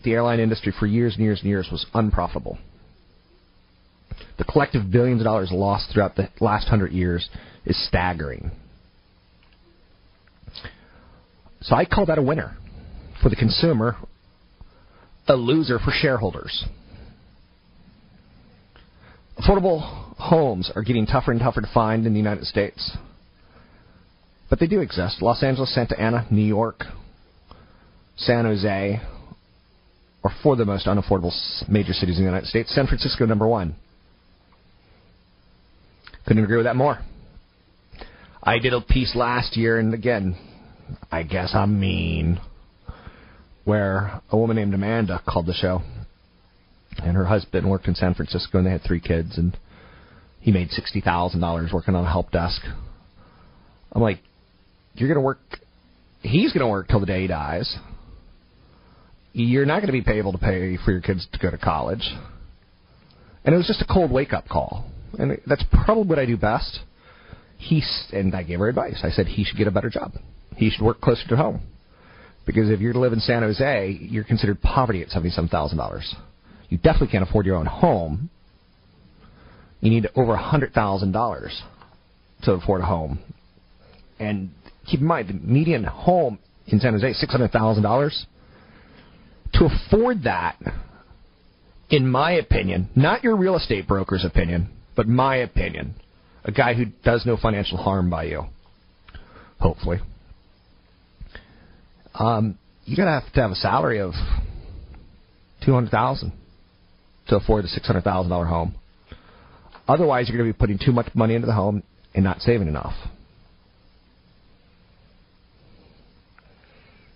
the 0.04 0.12
airline 0.12 0.40
industry 0.40 0.72
for 0.78 0.86
years 0.86 1.14
and 1.14 1.24
years 1.24 1.40
and 1.40 1.48
years 1.48 1.68
was 1.70 1.86
unprofitable. 1.94 2.58
The 4.38 4.44
collective 4.44 4.90
billions 4.90 5.20
of 5.20 5.24
dollars 5.24 5.50
lost 5.52 5.92
throughout 5.92 6.16
the 6.16 6.28
last 6.40 6.68
hundred 6.68 6.92
years 6.92 7.28
is 7.64 7.76
staggering. 7.88 8.50
So 11.62 11.74
I 11.74 11.84
call 11.84 12.06
that 12.06 12.18
a 12.18 12.22
winner 12.22 12.56
for 13.22 13.28
the 13.28 13.36
consumer, 13.36 13.96
a 15.26 15.34
loser 15.34 15.78
for 15.78 15.90
shareholders. 15.90 16.64
Affordable 19.38 19.80
homes 20.16 20.70
are 20.74 20.82
getting 20.82 21.06
tougher 21.06 21.32
and 21.32 21.40
tougher 21.40 21.60
to 21.60 21.70
find 21.72 22.06
in 22.06 22.12
the 22.12 22.18
United 22.18 22.44
States. 22.44 22.96
But 24.50 24.60
they 24.60 24.66
do 24.66 24.80
exist. 24.80 25.22
Los 25.22 25.42
Angeles, 25.42 25.74
Santa 25.74 25.98
Ana, 25.98 26.26
New 26.30 26.44
York, 26.44 26.84
San 28.16 28.44
Jose 28.44 29.00
are 30.22 30.30
four 30.42 30.52
of 30.52 30.58
the 30.58 30.64
most 30.64 30.86
unaffordable 30.86 31.32
major 31.68 31.92
cities 31.92 32.18
in 32.18 32.24
the 32.24 32.30
United 32.30 32.46
States. 32.46 32.74
San 32.74 32.86
Francisco, 32.86 33.26
number 33.26 33.46
one. 33.46 33.76
Couldn't 36.26 36.44
agree 36.44 36.56
with 36.56 36.66
that 36.66 36.76
more. 36.76 36.98
I 38.42 38.58
did 38.58 38.72
a 38.72 38.80
piece 38.80 39.14
last 39.14 39.56
year, 39.56 39.78
and 39.78 39.92
again, 39.92 40.36
I 41.10 41.22
guess 41.22 41.54
I'm 41.54 41.80
mean, 41.80 42.40
where 43.64 44.20
a 44.30 44.36
woman 44.36 44.56
named 44.56 44.74
Amanda 44.74 45.20
called 45.26 45.46
the 45.46 45.54
show, 45.54 45.82
and 47.02 47.16
her 47.16 47.24
husband 47.24 47.68
worked 47.68 47.88
in 47.88 47.94
San 47.94 48.14
Francisco, 48.14 48.58
and 48.58 48.66
they 48.66 48.70
had 48.70 48.82
three 48.82 49.00
kids, 49.00 49.36
and 49.36 49.56
he 50.40 50.52
made 50.52 50.70
sixty 50.70 51.00
thousand 51.00 51.40
dollars 51.40 51.72
working 51.72 51.94
on 51.94 52.04
a 52.04 52.10
help 52.10 52.30
desk. 52.30 52.62
I'm 53.92 54.02
like, 54.02 54.20
you're 54.94 55.08
gonna 55.08 55.20
work. 55.20 55.38
He's 56.20 56.52
gonna 56.52 56.68
work 56.68 56.88
till 56.88 57.00
the 57.00 57.06
day 57.06 57.22
he 57.22 57.26
dies. 57.26 57.76
You're 59.34 59.66
not 59.66 59.82
going 59.82 59.92
to 59.92 60.02
be 60.02 60.18
able 60.18 60.32
to 60.32 60.38
pay 60.38 60.78
for 60.82 60.92
your 60.92 61.02
kids 61.02 61.26
to 61.32 61.38
go 61.38 61.50
to 61.50 61.58
college. 61.58 62.08
And 63.44 63.54
it 63.54 63.58
was 63.58 63.66
just 63.66 63.82
a 63.82 63.86
cold 63.92 64.10
wake 64.10 64.32
up 64.32 64.48
call 64.48 64.86
and 65.18 65.38
that's 65.46 65.64
probably 65.84 66.04
what 66.04 66.18
I 66.18 66.26
do 66.26 66.36
best. 66.36 66.80
He 67.58 67.82
and 68.12 68.34
I 68.34 68.42
gave 68.42 68.58
her 68.58 68.68
advice. 68.68 69.00
I 69.02 69.10
said 69.10 69.26
he 69.26 69.44
should 69.44 69.56
get 69.56 69.66
a 69.66 69.70
better 69.70 69.90
job. 69.90 70.12
He 70.56 70.70
should 70.70 70.84
work 70.84 71.00
closer 71.00 71.26
to 71.28 71.36
home, 71.36 71.62
because 72.46 72.70
if 72.70 72.80
you're 72.80 72.92
to 72.92 72.98
live 72.98 73.12
in 73.12 73.20
San 73.20 73.42
Jose, 73.42 73.98
you're 74.00 74.24
considered 74.24 74.60
poverty 74.60 75.02
at 75.02 75.10
seventy-seven 75.10 75.48
thousand 75.48 75.78
dollars. 75.78 76.14
You 76.68 76.78
definitely 76.78 77.08
can't 77.08 77.28
afford 77.28 77.46
your 77.46 77.56
own 77.56 77.66
home. 77.66 78.30
You 79.80 79.90
need 79.90 80.08
over 80.14 80.34
a 80.34 80.42
hundred 80.42 80.72
thousand 80.72 81.12
dollars 81.12 81.62
to 82.42 82.52
afford 82.52 82.82
a 82.82 82.86
home, 82.86 83.18
and 84.18 84.50
keep 84.86 85.00
in 85.00 85.06
mind 85.06 85.28
the 85.28 85.34
median 85.34 85.84
home 85.84 86.38
in 86.66 86.80
San 86.80 86.92
Jose 86.92 87.14
six 87.14 87.32
hundred 87.32 87.52
thousand 87.52 87.82
dollars. 87.82 88.26
To 89.54 89.66
afford 89.66 90.24
that, 90.24 90.56
in 91.90 92.08
my 92.08 92.32
opinion, 92.32 92.88
not 92.96 93.22
your 93.22 93.36
real 93.36 93.56
estate 93.56 93.86
broker's 93.86 94.24
opinion, 94.24 94.68
but 94.96 95.06
my 95.06 95.36
opinion, 95.36 95.94
a 96.44 96.52
guy 96.52 96.74
who 96.74 96.86
does 97.04 97.24
no 97.24 97.36
financial 97.36 97.78
harm 97.78 98.10
by 98.10 98.24
you, 98.24 98.44
hopefully. 99.60 99.98
Um, 102.14 102.58
you're 102.84 102.96
gonna 102.96 103.20
have 103.20 103.32
to 103.32 103.40
have 103.40 103.50
a 103.50 103.56
salary 103.56 104.00
of 104.00 104.12
two 105.64 105.72
hundred 105.72 105.90
thousand 105.90 106.32
to 107.28 107.36
afford 107.36 107.64
a 107.64 107.68
six 107.68 107.86
hundred 107.86 108.04
thousand 108.04 108.30
dollar 108.30 108.46
home. 108.46 108.74
Otherwise, 109.86 110.28
you're 110.28 110.38
going 110.38 110.50
to 110.50 110.54
be 110.54 110.58
putting 110.58 110.78
too 110.78 110.92
much 110.92 111.14
money 111.14 111.34
into 111.34 111.46
the 111.46 111.52
home 111.52 111.82
and 112.14 112.24
not 112.24 112.40
saving 112.40 112.68
enough. 112.68 112.94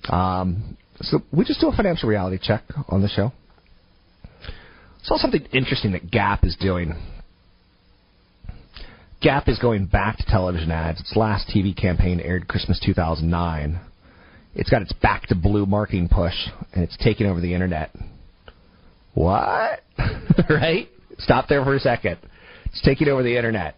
Um, 0.08 0.76
so 1.00 1.22
we 1.32 1.44
just 1.44 1.60
do 1.60 1.68
a 1.68 1.76
financial 1.76 2.08
reality 2.08 2.38
check 2.42 2.62
on 2.88 3.02
the 3.02 3.08
show. 3.08 3.32
Saw 5.02 5.16
something 5.16 5.46
interesting 5.52 5.92
that 5.92 6.10
Gap 6.10 6.44
is 6.44 6.56
doing 6.60 6.94
Gap 9.20 9.48
is 9.48 9.58
going 9.58 9.86
back 9.86 10.16
to 10.18 10.24
television 10.26 10.70
ads. 10.70 11.00
Its 11.00 11.16
last 11.16 11.48
TV 11.48 11.76
campaign 11.76 12.20
aired 12.20 12.46
Christmas 12.46 12.80
2009. 12.84 13.80
It's 14.54 14.70
got 14.70 14.82
its 14.82 14.92
back 14.92 15.26
to 15.26 15.34
blue 15.34 15.66
marketing 15.66 16.08
push, 16.08 16.34
and 16.72 16.84
it's 16.84 16.96
taking 16.98 17.26
over 17.26 17.40
the 17.40 17.52
internet. 17.52 17.90
What? 19.14 19.80
right? 20.48 20.88
Stop 21.18 21.48
there 21.48 21.64
for 21.64 21.74
a 21.74 21.80
second. 21.80 22.18
It's 22.66 22.80
taking 22.82 23.08
over 23.08 23.24
the 23.24 23.36
internet, 23.36 23.74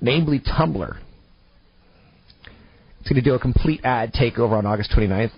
namely 0.00 0.40
Tumblr. 0.40 0.96
It's 3.00 3.08
going 3.08 3.22
to 3.22 3.30
do 3.30 3.34
a 3.34 3.38
complete 3.38 3.82
ad 3.84 4.12
takeover 4.14 4.52
on 4.52 4.66
August 4.66 4.90
29th. 4.90 5.30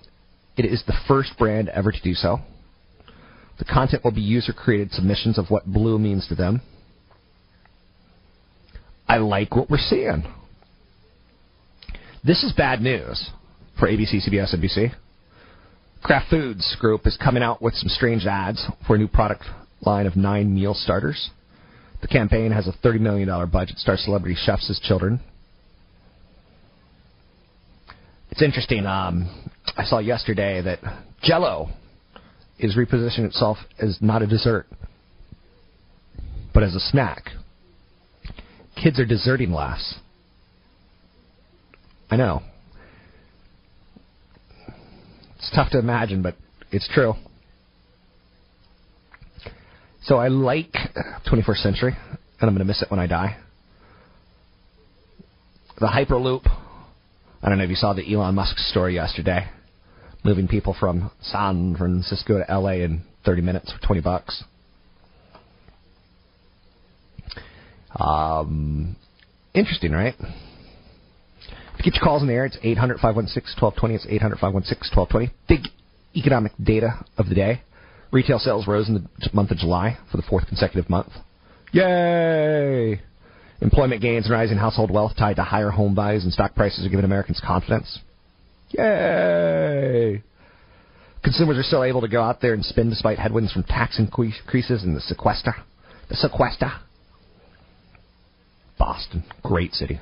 It 0.59 0.65
is 0.65 0.83
the 0.85 0.97
first 1.07 1.37
brand 1.37 1.69
ever 1.69 1.89
to 1.89 2.01
do 2.01 2.13
so. 2.13 2.39
The 3.59 3.63
content 3.63 4.03
will 4.03 4.11
be 4.11 4.19
user 4.19 4.51
created 4.51 4.91
submissions 4.91 5.37
of 5.37 5.49
what 5.49 5.65
blue 5.65 5.97
means 5.97 6.27
to 6.27 6.35
them. 6.35 6.61
I 9.07 9.19
like 9.19 9.55
what 9.55 9.69
we're 9.69 9.77
seeing. 9.77 10.25
This 12.25 12.43
is 12.43 12.51
bad 12.51 12.81
news 12.81 13.29
for 13.79 13.87
ABC, 13.87 14.27
CBS, 14.27 14.53
NBC. 14.53 14.91
Kraft 16.03 16.29
Foods 16.29 16.75
Group 16.77 17.07
is 17.07 17.15
coming 17.15 17.41
out 17.41 17.61
with 17.61 17.75
some 17.75 17.87
strange 17.87 18.25
ads 18.25 18.61
for 18.85 18.97
a 18.97 18.99
new 18.99 19.07
product 19.07 19.45
line 19.79 20.07
of 20.07 20.17
nine 20.17 20.53
meal 20.53 20.73
starters. 20.73 21.29
The 22.01 22.09
campaign 22.09 22.51
has 22.51 22.67
a 22.67 22.73
$30 22.85 22.99
million 22.99 23.49
budget, 23.49 23.77
stars 23.77 24.01
celebrity 24.03 24.35
chefs 24.37 24.69
as 24.69 24.77
children. 24.79 25.21
It's 28.31 28.41
interesting. 28.41 28.85
Um, 28.85 29.49
I 29.77 29.83
saw 29.83 29.99
yesterday 29.99 30.61
that 30.61 30.79
Jello 31.21 31.69
is 32.57 32.75
repositioning 32.75 33.25
itself 33.25 33.57
as 33.79 33.97
not 34.01 34.21
a 34.21 34.27
dessert, 34.27 34.67
but 36.53 36.63
as 36.63 36.75
a 36.75 36.79
snack 36.79 37.29
kids 38.81 38.99
are 38.99 39.05
deserting 39.05 39.51
less. 39.51 39.95
I 42.09 42.15
know. 42.15 42.41
It's 45.37 45.51
tough 45.53 45.71
to 45.71 45.79
imagine, 45.79 46.21
but 46.21 46.35
it's 46.71 46.87
true. 46.87 47.13
So 50.03 50.17
I 50.17 50.27
like 50.29 50.71
21st 51.27 51.57
century, 51.57 51.95
and 52.09 52.49
I'm 52.49 52.49
going 52.49 52.59
to 52.59 52.65
miss 52.65 52.81
it 52.81 52.89
when 52.89 52.99
I 52.99 53.07
die. 53.07 53.37
The 55.79 55.87
Hyperloop. 55.87 56.45
I 57.41 57.47
don't 57.47 57.57
know 57.57 57.63
if 57.63 57.69
you 57.69 57.75
saw 57.75 57.93
the 57.93 58.13
Elon 58.13 58.35
Musk 58.35 58.57
story 58.57 58.95
yesterday, 58.95 59.47
moving 60.25 60.47
people 60.47 60.75
from 60.77 61.09
San 61.21 61.75
Francisco 61.77 62.43
to 62.43 62.59
LA 62.59 62.83
in 62.83 63.03
30 63.25 63.41
minutes 63.41 63.71
for 63.71 63.79
20 63.85 64.01
bucks. 64.01 64.43
Um, 67.97 68.97
interesting, 69.53 69.93
right? 69.93 70.15
To 70.19 71.83
get 71.83 71.95
your 71.95 72.03
calls 72.03 72.21
in 72.21 72.27
the 72.27 72.33
air, 72.33 72.45
it's 72.45 72.57
800 72.61 72.99
516 72.99 73.55
1220. 73.61 73.95
It's 73.95 74.05
800 74.05 74.35
516 74.39 74.97
1220. 74.97 75.31
Big 75.47 75.71
economic 76.15 76.51
data 76.61 77.05
of 77.17 77.29
the 77.29 77.35
day. 77.35 77.61
Retail 78.11 78.39
sales 78.39 78.67
rose 78.67 78.89
in 78.89 78.95
the 78.95 79.29
month 79.31 79.51
of 79.51 79.57
July 79.57 79.97
for 80.11 80.17
the 80.17 80.23
fourth 80.23 80.45
consecutive 80.47 80.89
month. 80.89 81.13
Yay! 81.71 83.01
Employment 83.61 84.01
gains 84.01 84.25
and 84.25 84.33
rising 84.33 84.57
household 84.57 84.89
wealth 84.89 85.13
tied 85.17 85.35
to 85.35 85.43
higher 85.43 85.69
home 85.69 85.93
values 85.95 86.23
and 86.23 86.31
stock 86.31 86.55
prices 86.55 86.85
are 86.85 86.89
giving 86.89 87.05
Americans 87.05 87.41
confidence. 87.45 87.99
Yay! 88.69 90.21
Consumers 91.23 91.57
are 91.57 91.63
still 91.63 91.83
able 91.83 92.01
to 92.01 92.07
go 92.07 92.21
out 92.21 92.39
there 92.39 92.53
and 92.53 92.63
spend 92.63 92.89
despite 92.89 93.19
headwinds 93.19 93.51
from 93.51 93.63
tax 93.63 93.99
increases 93.99 94.83
and 94.83 94.95
the 94.95 95.01
sequester. 95.01 95.53
The 96.07 96.15
sequester. 96.15 96.71
Boston, 98.77 99.23
great 99.43 99.73
city. 99.73 99.99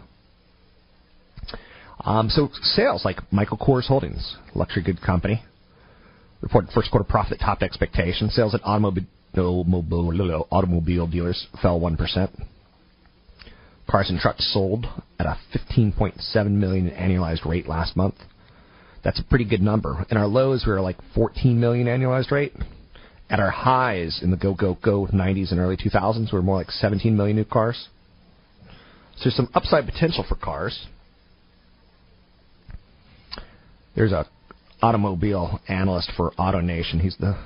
Um, 2.05 2.29
so 2.29 2.49
sales 2.61 3.03
like 3.03 3.17
Michael 3.33 3.57
Kors 3.57 3.87
Holdings, 3.87 4.37
luxury 4.53 4.83
goods 4.83 4.99
company, 5.03 5.43
reported 6.41 6.71
first 6.71 6.91
quarter 6.91 7.03
profit 7.03 7.39
topped 7.39 7.63
expectations. 7.63 8.35
Sales 8.35 8.53
at 8.53 8.61
automobile 8.63 9.07
automobile 10.51 11.07
dealers 11.07 11.47
fell 11.59 11.79
one 11.79 11.97
percent. 11.97 12.29
Cars 13.89 14.09
and 14.09 14.19
trucks 14.19 14.51
sold 14.53 14.85
at 15.17 15.25
a 15.25 15.37
15.7 15.53 16.51
million 16.51 16.89
annualized 16.89 17.45
rate 17.45 17.67
last 17.67 17.95
month. 17.95 18.15
That's 19.03 19.19
a 19.19 19.23
pretty 19.23 19.45
good 19.45 19.61
number. 19.61 20.05
In 20.09 20.17
our 20.17 20.27
lows, 20.27 20.65
we 20.65 20.73
were 20.73 20.81
like 20.81 20.97
14 21.15 21.59
million 21.59 21.87
annualized 21.87 22.31
rate, 22.31 22.53
At 23.29 23.39
our 23.39 23.49
highs 23.49 24.19
in 24.21 24.31
the 24.31 24.37
go, 24.37 24.53
go, 24.53 24.77
go 24.83 25.07
90s 25.07 25.51
and 25.51 25.59
early 25.59 25.77
2000s, 25.77 26.31
we 26.31 26.37
were 26.37 26.41
more 26.41 26.57
like 26.57 26.71
17 26.71 27.15
million 27.15 27.37
new 27.37 27.45
cars. 27.45 27.87
So 29.15 29.23
there's 29.23 29.35
some 29.35 29.49
upside 29.53 29.85
potential 29.85 30.25
for 30.27 30.35
cars. 30.35 30.87
There's 33.95 34.11
a 34.11 34.27
automobile 34.81 35.59
analyst 35.67 36.11
for 36.15 36.31
AutoNation. 36.37 37.01
He's 37.01 37.17
the 37.17 37.37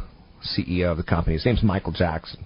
CEO 0.58 0.92
of 0.92 0.98
the 0.98 1.04
company. 1.04 1.36
His 1.36 1.46
name's 1.46 1.64
Michael 1.64 1.94
Jackson. 1.94 2.46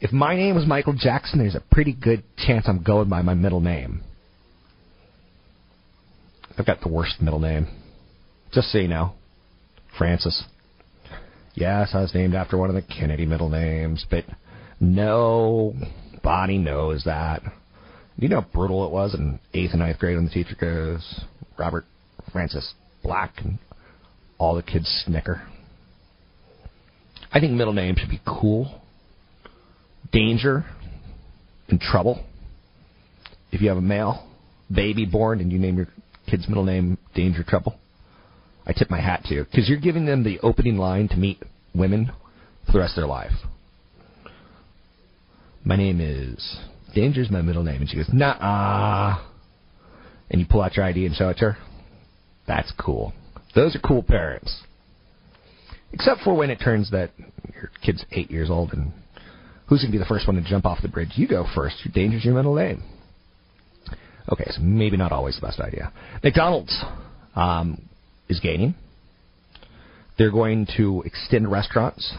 If 0.00 0.12
my 0.12 0.36
name 0.36 0.54
was 0.54 0.66
Michael 0.66 0.92
Jackson, 0.92 1.38
there's 1.38 1.54
a 1.54 1.62
pretty 1.72 1.92
good 1.92 2.22
chance 2.36 2.66
I'm 2.68 2.82
going 2.82 3.08
by 3.08 3.22
my 3.22 3.34
middle 3.34 3.60
name. 3.60 4.02
I've 6.58 6.66
got 6.66 6.80
the 6.80 6.88
worst 6.88 7.20
middle 7.20 7.38
name. 7.40 7.66
Just 8.52 8.70
so 8.72 8.78
you 8.78 8.88
know. 8.88 9.12
Francis. 9.98 10.44
Yes, 11.54 11.90
I 11.94 12.02
was 12.02 12.14
named 12.14 12.34
after 12.34 12.58
one 12.58 12.68
of 12.68 12.74
the 12.74 12.82
Kennedy 12.82 13.24
middle 13.24 13.48
names, 13.48 14.04
but 14.10 14.24
no, 14.78 15.74
Bonnie 16.22 16.58
knows 16.58 17.04
that. 17.04 17.42
You 18.18 18.28
know 18.28 18.42
how 18.42 18.46
brutal 18.52 18.86
it 18.86 18.92
was 18.92 19.14
in 19.14 19.40
eighth 19.54 19.70
and 19.72 19.80
ninth 19.80 19.98
grade 19.98 20.16
when 20.16 20.26
the 20.26 20.30
teacher 20.30 20.56
goes, 20.58 21.24
Robert 21.58 21.86
Francis 22.32 22.74
Black, 23.02 23.32
and 23.38 23.58
all 24.38 24.54
the 24.54 24.62
kids 24.62 25.04
snicker. 25.06 25.42
I 27.32 27.40
think 27.40 27.52
middle 27.52 27.72
names 27.72 27.98
should 27.98 28.10
be 28.10 28.20
cool. 28.26 28.82
Danger 30.12 30.64
and 31.68 31.80
trouble. 31.80 32.24
If 33.52 33.60
you 33.60 33.68
have 33.68 33.76
a 33.76 33.82
male 33.82 34.28
baby 34.72 35.06
born 35.06 35.40
and 35.40 35.52
you 35.52 35.58
name 35.58 35.76
your 35.76 35.88
kid's 36.28 36.48
middle 36.48 36.64
name 36.64 36.98
Danger 37.14 37.44
Trouble, 37.46 37.78
I 38.66 38.72
tip 38.72 38.90
my 38.90 39.00
hat 39.00 39.22
to 39.26 39.34
you 39.34 39.44
because 39.44 39.68
you're 39.68 39.78
giving 39.78 40.06
them 40.06 40.24
the 40.24 40.40
opening 40.40 40.76
line 40.76 41.08
to 41.08 41.16
meet 41.16 41.42
women 41.74 42.10
for 42.66 42.72
the 42.72 42.78
rest 42.80 42.96
of 42.96 43.02
their 43.02 43.06
life. 43.06 43.32
My 45.64 45.76
name 45.76 46.00
is 46.00 46.58
Danger's 46.94 47.30
my 47.30 47.42
middle 47.42 47.62
name, 47.62 47.80
and 47.80 47.90
she 47.90 47.96
goes, 47.96 48.08
Nah, 48.12 49.18
and 50.30 50.40
you 50.40 50.46
pull 50.48 50.62
out 50.62 50.76
your 50.76 50.84
ID 50.84 51.06
and 51.06 51.14
show 51.14 51.28
it 51.28 51.38
to 51.38 51.52
her. 51.52 51.58
That's 52.46 52.72
cool. 52.78 53.12
Those 53.54 53.76
are 53.76 53.80
cool 53.80 54.02
parents. 54.02 54.62
Except 55.92 56.20
for 56.22 56.34
when 56.34 56.50
it 56.50 56.56
turns 56.56 56.90
that 56.90 57.10
your 57.54 57.70
kid's 57.84 58.04
eight 58.12 58.30
years 58.30 58.50
old 58.50 58.72
and 58.72 58.92
who's 59.68 59.80
going 59.82 59.90
to 59.90 59.92
be 59.92 59.98
the 59.98 60.06
first 60.06 60.26
one 60.26 60.36
to 60.36 60.48
jump 60.48 60.66
off 60.66 60.82
the 60.82 60.88
bridge? 60.88 61.10
You 61.14 61.28
go 61.28 61.46
first. 61.54 61.76
Your 61.84 61.92
danger's 61.92 62.24
your 62.24 62.34
middle 62.34 62.54
name. 62.54 62.82
Okay, 64.32 64.46
so 64.50 64.60
maybe 64.60 64.96
not 64.96 65.12
always 65.12 65.36
the 65.36 65.46
best 65.46 65.60
idea. 65.60 65.92
McDonald's 66.22 66.84
um, 67.34 67.80
is 68.28 68.40
gaining. 68.40 68.74
They're 70.18 70.32
going 70.32 70.66
to 70.76 71.02
extend 71.04 71.50
restaurants 71.50 72.14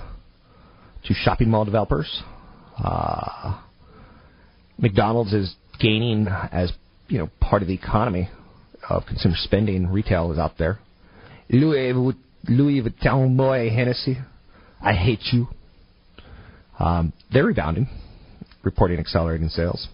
to 1.05 1.13
shopping 1.13 1.49
mall 1.49 1.65
developers. 1.65 2.23
Uh, 2.77 3.59
McDonald's 4.77 5.33
is 5.33 5.55
gaining 5.79 6.27
as 6.27 6.71
you 7.07 7.17
know 7.17 7.29
part 7.41 7.61
of 7.61 7.67
the 7.67 7.73
economy 7.73 8.29
of 8.89 9.05
consumer 9.05 9.35
spending. 9.37 9.87
Retail 9.87 10.31
is 10.31 10.37
out 10.37 10.57
there. 10.57 10.79
Louis, 11.49 11.93
Louis 12.47 12.81
Vuitton 12.81 13.35
boy 13.35 13.69
Hennessy, 13.69 14.17
I 14.81 14.93
hate 14.93 15.21
you. 15.31 15.47
Um, 16.79 17.13
they're 17.31 17.45
rebounding, 17.45 17.87
reporting 18.63 18.99
accelerating 18.99 19.49
sales. 19.49 19.87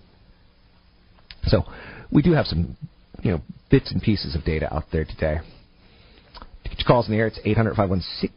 So 1.46 1.64
we 2.12 2.22
do 2.22 2.34
have 2.34 2.46
some, 2.46 2.78
you 3.22 3.32
know, 3.32 3.42
bits 3.70 3.92
and 3.92 4.02
pieces 4.02 4.36
of 4.36 4.44
data 4.44 4.74
out 4.74 4.86
there 4.92 5.06
today. 5.06 5.40
To 6.64 6.70
get 6.70 6.80
your 6.80 6.88
calls 6.88 7.08
in 7.08 7.14
the 7.14 7.20
air, 7.20 7.28
it's 7.28 7.40
800 7.44 7.76
516 7.76 8.30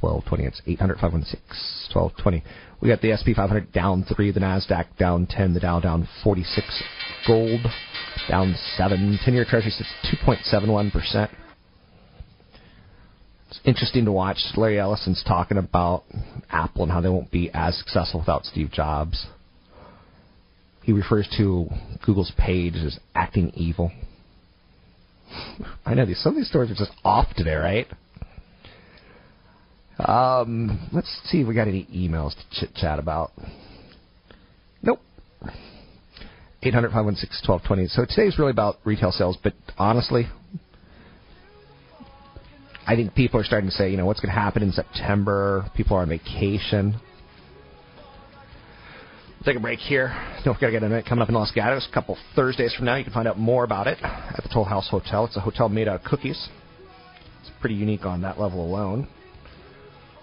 1220. 0.00 0.44
It's 0.44 0.62
800 0.66 0.94
516 0.98 1.94
1220. 1.94 2.42
We 2.80 2.88
got 2.88 3.00
the 3.00 3.14
SP 3.14 3.36
500 3.36 3.72
down 3.72 4.04
3, 4.04 4.32
the 4.32 4.40
NASDAQ 4.40 4.96
down 4.98 5.26
10, 5.26 5.54
the 5.54 5.60
Dow 5.60 5.78
down 5.78 6.08
46, 6.24 6.82
gold 7.26 7.60
down 8.28 8.56
7, 8.76 9.18
10 9.24 9.34
year 9.34 9.44
Treasury 9.48 9.70
sits 9.70 9.88
2.71%. 10.26 11.30
It's 13.52 13.60
interesting 13.66 14.06
to 14.06 14.12
watch. 14.12 14.38
Larry 14.56 14.80
Ellison's 14.80 15.22
talking 15.28 15.58
about 15.58 16.04
Apple 16.48 16.84
and 16.84 16.90
how 16.90 17.02
they 17.02 17.10
won't 17.10 17.30
be 17.30 17.50
as 17.52 17.76
successful 17.76 18.20
without 18.20 18.46
Steve 18.46 18.70
Jobs. 18.72 19.26
He 20.82 20.92
refers 20.94 21.28
to 21.36 21.68
Google's 22.02 22.32
page 22.38 22.76
as 22.76 22.98
acting 23.14 23.50
evil. 23.50 23.92
I 25.84 25.92
know 25.92 26.06
these 26.06 26.22
some 26.22 26.32
of 26.32 26.36
these 26.36 26.48
stories 26.48 26.70
are 26.70 26.74
just 26.74 26.92
off 27.04 27.26
today, 27.36 27.54
right? 27.56 27.86
Um, 29.98 30.88
let's 30.90 31.20
see 31.26 31.42
if 31.42 31.46
we 31.46 31.54
got 31.54 31.68
any 31.68 31.86
emails 31.94 32.34
to 32.34 32.42
chit 32.52 32.74
chat 32.74 32.98
about. 32.98 33.32
Nope. 34.82 35.00
800 36.62 36.88
516 36.88 37.46
1220. 37.46 37.88
So 37.88 38.06
today's 38.08 38.38
really 38.38 38.50
about 38.50 38.76
retail 38.86 39.12
sales, 39.12 39.36
but 39.42 39.52
honestly, 39.76 40.28
I 42.86 42.96
think 42.96 43.14
people 43.14 43.40
are 43.40 43.44
starting 43.44 43.70
to 43.70 43.76
say, 43.76 43.90
you 43.90 43.96
know, 43.96 44.06
what's 44.06 44.20
going 44.20 44.34
to 44.34 44.40
happen 44.40 44.62
in 44.62 44.72
September? 44.72 45.70
People 45.76 45.96
are 45.96 46.02
on 46.02 46.08
vacation. 46.08 47.00
Take 49.44 49.56
a 49.56 49.60
break 49.60 49.78
here. 49.80 50.14
Don't 50.44 50.54
forget 50.54 50.68
to 50.68 50.72
get 50.72 50.82
a 50.84 50.88
night 50.88 51.04
coming 51.04 51.22
up 51.22 51.28
in 51.28 51.34
Los 51.34 51.50
Gatos 51.50 51.88
a 51.90 51.94
couple 51.94 52.16
Thursdays 52.36 52.74
from 52.74 52.86
now. 52.86 52.94
You 52.96 53.04
can 53.04 53.12
find 53.12 53.26
out 53.26 53.38
more 53.38 53.64
about 53.64 53.88
it 53.88 53.98
at 54.02 54.40
the 54.42 54.48
Toll 54.52 54.64
House 54.64 54.88
Hotel. 54.88 55.24
It's 55.24 55.36
a 55.36 55.40
hotel 55.40 55.68
made 55.68 55.88
out 55.88 56.00
of 56.00 56.04
cookies. 56.04 56.48
It's 57.40 57.50
pretty 57.60 57.74
unique 57.74 58.04
on 58.04 58.22
that 58.22 58.38
level 58.38 58.64
alone. 58.64 59.08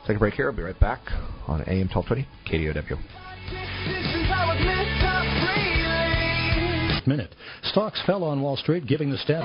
Take 0.07 0.15
a 0.15 0.19
break 0.19 0.35
here. 0.35 0.49
I'll 0.49 0.55
be 0.55 0.63
right 0.63 0.79
back 0.79 1.01
on 1.47 1.61
AM 1.67 1.89
1220 1.93 2.27
KDOW. 2.47 2.97
Minute. 7.07 7.35
Stocks 7.63 8.01
fell 8.05 8.23
on 8.23 8.41
Wall 8.41 8.55
Street, 8.55 8.85
giving 8.85 9.09
the 9.09 9.17
step. 9.17 9.43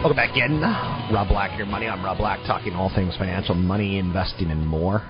Welcome 0.00 0.16
back 0.16 0.34
in. 0.34 0.62
Rob 1.14 1.28
Black, 1.28 1.58
your 1.58 1.66
money. 1.66 1.86
I'm 1.86 2.02
Rob 2.02 2.16
Black, 2.16 2.38
talking 2.46 2.72
all 2.72 2.90
things 2.94 3.14
financial, 3.18 3.54
money, 3.54 3.98
investing, 3.98 4.50
and 4.50 4.66
more. 4.66 5.06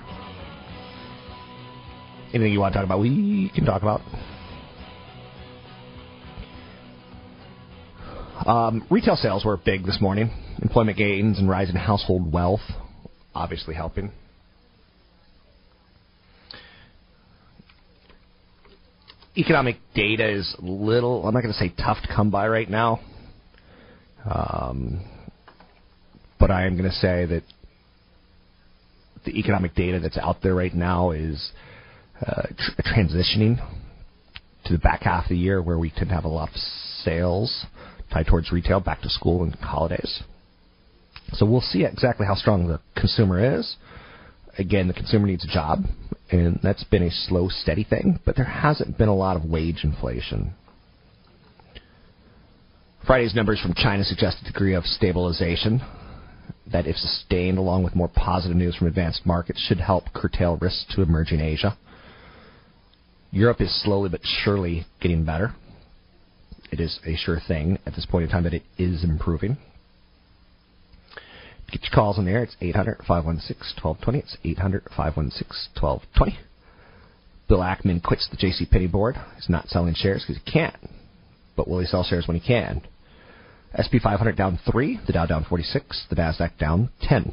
Anything 2.33 2.51
you 2.51 2.59
want 2.59 2.73
to 2.73 2.79
talk 2.79 2.85
about, 2.85 2.99
we 2.99 3.49
can 3.55 3.63
talk 3.63 3.83
about. 3.83 4.01
Um, 8.45 8.85
retail 8.89 9.15
sales 9.15 9.45
were 9.45 9.55
big 9.55 9.85
this 9.85 10.01
morning. 10.01 10.29
Employment 10.61 10.97
gains 10.97 11.39
and 11.39 11.49
rising 11.49 11.77
household 11.77 12.29
wealth, 12.29 12.59
obviously 13.33 13.73
helping. 13.73 14.11
Economic 19.37 19.77
data 19.95 20.29
is 20.29 20.53
little, 20.59 21.25
I'm 21.25 21.33
not 21.33 21.43
going 21.43 21.53
to 21.53 21.57
say 21.57 21.73
tough 21.77 22.01
to 22.01 22.13
come 22.13 22.29
by 22.29 22.49
right 22.49 22.69
now. 22.69 22.99
Um, 24.25 25.03
but 26.39 26.51
I 26.51 26.65
am 26.65 26.77
going 26.77 26.89
to 26.89 26.95
say 26.95 27.25
that 27.25 27.43
the 29.25 29.37
economic 29.39 29.75
data 29.75 29.99
that's 29.99 30.17
out 30.17 30.37
there 30.41 30.55
right 30.55 30.73
now 30.73 31.11
is 31.11 31.51
uh, 32.25 32.43
tr- 32.57 32.81
transitioning 32.81 33.57
to 34.65 34.73
the 34.73 34.79
back 34.79 35.03
half 35.03 35.25
of 35.25 35.29
the 35.29 35.37
year 35.37 35.61
where 35.61 35.77
we 35.77 35.91
to 35.91 36.05
have 36.05 36.23
a 36.23 36.29
lot 36.29 36.49
of 36.49 36.55
sales 37.03 37.65
tied 38.11 38.27
towards 38.27 38.51
retail, 38.51 38.79
back 38.79 39.01
to 39.01 39.09
school, 39.09 39.43
and 39.43 39.55
holidays. 39.55 40.23
So 41.33 41.45
we'll 41.45 41.61
see 41.61 41.85
exactly 41.85 42.25
how 42.25 42.35
strong 42.35 42.67
the 42.67 42.79
consumer 42.95 43.57
is. 43.57 43.75
Again, 44.57 44.87
the 44.87 44.93
consumer 44.93 45.27
needs 45.27 45.45
a 45.45 45.47
job, 45.47 45.83
and 46.29 46.59
that's 46.61 46.83
been 46.83 47.03
a 47.03 47.11
slow, 47.11 47.47
steady 47.49 47.85
thing, 47.85 48.19
but 48.25 48.35
there 48.35 48.45
hasn't 48.45 48.97
been 48.97 49.07
a 49.07 49.15
lot 49.15 49.37
of 49.37 49.45
wage 49.45 49.81
inflation. 49.83 50.53
Friday's 53.05 53.33
numbers 53.33 53.59
from 53.59 53.73
China 53.73 54.03
suggest 54.03 54.37
a 54.41 54.45
degree 54.45 54.75
of 54.75 54.85
stabilization 54.85 55.81
that, 56.71 56.85
if 56.85 56.95
sustained 56.95 57.57
along 57.57 57.83
with 57.83 57.95
more 57.95 58.07
positive 58.07 58.55
news 58.55 58.75
from 58.75 58.87
advanced 58.87 59.25
markets, 59.25 59.59
should 59.67 59.79
help 59.79 60.13
curtail 60.13 60.57
risks 60.57 60.85
to 60.95 61.01
emerging 61.01 61.41
Asia. 61.41 61.77
Europe 63.31 63.59
is 63.59 63.83
slowly 63.83 64.09
but 64.09 64.21
surely 64.23 64.85
getting 65.01 65.25
better. 65.25 65.53
It 66.71 66.79
is 66.79 66.99
a 67.05 67.15
sure 67.15 67.39
thing 67.45 67.79
at 67.85 67.95
this 67.95 68.05
point 68.05 68.25
in 68.25 68.29
time 68.29 68.43
that 68.43 68.53
it 68.53 68.63
is 68.77 69.03
improving. 69.03 69.57
Get 71.71 71.83
your 71.83 71.91
calls 71.93 72.19
in 72.19 72.25
the 72.25 72.31
air. 72.31 72.43
It's 72.43 72.55
800 72.61 72.97
516 73.07 73.81
1220. 73.81 74.19
It's 74.19 74.37
800 74.43 74.83
516 74.95 75.81
1220. 75.81 76.39
Bill 77.47 77.59
Ackman 77.59 78.03
quits 78.03 78.27
the 78.29 78.37
J.C. 78.37 78.65
Penney 78.65 78.87
board. 78.87 79.15
He's 79.35 79.49
not 79.49 79.69
selling 79.69 79.95
shares 79.95 80.23
because 80.25 80.41
he 80.43 80.51
can't. 80.51 80.75
But 81.61 81.67
will 81.67 81.77
he 81.77 81.85
sell 81.85 82.03
shares 82.03 82.27
when 82.27 82.39
he 82.39 82.47
can? 82.47 82.81
SP 83.77 84.01
500 84.01 84.35
down 84.35 84.57
3, 84.71 85.01
the 85.05 85.13
Dow 85.13 85.27
down 85.27 85.45
46, 85.47 86.07
the 86.09 86.15
NASDAQ 86.15 86.57
down 86.57 86.89
10. 87.03 87.31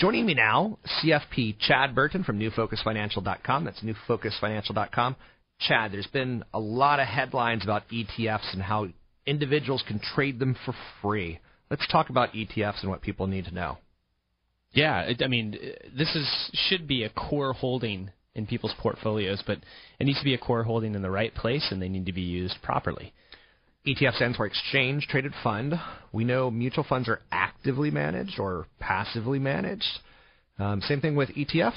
Joining 0.00 0.24
me 0.24 0.32
now, 0.32 0.78
CFP 0.86 1.56
Chad 1.60 1.94
Burton 1.94 2.24
from 2.24 2.38
NewFocusFinancial.com. 2.38 3.64
That's 3.64 3.82
NewFocusFinancial.com. 3.82 5.16
Chad, 5.60 5.92
there's 5.92 6.06
been 6.06 6.44
a 6.54 6.58
lot 6.58 6.98
of 6.98 7.08
headlines 7.08 7.62
about 7.62 7.82
ETFs 7.90 8.54
and 8.54 8.62
how 8.62 8.88
individuals 9.26 9.84
can 9.86 10.00
trade 10.14 10.38
them 10.38 10.56
for 10.64 10.72
free. 11.02 11.38
Let's 11.70 11.86
talk 11.92 12.08
about 12.08 12.32
ETFs 12.32 12.80
and 12.80 12.88
what 12.88 13.02
people 13.02 13.26
need 13.26 13.44
to 13.44 13.54
know. 13.54 13.76
Yeah, 14.72 15.00
it, 15.02 15.20
I 15.22 15.26
mean, 15.26 15.50
this 15.94 16.16
is 16.16 16.26
should 16.54 16.88
be 16.88 17.02
a 17.02 17.10
core 17.10 17.52
holding 17.52 18.12
in 18.34 18.46
people's 18.46 18.74
portfolios, 18.78 19.42
but 19.46 19.58
it 20.00 20.04
needs 20.04 20.20
to 20.20 20.24
be 20.24 20.32
a 20.32 20.38
core 20.38 20.62
holding 20.62 20.94
in 20.94 21.02
the 21.02 21.10
right 21.10 21.34
place, 21.34 21.68
and 21.70 21.82
they 21.82 21.90
need 21.90 22.06
to 22.06 22.14
be 22.14 22.22
used 22.22 22.56
properly. 22.62 23.12
ETF 23.88 24.16
stands 24.16 24.36
for 24.36 24.44
Exchange 24.44 25.06
Traded 25.08 25.32
Fund. 25.42 25.74
We 26.12 26.24
know 26.24 26.50
mutual 26.50 26.84
funds 26.84 27.08
are 27.08 27.20
actively 27.32 27.90
managed 27.90 28.38
or 28.38 28.66
passively 28.78 29.38
managed. 29.38 30.00
Um, 30.58 30.82
same 30.82 31.00
thing 31.00 31.16
with 31.16 31.30
ETFs. 31.30 31.72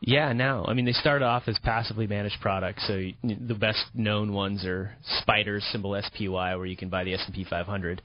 Yeah, 0.00 0.34
now 0.34 0.66
I 0.66 0.74
mean 0.74 0.84
they 0.84 0.92
start 0.92 1.22
off 1.22 1.44
as 1.46 1.58
passively 1.60 2.06
managed 2.06 2.36
products. 2.42 2.86
So 2.86 3.00
the 3.22 3.54
best 3.54 3.82
known 3.94 4.34
ones 4.34 4.64
are 4.66 4.94
Spiders, 5.20 5.64
symbol 5.72 5.98
SPY, 6.00 6.56
where 6.56 6.66
you 6.66 6.76
can 6.76 6.90
buy 6.90 7.04
the 7.04 7.14
S&P 7.14 7.46
500, 7.48 8.02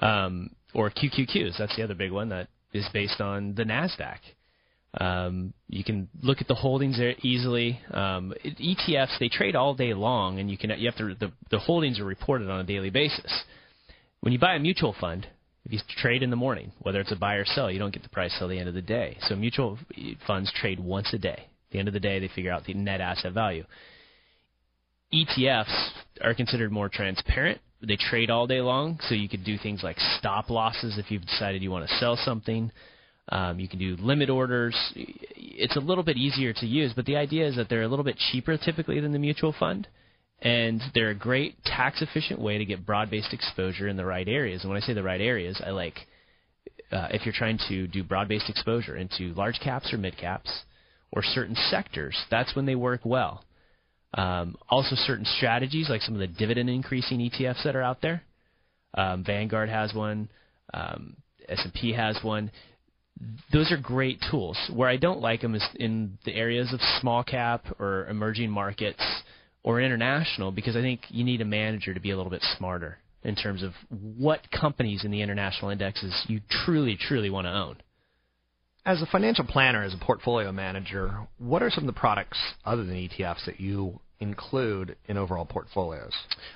um, 0.00 0.50
or 0.74 0.90
QQQs. 0.90 1.56
That's 1.58 1.74
the 1.76 1.82
other 1.82 1.94
big 1.94 2.12
one 2.12 2.28
that 2.28 2.48
is 2.74 2.86
based 2.92 3.20
on 3.20 3.54
the 3.54 3.64
Nasdaq. 3.64 4.18
Um, 4.98 5.52
you 5.68 5.84
can 5.84 6.08
look 6.20 6.40
at 6.40 6.48
the 6.48 6.54
holdings 6.54 6.98
there 6.98 7.14
easily. 7.22 7.80
Um, 7.92 8.34
ETFs 8.44 9.18
they 9.20 9.28
trade 9.28 9.54
all 9.54 9.74
day 9.74 9.94
long, 9.94 10.40
and 10.40 10.50
you 10.50 10.58
can 10.58 10.70
you 10.78 10.90
have 10.90 10.98
to 10.98 11.14
the 11.14 11.32
the 11.50 11.58
holdings 11.60 12.00
are 12.00 12.04
reported 12.04 12.50
on 12.50 12.60
a 12.60 12.64
daily 12.64 12.90
basis. 12.90 13.44
When 14.20 14.32
you 14.32 14.38
buy 14.38 14.54
a 14.54 14.58
mutual 14.58 14.94
fund, 15.00 15.28
if 15.64 15.72
you 15.72 15.78
trade 15.98 16.22
in 16.22 16.30
the 16.30 16.36
morning, 16.36 16.72
whether 16.80 17.00
it's 17.00 17.12
a 17.12 17.16
buy 17.16 17.34
or 17.34 17.44
sell, 17.44 17.70
you 17.70 17.78
don't 17.78 17.92
get 17.92 18.02
the 18.02 18.08
price 18.08 18.34
till 18.38 18.48
the 18.48 18.58
end 18.58 18.68
of 18.68 18.74
the 18.74 18.82
day. 18.82 19.16
So 19.22 19.36
mutual 19.36 19.78
funds 20.26 20.52
trade 20.60 20.80
once 20.80 21.12
a 21.12 21.18
day. 21.18 21.46
At 21.46 21.72
the 21.72 21.78
end 21.78 21.88
of 21.88 21.94
the 21.94 22.00
day, 22.00 22.18
they 22.18 22.28
figure 22.28 22.52
out 22.52 22.64
the 22.64 22.74
net 22.74 23.00
asset 23.00 23.32
value. 23.32 23.64
ETFs 25.14 25.90
are 26.20 26.34
considered 26.34 26.72
more 26.72 26.88
transparent. 26.88 27.60
They 27.82 27.96
trade 27.96 28.30
all 28.30 28.46
day 28.46 28.60
long, 28.60 28.98
so 29.08 29.14
you 29.14 29.28
could 29.28 29.44
do 29.44 29.56
things 29.56 29.82
like 29.82 29.96
stop 30.18 30.50
losses 30.50 30.98
if 30.98 31.10
you've 31.10 31.26
decided 31.26 31.62
you 31.62 31.70
want 31.70 31.88
to 31.88 31.96
sell 31.96 32.16
something. 32.16 32.70
Um, 33.30 33.60
you 33.60 33.68
can 33.68 33.78
do 33.78 33.96
limit 34.00 34.28
orders. 34.28 34.76
It's 34.96 35.76
a 35.76 35.80
little 35.80 36.02
bit 36.02 36.16
easier 36.16 36.52
to 36.52 36.66
use, 36.66 36.92
but 36.94 37.06
the 37.06 37.16
idea 37.16 37.46
is 37.46 37.56
that 37.56 37.68
they're 37.68 37.82
a 37.82 37.88
little 37.88 38.04
bit 38.04 38.18
cheaper 38.30 38.56
typically 38.56 38.98
than 39.00 39.12
the 39.12 39.18
mutual 39.18 39.54
fund, 39.58 39.86
and 40.40 40.82
they're 40.94 41.10
a 41.10 41.14
great 41.14 41.62
tax 41.64 42.02
efficient 42.02 42.40
way 42.40 42.58
to 42.58 42.64
get 42.64 42.84
broad 42.84 43.08
based 43.08 43.32
exposure 43.32 43.86
in 43.86 43.96
the 43.96 44.04
right 44.04 44.26
areas. 44.26 44.62
And 44.62 44.70
when 44.70 44.82
I 44.82 44.84
say 44.84 44.94
the 44.94 45.02
right 45.02 45.20
areas, 45.20 45.60
I 45.64 45.70
like 45.70 45.94
uh, 46.90 47.08
if 47.10 47.24
you're 47.24 47.34
trying 47.36 47.58
to 47.68 47.86
do 47.86 48.02
broad 48.02 48.28
based 48.28 48.50
exposure 48.50 48.96
into 48.96 49.32
large 49.34 49.60
caps 49.62 49.92
or 49.92 49.98
mid 49.98 50.16
caps 50.16 50.50
or 51.12 51.22
certain 51.22 51.54
sectors, 51.70 52.16
that's 52.30 52.56
when 52.56 52.66
they 52.66 52.74
work 52.74 53.02
well. 53.04 53.44
Um, 54.14 54.56
also, 54.68 54.96
certain 54.96 55.24
strategies 55.24 55.88
like 55.88 56.02
some 56.02 56.14
of 56.14 56.20
the 56.20 56.26
dividend 56.26 56.68
increasing 56.68 57.20
ETFs 57.20 57.62
that 57.62 57.76
are 57.76 57.82
out 57.82 58.02
there. 58.02 58.22
Um, 58.94 59.22
Vanguard 59.24 59.68
has 59.68 59.94
one. 59.94 60.28
Um, 60.74 61.16
S&P 61.48 61.92
has 61.92 62.18
one 62.22 62.50
those 63.52 63.70
are 63.70 63.76
great 63.76 64.18
tools. 64.30 64.58
Where 64.72 64.88
I 64.88 64.96
don't 64.96 65.20
like 65.20 65.42
them 65.42 65.54
is 65.54 65.66
in 65.76 66.18
the 66.24 66.34
areas 66.34 66.72
of 66.72 66.80
small 67.00 67.22
cap 67.22 67.66
or 67.78 68.06
emerging 68.06 68.50
markets 68.50 69.02
or 69.62 69.80
international 69.80 70.52
because 70.52 70.76
I 70.76 70.80
think 70.80 71.02
you 71.08 71.24
need 71.24 71.40
a 71.40 71.44
manager 71.44 71.92
to 71.92 72.00
be 72.00 72.10
a 72.10 72.16
little 72.16 72.30
bit 72.30 72.44
smarter 72.56 72.98
in 73.22 73.34
terms 73.34 73.62
of 73.62 73.72
what 73.90 74.50
companies 74.50 75.04
in 75.04 75.10
the 75.10 75.20
international 75.20 75.70
indexes 75.70 76.14
you 76.28 76.40
truly, 76.64 76.96
truly 76.96 77.28
want 77.28 77.46
to 77.46 77.52
own. 77.52 77.76
As 78.86 79.02
a 79.02 79.06
financial 79.06 79.44
planner, 79.44 79.82
as 79.82 79.92
a 79.92 79.98
portfolio 79.98 80.50
manager, 80.52 81.26
what 81.36 81.62
are 81.62 81.70
some 81.70 81.84
of 81.86 81.94
the 81.94 82.00
products 82.00 82.38
other 82.64 82.84
than 82.84 82.96
ETFs 82.96 83.44
that 83.44 83.60
you 83.60 84.00
include 84.20 84.96
in 85.06 85.16
overall 85.16 85.46
portfolios? 85.46 86.12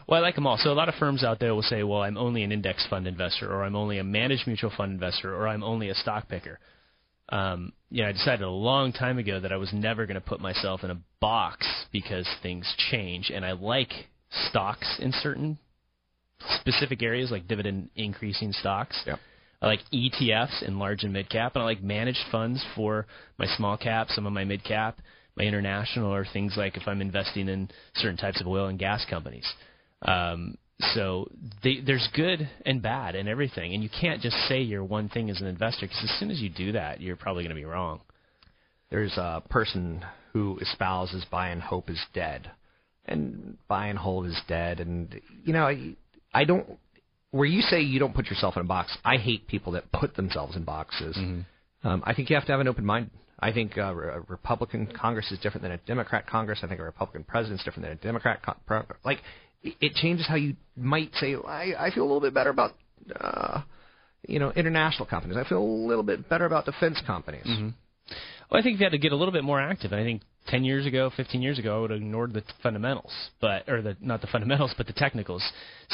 Well, 0.06 0.20
I 0.20 0.22
like 0.22 0.34
them 0.34 0.46
all. 0.46 0.58
So 0.58 0.70
a 0.70 0.74
lot 0.74 0.88
of 0.88 0.94
firms 0.96 1.24
out 1.24 1.40
there 1.40 1.54
will 1.54 1.62
say, 1.62 1.82
well, 1.82 2.02
I'm 2.02 2.18
only 2.18 2.42
an 2.42 2.52
index 2.52 2.86
fund 2.88 3.06
investor, 3.06 3.50
or 3.50 3.64
I'm 3.64 3.74
only 3.74 3.98
a 3.98 4.04
managed 4.04 4.46
mutual 4.46 4.72
fund 4.76 4.92
investor, 4.92 5.34
or 5.34 5.48
I'm 5.48 5.64
only 5.64 5.88
a 5.88 5.94
stock 5.94 6.28
picker. 6.28 6.58
Um, 7.30 7.72
you 7.90 8.02
know, 8.02 8.10
I 8.10 8.12
decided 8.12 8.42
a 8.42 8.50
long 8.50 8.92
time 8.92 9.18
ago 9.18 9.40
that 9.40 9.50
I 9.50 9.56
was 9.56 9.72
never 9.72 10.04
going 10.04 10.16
to 10.16 10.20
put 10.20 10.40
myself 10.40 10.84
in 10.84 10.90
a 10.90 10.98
box 11.20 11.66
because 11.90 12.28
things 12.42 12.72
change, 12.90 13.30
and 13.34 13.44
I 13.44 13.52
like 13.52 13.92
stocks 14.48 14.98
in 15.00 15.12
certain 15.12 15.58
specific 16.60 17.02
areas, 17.02 17.30
like 17.30 17.48
dividend 17.48 17.88
increasing 17.96 18.52
stocks. 18.52 19.02
Yep. 19.06 19.18
I 19.62 19.66
like 19.66 19.80
ETFs 19.94 20.62
in 20.62 20.78
large 20.78 21.04
and 21.04 21.12
mid 21.14 21.30
cap, 21.30 21.52
and 21.54 21.62
I 21.62 21.64
like 21.64 21.82
managed 21.82 22.20
funds 22.30 22.62
for 22.76 23.06
my 23.38 23.46
small 23.56 23.78
cap, 23.78 24.08
some 24.10 24.26
of 24.26 24.32
my 24.34 24.44
mid 24.44 24.62
cap 24.62 24.98
my 25.36 25.44
international 25.44 26.12
or 26.12 26.26
things 26.32 26.54
like 26.56 26.76
if 26.76 26.86
I'm 26.86 27.00
investing 27.00 27.48
in 27.48 27.68
certain 27.96 28.16
types 28.16 28.40
of 28.40 28.46
oil 28.46 28.66
and 28.66 28.78
gas 28.78 29.04
companies. 29.08 29.46
Um, 30.02 30.56
so 30.92 31.30
they, 31.62 31.80
there's 31.80 32.08
good 32.14 32.48
and 32.66 32.82
bad 32.82 33.14
in 33.14 33.28
everything, 33.28 33.74
and 33.74 33.82
you 33.82 33.88
can't 34.00 34.20
just 34.20 34.36
say 34.48 34.60
you're 34.60 34.84
one 34.84 35.08
thing 35.08 35.30
as 35.30 35.40
an 35.40 35.46
investor 35.46 35.86
because 35.86 36.02
as 36.02 36.18
soon 36.18 36.30
as 36.30 36.40
you 36.40 36.48
do 36.48 36.72
that, 36.72 37.00
you're 37.00 37.16
probably 37.16 37.44
going 37.44 37.54
to 37.54 37.60
be 37.60 37.64
wrong. 37.64 38.00
There's 38.90 39.16
a 39.16 39.42
person 39.48 40.04
who 40.32 40.58
espouses 40.60 41.24
buy 41.30 41.48
and 41.50 41.62
hope 41.62 41.90
is 41.90 42.00
dead, 42.12 42.50
and 43.06 43.56
buy 43.68 43.86
and 43.86 43.98
hold 43.98 44.26
is 44.26 44.40
dead, 44.48 44.80
and 44.80 45.20
you 45.44 45.52
know 45.52 45.66
I, 45.66 45.94
I 46.32 46.44
don't. 46.44 46.78
Where 47.30 47.46
you 47.46 47.62
say 47.62 47.80
you 47.80 47.98
don't 47.98 48.14
put 48.14 48.26
yourself 48.26 48.56
in 48.56 48.62
a 48.62 48.66
box, 48.66 48.96
I 49.04 49.16
hate 49.16 49.48
people 49.48 49.72
that 49.72 49.90
put 49.90 50.14
themselves 50.14 50.54
in 50.54 50.64
boxes. 50.64 51.16
Mm-hmm. 51.16 51.88
Um, 51.88 52.02
I 52.04 52.14
think 52.14 52.30
you 52.30 52.36
have 52.36 52.46
to 52.46 52.52
have 52.52 52.60
an 52.60 52.68
open 52.68 52.84
mind 52.84 53.10
I 53.44 53.52
think 53.52 53.76
uh, 53.76 53.82
a 53.82 54.20
Republican 54.20 54.86
Congress 54.98 55.30
is 55.30 55.38
different 55.38 55.60
than 55.64 55.72
a 55.72 55.76
Democrat 55.76 56.26
Congress. 56.26 56.60
I 56.62 56.66
think 56.66 56.80
a 56.80 56.82
Republican 56.82 57.24
president 57.24 57.60
is 57.60 57.64
different 57.64 57.82
than 57.82 57.92
a 57.92 58.00
Democrat. 58.00 58.42
Con- 58.42 58.56
pro- 58.64 58.84
like, 59.04 59.18
it 59.62 59.92
changes 59.96 60.26
how 60.26 60.36
you 60.36 60.56
might 60.76 61.10
say. 61.20 61.34
I, 61.34 61.74
I 61.78 61.90
feel 61.90 62.04
a 62.04 62.08
little 62.08 62.22
bit 62.22 62.32
better 62.32 62.48
about, 62.48 62.72
uh, 63.20 63.60
you 64.26 64.38
know, 64.38 64.50
international 64.52 65.04
companies. 65.04 65.36
I 65.36 65.46
feel 65.46 65.58
a 65.58 65.60
little 65.60 66.02
bit 66.02 66.26
better 66.26 66.46
about 66.46 66.64
defense 66.64 67.02
companies. 67.06 67.44
Mm-hmm. 67.46 67.68
Well, 68.50 68.60
I 68.60 68.62
think 68.62 68.80
you 68.80 68.84
had 68.86 68.92
to 68.92 68.98
get 68.98 69.12
a 69.12 69.16
little 69.16 69.32
bit 69.32 69.44
more 69.44 69.60
active. 69.60 69.92
I 69.92 70.04
think 70.04 70.22
10 70.46 70.64
years 70.64 70.86
ago, 70.86 71.10
15 71.14 71.42
years 71.42 71.58
ago, 71.58 71.76
I 71.76 71.80
would 71.82 71.90
have 71.90 72.00
ignored 72.00 72.32
the 72.32 72.42
fundamentals, 72.62 73.12
but 73.42 73.68
or 73.68 73.82
the 73.82 73.94
not 74.00 74.22
the 74.22 74.26
fundamentals, 74.26 74.72
but 74.74 74.86
the 74.86 74.94
technicals. 74.94 75.42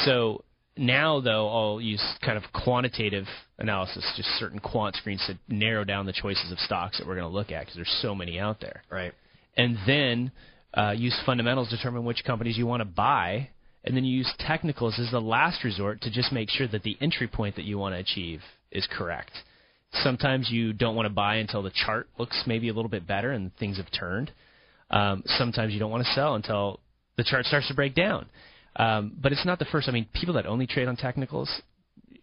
So 0.05 0.45
now, 0.81 1.21
though, 1.21 1.47
I'll 1.49 1.81
use 1.81 2.03
kind 2.25 2.37
of 2.37 2.43
quantitative 2.53 3.25
analysis, 3.59 4.05
just 4.17 4.29
certain 4.39 4.59
quant 4.59 4.95
screens 4.95 5.23
to 5.27 5.37
narrow 5.53 5.83
down 5.83 6.05
the 6.05 6.13
choices 6.13 6.51
of 6.51 6.59
stocks 6.59 6.97
that 6.97 7.07
we're 7.07 7.15
going 7.15 7.29
to 7.29 7.33
look 7.33 7.51
at 7.51 7.61
because 7.61 7.75
there's 7.75 7.99
so 8.01 8.15
many 8.15 8.39
out 8.39 8.59
there. 8.59 8.83
Right. 8.89 9.13
And 9.55 9.77
then 9.85 10.31
uh, 10.73 10.91
use 10.91 11.17
fundamentals 11.25 11.69
to 11.69 11.77
determine 11.77 12.03
which 12.03 12.23
companies 12.25 12.57
you 12.57 12.65
want 12.65 12.81
to 12.81 12.85
buy, 12.85 13.49
and 13.83 13.95
then 13.95 14.03
you 14.03 14.17
use 14.17 14.33
technicals 14.39 14.99
as 14.99 15.11
the 15.11 15.21
last 15.21 15.63
resort 15.63 16.01
to 16.01 16.11
just 16.11 16.31
make 16.31 16.49
sure 16.49 16.67
that 16.67 16.83
the 16.83 16.97
entry 16.99 17.27
point 17.27 17.55
that 17.55 17.65
you 17.65 17.77
want 17.77 17.95
to 17.95 17.99
achieve 17.99 18.41
is 18.71 18.87
correct. 18.91 19.31
Sometimes 20.03 20.49
you 20.49 20.73
don't 20.73 20.95
want 20.95 21.05
to 21.05 21.13
buy 21.13 21.35
until 21.35 21.61
the 21.61 21.71
chart 21.85 22.07
looks 22.17 22.43
maybe 22.47 22.69
a 22.69 22.73
little 22.73 22.89
bit 22.89 23.05
better 23.05 23.31
and 23.31 23.55
things 23.57 23.77
have 23.77 23.91
turned. 23.91 24.31
Um, 24.89 25.23
sometimes 25.25 25.73
you 25.73 25.79
don't 25.79 25.91
want 25.91 26.05
to 26.05 26.13
sell 26.13 26.35
until 26.35 26.79
the 27.17 27.23
chart 27.23 27.45
starts 27.45 27.67
to 27.67 27.73
break 27.73 27.93
down. 27.93 28.27
Um, 28.75 29.17
but 29.21 29.31
it's 29.31 29.45
not 29.45 29.59
the 29.59 29.65
first. 29.65 29.89
I 29.89 29.91
mean, 29.91 30.07
people 30.13 30.35
that 30.35 30.45
only 30.45 30.67
trade 30.67 30.87
on 30.87 30.95
technicals, 30.95 31.61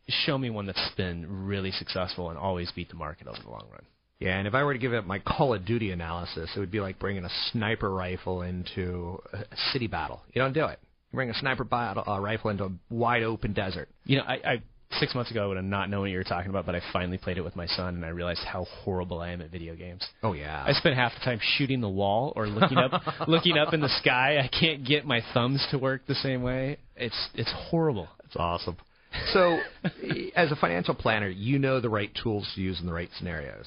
show 0.09 0.39
me 0.39 0.51
one 0.51 0.67
that's 0.67 0.91
been 0.97 1.47
really 1.47 1.71
successful 1.71 2.31
and 2.31 2.39
always 2.39 2.71
beat 2.73 2.89
the 2.89 2.95
market 2.97 3.27
over 3.27 3.39
the 3.43 3.51
long 3.51 3.67
run. 3.71 3.83
Yeah, 4.19 4.37
and 4.37 4.49
if 4.49 4.55
I 4.55 4.65
were 4.65 4.73
to 4.73 4.79
give 4.79 4.93
it 4.93 5.07
my 5.07 5.21
Call 5.21 5.55
of 5.55 5.65
Duty 5.65 5.93
analysis, 5.93 6.51
it 6.57 6.59
would 6.59 6.73
be 6.73 6.81
like 6.81 6.99
bringing 6.99 7.25
a 7.25 7.31
sniper 7.53 7.93
rifle 7.93 8.43
into 8.43 9.23
a 9.33 9.45
city 9.73 9.87
battle. 9.87 10.23
You 10.33 10.43
don't 10.43 10.53
do 10.55 10.65
it. 10.67 10.81
You 11.13 11.17
bring 11.17 11.31
a 11.31 11.35
sniper 11.35 11.63
battle, 11.63 12.03
uh, 12.07 12.19
rifle 12.19 12.51
into 12.51 12.65
a 12.65 12.71
wide 12.91 13.23
open 13.23 13.53
desert. 13.53 13.89
You 14.05 14.19
know, 14.19 14.25
I, 14.25 14.35
I 14.35 14.63
six 14.93 15.15
months 15.15 15.31
ago 15.31 15.45
I 15.45 15.47
would 15.47 15.57
have 15.57 15.67
not 15.67 15.91
known 15.91 16.03
what 16.03 16.11
you 16.11 16.19
were 16.19 16.25
talking 16.25 16.51
about, 16.51 16.67
but 16.67 16.75
I 16.75 16.83
finally 16.93 17.19
played 17.19 17.39
it 17.39 17.43
with 17.45 17.57
my 17.57 17.67
son, 17.67 17.95
and 17.95 18.05
I 18.05 18.09
realized 18.09 18.41
how 18.41 18.65
horrible 18.65 19.21
I 19.21 19.31
am 19.31 19.41
at 19.41 19.51
video 19.51 19.75
games. 19.75 20.03
Oh 20.23 20.33
yeah. 20.33 20.65
I 20.67 20.73
spent 20.73 20.97
half 20.97 21.13
the 21.15 21.25
time 21.25 21.41
shooting 21.57 21.81
the 21.81 21.89
wall 21.89 22.33
or 22.37 22.47
looking 22.47 22.79
up, 22.79 23.03
looking 23.29 23.59
up 23.59 23.75
in 23.75 23.81
the 23.81 23.89
sky. 24.01 24.39
I 24.39 24.49
can't 24.49 24.85
get 24.85 25.07
my 25.07 25.23
thumbs 25.35 25.67
to 25.71 25.79
work 25.79 26.03
the 26.07 26.15
same 26.15 26.43
way. 26.43 26.79
It's 26.97 27.29
it's 27.35 27.53
horrible. 27.71 28.09
It's 28.25 28.37
awesome. 28.37 28.77
So, 29.33 29.59
as 30.37 30.53
a 30.53 30.57
financial 30.57 30.95
planner, 30.95 31.29
you 31.29 31.59
know 31.59 31.81
the 31.81 31.89
right 31.89 32.11
tools 32.23 32.51
to 32.55 32.61
use 32.61 32.81
in 32.81 32.87
the 32.87 32.93
right 32.93 33.09
scenarios. 33.19 33.67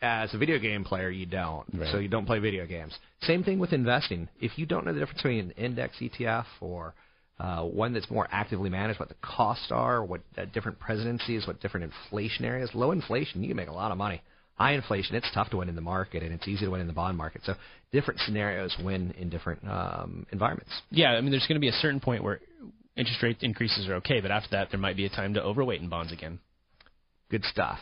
As 0.00 0.34
a 0.34 0.38
video 0.38 0.58
game 0.58 0.84
player, 0.84 1.10
you 1.10 1.26
don't. 1.26 1.64
Right. 1.72 1.90
So 1.92 1.98
you 1.98 2.08
don't 2.08 2.26
play 2.26 2.40
video 2.40 2.66
games. 2.66 2.98
Same 3.22 3.44
thing 3.44 3.58
with 3.58 3.72
investing. 3.72 4.28
If 4.40 4.58
you 4.58 4.66
don't 4.66 4.84
know 4.84 4.92
the 4.92 4.98
difference 4.98 5.22
between 5.22 5.38
an 5.38 5.50
index 5.52 5.96
ETF 6.00 6.46
or 6.60 6.94
uh, 7.38 7.62
one 7.62 7.92
that's 7.92 8.10
more 8.10 8.28
actively 8.30 8.70
managed, 8.70 9.00
what 9.00 9.08
the 9.08 9.16
costs 9.20 9.68
are, 9.70 10.04
what 10.04 10.20
uh, 10.38 10.44
different 10.52 10.78
presidencies, 10.78 11.46
what 11.46 11.60
different 11.60 11.92
inflation 11.92 12.44
areas. 12.44 12.70
Low 12.74 12.92
inflation, 12.92 13.42
you 13.42 13.48
can 13.48 13.56
make 13.56 13.68
a 13.68 13.72
lot 13.72 13.90
of 13.90 13.98
money. 13.98 14.22
High 14.54 14.74
inflation, 14.74 15.16
it's 15.16 15.30
tough 15.34 15.50
to 15.50 15.56
win 15.56 15.68
in 15.68 15.74
the 15.74 15.80
market, 15.80 16.22
and 16.22 16.32
it's 16.32 16.46
easy 16.46 16.64
to 16.64 16.70
win 16.70 16.80
in 16.80 16.86
the 16.86 16.92
bond 16.92 17.16
market. 17.16 17.42
So 17.44 17.54
different 17.90 18.20
scenarios 18.20 18.76
win 18.84 19.12
in 19.18 19.28
different 19.28 19.66
um, 19.66 20.26
environments. 20.30 20.70
Yeah, 20.90 21.08
I 21.08 21.20
mean, 21.20 21.30
there's 21.30 21.46
going 21.46 21.56
to 21.56 21.60
be 21.60 21.68
a 21.68 21.72
certain 21.80 22.00
point 22.00 22.22
where 22.22 22.40
interest 22.96 23.22
rate 23.22 23.38
increases 23.40 23.88
are 23.88 23.94
okay, 23.94 24.20
but 24.20 24.30
after 24.30 24.50
that, 24.52 24.68
there 24.70 24.78
might 24.78 24.96
be 24.96 25.06
a 25.06 25.10
time 25.10 25.34
to 25.34 25.42
overweight 25.42 25.80
in 25.80 25.88
bonds 25.88 26.12
again. 26.12 26.38
Good 27.30 27.44
stuff. 27.44 27.78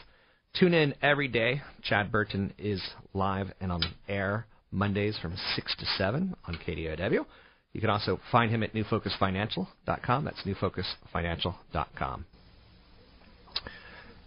Tune 0.58 0.74
in 0.74 0.94
every 1.02 1.28
day. 1.28 1.62
Chad 1.82 2.10
Burton 2.10 2.52
is 2.58 2.80
live 3.14 3.48
and 3.60 3.70
on 3.70 3.82
air 4.08 4.46
Mondays 4.70 5.18
from 5.20 5.36
6 5.56 5.76
to 5.76 5.84
7 5.98 6.34
on 6.46 6.58
KDOW. 6.66 7.26
You 7.72 7.80
can 7.80 7.90
also 7.90 8.18
find 8.32 8.50
him 8.50 8.62
at 8.62 8.74
newfocusfinancial.com. 8.74 10.24
That's 10.24 10.42
newfocusfinancial.com. 10.42 12.26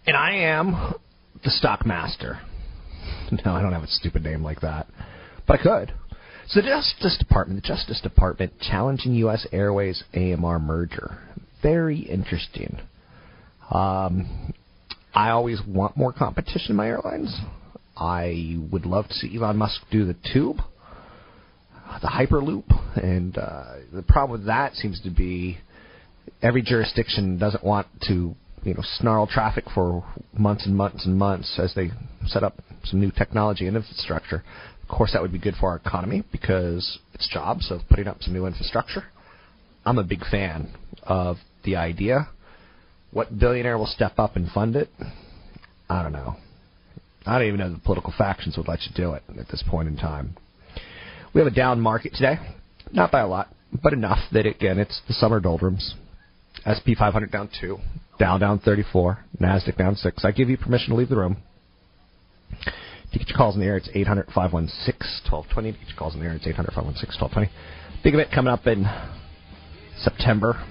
And 0.06 0.16
I 0.16 0.32
am 0.32 0.94
the 1.42 1.50
stock 1.50 1.84
master. 1.86 2.40
no, 3.44 3.52
I 3.52 3.62
don't 3.62 3.72
have 3.72 3.82
a 3.82 3.88
stupid 3.88 4.22
name 4.22 4.42
like 4.42 4.60
that, 4.60 4.86
but 5.46 5.60
I 5.60 5.62
could. 5.62 5.92
So 6.48 6.60
the 6.60 6.68
Justice 6.68 7.16
Department, 7.18 7.62
the 7.62 7.66
Justice 7.66 8.00
Department 8.02 8.52
challenging 8.60 9.14
U.S. 9.14 9.46
Airways 9.50 10.04
AMR 10.14 10.58
merger. 10.58 11.18
Very 11.62 12.00
interesting. 12.00 12.78
Um, 13.70 14.52
I 15.14 15.30
always 15.30 15.60
want 15.66 15.96
more 15.96 16.12
competition 16.12 16.70
in 16.70 16.76
my 16.76 16.88
airlines. 16.88 17.34
I 17.96 18.58
would 18.70 18.84
love 18.84 19.08
to 19.08 19.14
see 19.14 19.36
Elon 19.36 19.56
Musk 19.56 19.80
do 19.90 20.04
the 20.04 20.16
tube, 20.32 20.58
the 22.00 22.08
Hyperloop, 22.08 22.64
and 23.02 23.36
uh, 23.36 23.74
the 23.92 24.02
problem 24.02 24.40
with 24.40 24.46
that 24.46 24.74
seems 24.74 25.00
to 25.02 25.10
be 25.10 25.58
every 26.42 26.62
jurisdiction 26.62 27.38
doesn't 27.38 27.64
want 27.64 27.86
to 28.08 28.34
you 28.62 28.74
know 28.74 28.82
snarl 28.98 29.26
traffic 29.26 29.64
for 29.74 30.04
months 30.36 30.66
and 30.66 30.76
months 30.76 31.06
and 31.06 31.16
months 31.16 31.58
as 31.58 31.74
they 31.74 31.90
set 32.26 32.42
up 32.42 32.58
some 32.84 33.00
new 33.00 33.10
technology 33.10 33.66
and 33.66 33.76
infrastructure. 33.76 34.42
Of 34.82 34.88
course, 34.88 35.12
that 35.12 35.22
would 35.22 35.32
be 35.32 35.38
good 35.38 35.54
for 35.58 35.70
our 35.70 35.76
economy 35.76 36.24
because 36.30 36.98
it's 37.14 37.28
jobs 37.28 37.70
of 37.70 37.80
putting 37.88 38.06
up 38.06 38.18
some 38.20 38.34
new 38.34 38.46
infrastructure. 38.46 39.04
I'm 39.86 39.98
a 39.98 40.04
big 40.04 40.24
fan 40.30 40.74
of 41.02 41.36
the 41.64 41.76
idea. 41.76 42.28
What 43.10 43.38
billionaire 43.38 43.78
will 43.78 43.86
step 43.86 44.18
up 44.18 44.36
and 44.36 44.50
fund 44.50 44.76
it? 44.76 44.88
I 45.88 46.02
don't 46.02 46.12
know. 46.12 46.36
I 47.26 47.38
don't 47.38 47.48
even 47.48 47.60
know 47.60 47.72
the 47.72 47.78
political 47.78 48.12
factions 48.16 48.56
would 48.56 48.68
let 48.68 48.82
you 48.82 48.92
do 48.94 49.14
it 49.14 49.22
at 49.38 49.48
this 49.48 49.64
point 49.66 49.88
in 49.88 49.96
time. 49.96 50.36
We 51.34 51.40
have 51.40 51.52
a 51.52 51.54
down 51.54 51.80
market 51.80 52.14
today, 52.14 52.38
not 52.92 53.10
by 53.10 53.20
a 53.20 53.26
lot, 53.26 53.48
but 53.82 53.92
enough 53.92 54.20
that 54.32 54.46
again 54.46 54.78
it's 54.78 55.00
the 55.08 55.14
summer 55.14 55.40
doldrums. 55.40 55.94
SP 56.64 56.94
500 56.96 57.32
down 57.32 57.50
two, 57.60 57.78
Dow 58.18 58.38
down 58.38 58.60
34, 58.60 59.24
Nasdaq 59.40 59.76
down 59.76 59.96
six. 59.96 60.24
I 60.24 60.30
give 60.30 60.48
you 60.48 60.56
permission 60.56 60.90
to 60.90 60.94
leave 60.94 61.08
the 61.08 61.16
room. 61.16 61.38
To 63.12 63.18
get 63.18 63.28
your 63.28 63.36
calls 63.36 63.56
in 63.56 63.60
the 63.60 63.66
air, 63.66 63.76
it's 63.76 63.88
800 63.92 64.26
516 64.26 65.30
1220. 65.30 65.72
To 65.72 65.78
get 65.78 65.88
your 65.88 65.98
calls 65.98 66.14
in 66.14 66.20
the 66.20 66.26
air, 66.26 66.34
it's 66.34 66.46
800 66.46 66.72
516 66.72 67.20
1220. 67.20 68.02
Big 68.04 68.14
event 68.14 68.30
coming 68.32 68.52
up 68.52 68.66
in 68.66 68.86
September. 69.98 70.62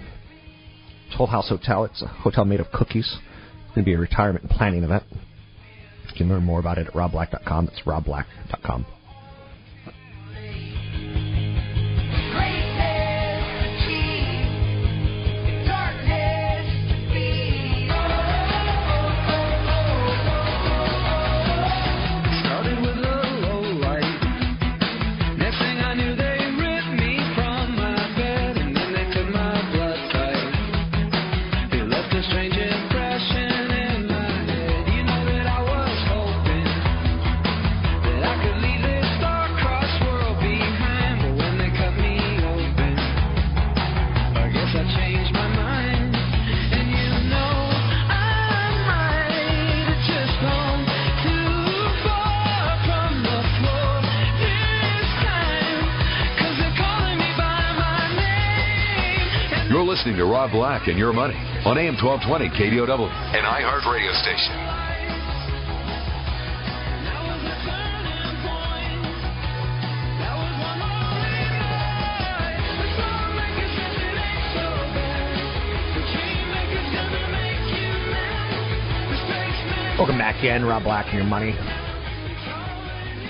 Toll 1.18 1.28
House 1.28 1.49
Hotel. 1.49 1.84
It's 1.86 2.01
a 2.01 2.07
hotel 2.07 2.45
made 2.45 2.61
of 2.61 2.72
cookies. 2.72 3.18
It's 3.66 3.76
going 3.76 3.84
to 3.84 3.89
be 3.89 3.93
a 3.93 3.99
retirement 3.99 4.49
planning 4.49 4.84
event. 4.84 5.03
You 5.11 6.16
can 6.16 6.30
learn 6.30 6.43
more 6.43 6.59
about 6.59 6.78
it 6.78 6.88
at 6.88 6.93
robblack.com. 6.93 7.66
That's 7.66 7.82
robblack.com. 7.82 8.86
to 60.86 60.92
and 60.92 61.00
Your 61.00 61.14
Money 61.14 61.36
on 61.66 61.78
AM 61.78 61.96
1220 61.96 62.50
KDOW, 62.50 63.08
an 63.08 63.46
iHeart 63.46 63.86
radio 63.90 64.12
station. 64.20 64.52
Welcome 79.98 80.18
back 80.18 80.44
in, 80.44 80.66
Rob 80.66 80.84
Black 80.84 81.06
and 81.08 81.16
Your 81.16 81.24
Money. 81.24 81.56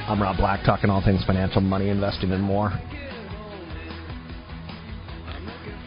I'm 0.07 0.19
Rob 0.21 0.37
Black, 0.37 0.65
talking 0.65 0.89
all 0.89 1.03
things 1.03 1.23
financial, 1.25 1.61
money, 1.61 1.89
investing, 1.89 2.31
and 2.31 2.41
more. 2.41 2.71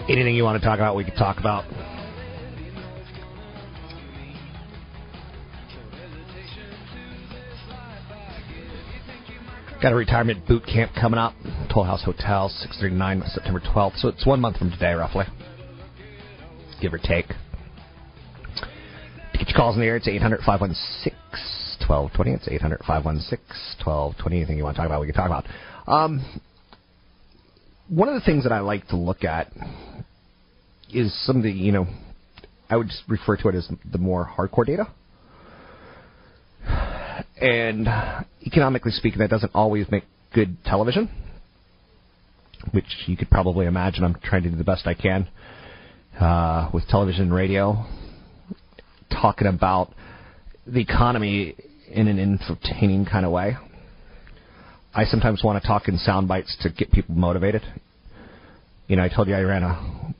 Anything 0.09 0.36
you 0.36 0.44
want 0.44 0.61
to 0.61 0.66
talk 0.66 0.78
about, 0.78 0.94
we 0.94 1.04
can 1.04 1.16
talk 1.16 1.38
about. 1.38 1.64
Got 9.82 9.92
a 9.92 9.96
retirement 9.96 10.46
boot 10.46 10.62
camp 10.64 10.92
coming 10.98 11.18
up. 11.18 11.34
Toll 11.72 11.84
House 11.84 12.04
Hotel, 12.04 12.48
639 12.48 13.22
September 13.26 13.61
12th. 13.61 13.98
So 13.98 14.09
it's 14.09 14.24
one 14.24 14.40
month 14.40 14.59
from 14.59 14.70
today, 14.70 14.94
roughly. 14.94 15.26
Give 16.80 16.94
or 16.94 16.98
take. 16.98 17.28
To 17.28 19.38
get 19.38 19.48
your 19.48 19.57
calls 19.57 19.74
in 19.74 19.80
the 19.80 19.86
air, 19.86 19.96
it's 19.96 20.09
800 20.09 20.40
516 20.46 21.12
1220. 21.86 22.30
It's 22.30 22.48
800 22.48 22.78
516 22.86 23.84
1220. 23.84 24.36
Anything 24.36 24.57
you 24.57 24.64
want 24.64 24.76
to 24.76 24.80
talk 24.80 24.86
about, 24.86 25.00
we 25.00 25.07
can 25.07 25.16
talk 25.16 25.26
about. 25.26 25.44
Um, 25.86 26.24
one 27.89 28.09
of 28.09 28.14
the 28.14 28.20
things 28.20 28.45
that 28.45 28.53
I 28.53 28.61
like 28.61 28.89
to 28.89 28.97
look 28.97 29.24
at 29.24 29.53
is 30.93 31.12
some 31.26 31.37
of 31.37 31.43
the, 31.43 31.51
you 31.51 31.72
know, 31.72 31.87
I 32.68 32.76
would 32.76 32.91
refer 33.09 33.37
to 33.37 33.49
it 33.49 33.55
as 33.55 33.68
the 33.91 33.99
more 33.99 34.28
hardcore 34.37 34.66
data. 34.66 34.89
And 37.41 37.87
economically 38.45 38.93
speaking, 38.93 39.20
that 39.20 39.30
doesn't 39.30 39.53
always 39.55 39.87
make 39.91 40.05
good 40.32 40.57
television, 40.64 41.09
which 42.72 42.87
you 43.07 43.16
could 43.16 43.30
probably 43.30 43.66
imagine. 43.66 44.05
I'm 44.05 44.16
trying 44.22 44.43
to 44.45 44.51
do 44.51 44.57
the 44.57 44.64
best 44.64 44.87
I 44.87 44.95
can 44.95 45.28
uh, 46.20 46.70
with 46.72 46.89
television 46.89 47.24
and 47.24 47.34
radio, 47.34 47.84
talking 49.11 49.47
about 49.47 49.93
the 50.66 50.80
economy 50.80 51.55
in 51.91 52.09
an 52.09 52.18
entertaining 52.18 53.05
kind 53.05 53.24
of 53.24 53.32
way. 53.32 53.57
I 54.97 55.05
sometimes 55.05 55.44
want 55.44 55.62
to 55.62 55.68
talk 55.68 55.88
in 55.88 55.99
sound 55.99 56.26
bites 56.26 56.57
to 56.62 56.70
get 56.70 56.90
people 56.90 57.14
motivated. 57.14 57.61
You 58.88 58.97
know, 58.97 59.03
I 59.03 59.11
told 59.11 59.28
you 59.28 59.34
I 59.34 59.42
ran 59.42 59.62
a 59.62 60.14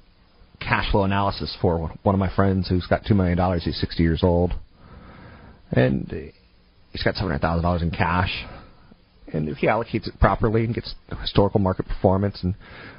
cash 0.61 0.91
flow 0.91 1.05
analysis 1.05 1.57
for 1.62 1.95
one 2.03 2.14
of 2.14 2.18
my 2.18 2.35
friends 2.37 2.68
who's 2.68 2.87
got 2.87 3.01
two 3.09 3.14
million 3.14 3.39
dollars. 3.39 3.64
He's 3.64 3.81
60 3.81 4.03
years 4.03 4.22
old, 4.22 4.53
and 5.72 6.07
he's 6.93 7.03
got 7.03 7.14
seven 7.14 7.31
hundred 7.31 7.41
thousand 7.41 7.62
dollars 7.62 7.81
in 7.81 7.91
cash. 7.91 8.45
And 9.33 9.49
if 9.49 9.57
he 9.57 9.66
allocates 9.66 10.09
it 10.09 10.20
properly 10.20 10.66
and 10.66 10.74
gets 10.74 10.95
historical 11.22 11.59
market 11.59 11.87
performance 11.89 12.41
and 12.43 12.55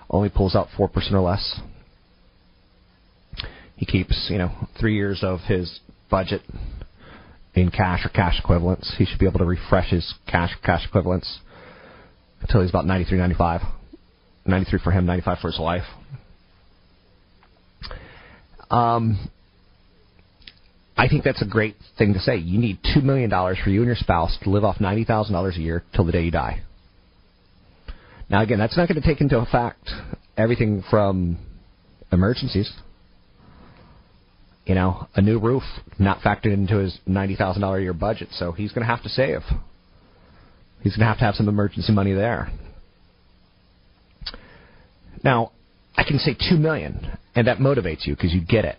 only 0.10 0.30
pulls 0.30 0.56
out 0.56 0.70
four 0.76 0.88
percent 0.88 1.14
or 1.14 1.22
less, 1.22 1.60
he 3.76 3.86
keeps 3.86 4.30
you 4.32 4.40
know 4.40 4.52
three 4.80 4.96
years 4.96 5.20
of 5.22 5.42
his 5.42 5.80
budget 6.10 6.42
in 7.54 7.70
cash 7.70 8.04
or 8.04 8.10
cash 8.10 8.40
equivalents. 8.44 8.96
He 8.98 9.06
should 9.06 9.20
be 9.20 9.28
able 9.28 9.40
to 9.40 9.46
refresh 9.46 9.92
his 9.92 10.16
cash 10.26 10.58
cash 10.66 10.88
equivalents 10.88 11.42
until 12.42 12.62
he's 12.62 12.70
about 12.70 12.86
93, 12.86 13.18
95. 13.18 13.62
93 14.46 14.80
for 14.84 14.92
him, 14.92 15.06
95 15.06 15.40
for 15.40 15.48
his 15.48 15.60
wife. 15.60 15.84
Um, 18.70 19.30
I 20.98 21.08
think 21.08 21.24
that's 21.24 21.42
a 21.42 21.46
great 21.46 21.76
thing 21.98 22.14
to 22.14 22.20
say. 22.20 22.38
You 22.38 22.60
need 22.60 22.80
$2 22.96 23.04
million 23.04 23.30
for 23.30 23.70
you 23.70 23.82
and 23.82 23.88
your 23.88 23.96
spouse 23.96 24.38
to 24.44 24.50
live 24.50 24.64
off 24.64 24.78
$90,000 24.78 25.56
a 25.56 25.60
year 25.60 25.84
till 25.94 26.06
the 26.06 26.12
day 26.12 26.24
you 26.24 26.32
die. 26.32 26.62
Now, 28.30 28.42
again, 28.42 28.60
that's 28.60 28.76
not 28.76 28.90
going 28.90 29.02
to 29.02 29.08
take 29.08 29.22
into 29.22 29.38
effect 29.38 29.90
everything 30.36 30.84
from 30.90 31.38
emergencies. 32.12 32.72
You 34.66 34.76
know, 34.76 35.08
a 35.16 35.22
new 35.22 35.40
roof 35.40 35.64
not 35.98 36.20
factored 36.20 36.54
into 36.54 36.78
his 36.78 37.00
$90,000 37.08 37.78
a 37.78 37.82
year 37.82 37.94
budget, 37.94 38.30
so 38.32 38.52
he's 38.52 38.74
going 38.74 38.86
to 38.86 38.94
have 38.94 39.04
to 39.04 39.10
save. 39.10 39.42
He's 40.88 40.96
going 40.96 41.04
to 41.04 41.10
have 41.10 41.18
to 41.18 41.26
have 41.26 41.36
some 41.36 41.50
emergency 41.50 41.92
money 41.92 42.14
there. 42.14 42.50
Now, 45.22 45.52
I 45.98 46.06
can 46.06 46.18
say 46.18 46.34
two 46.50 46.56
million, 46.56 47.18
and 47.36 47.46
that 47.48 47.58
motivates 47.58 48.08
you 48.08 48.16
because 48.16 48.34
you 48.34 48.40
get 48.40 48.64
it. 48.64 48.78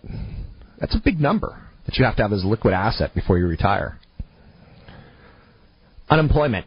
That's 0.79 0.95
a 0.95 1.01
big 1.05 1.19
number 1.19 1.61
that 1.85 1.97
you 1.97 2.05
have 2.05 2.15
to 2.15 2.23
have 2.23 2.33
as 2.33 2.43
a 2.43 2.47
liquid 2.47 2.73
asset 2.73 3.13
before 3.13 3.37
you 3.37 3.45
retire. 3.45 3.99
Unemployment. 6.09 6.65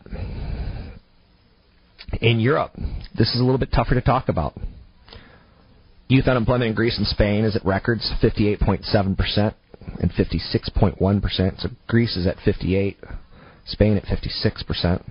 In 2.20 2.38
Europe, 2.38 2.76
this 3.18 3.34
is 3.34 3.40
a 3.40 3.43
little 3.43 3.59
bit 3.59 3.72
tougher 3.72 3.95
to 3.97 4.01
talk 4.01 4.28
about. 4.28 4.57
Youth 6.07 6.28
unemployment 6.28 6.68
in 6.68 6.76
Greece 6.76 6.99
and 6.99 7.07
Spain 7.09 7.45
is 7.45 7.57
at 7.57 7.66
records 7.66 8.12
58.7% 8.22 9.55
and 9.99 10.12
56.1%. 10.12 11.61
So 11.61 11.68
Greece 11.88 12.16
is 12.16 12.28
at 12.28 12.36
58, 12.45 12.99
Spain 13.66 13.97
at 13.97 14.05
56%. 14.05 15.03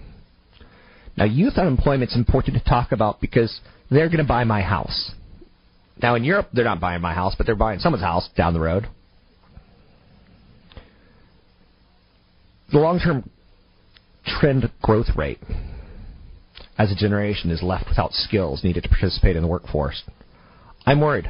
Now, 1.18 1.26
youth 1.26 1.58
unemployment 1.58 2.12
is 2.12 2.18
important 2.18 2.58
to 2.58 2.64
talk 2.64 2.92
about 2.92 3.22
because 3.22 3.60
they're 3.90 4.08
going 4.08 4.20
to 4.20 4.24
buy 4.24 4.44
my 4.44 4.62
house. 4.62 5.12
Now, 6.02 6.16
in 6.16 6.24
Europe, 6.24 6.50
they're 6.54 6.66
not 6.66 6.80
buying 6.80 7.02
my 7.02 7.14
house, 7.14 7.36
but 7.38 7.46
they're 7.46 7.56
buying 7.56 7.80
someone's 7.80 8.04
house 8.04 8.30
down 8.36 8.54
the 8.54 8.60
road. 8.60 8.88
The 12.72 12.80
long 12.80 13.00
term 13.00 13.30
trend 14.26 14.72
growth 14.82 15.16
rate 15.16 15.40
as 16.78 16.92
a 16.92 16.96
generation 16.96 17.52
is 17.52 17.62
left 17.62 17.90
without 17.90 18.14
skills 18.14 18.64
needed 18.64 18.84
to 18.84 18.90
participate 18.90 19.36
in 19.36 19.42
the 19.42 19.48
workforce. 19.48 20.04
I'm 20.86 21.02
worried. 21.02 21.30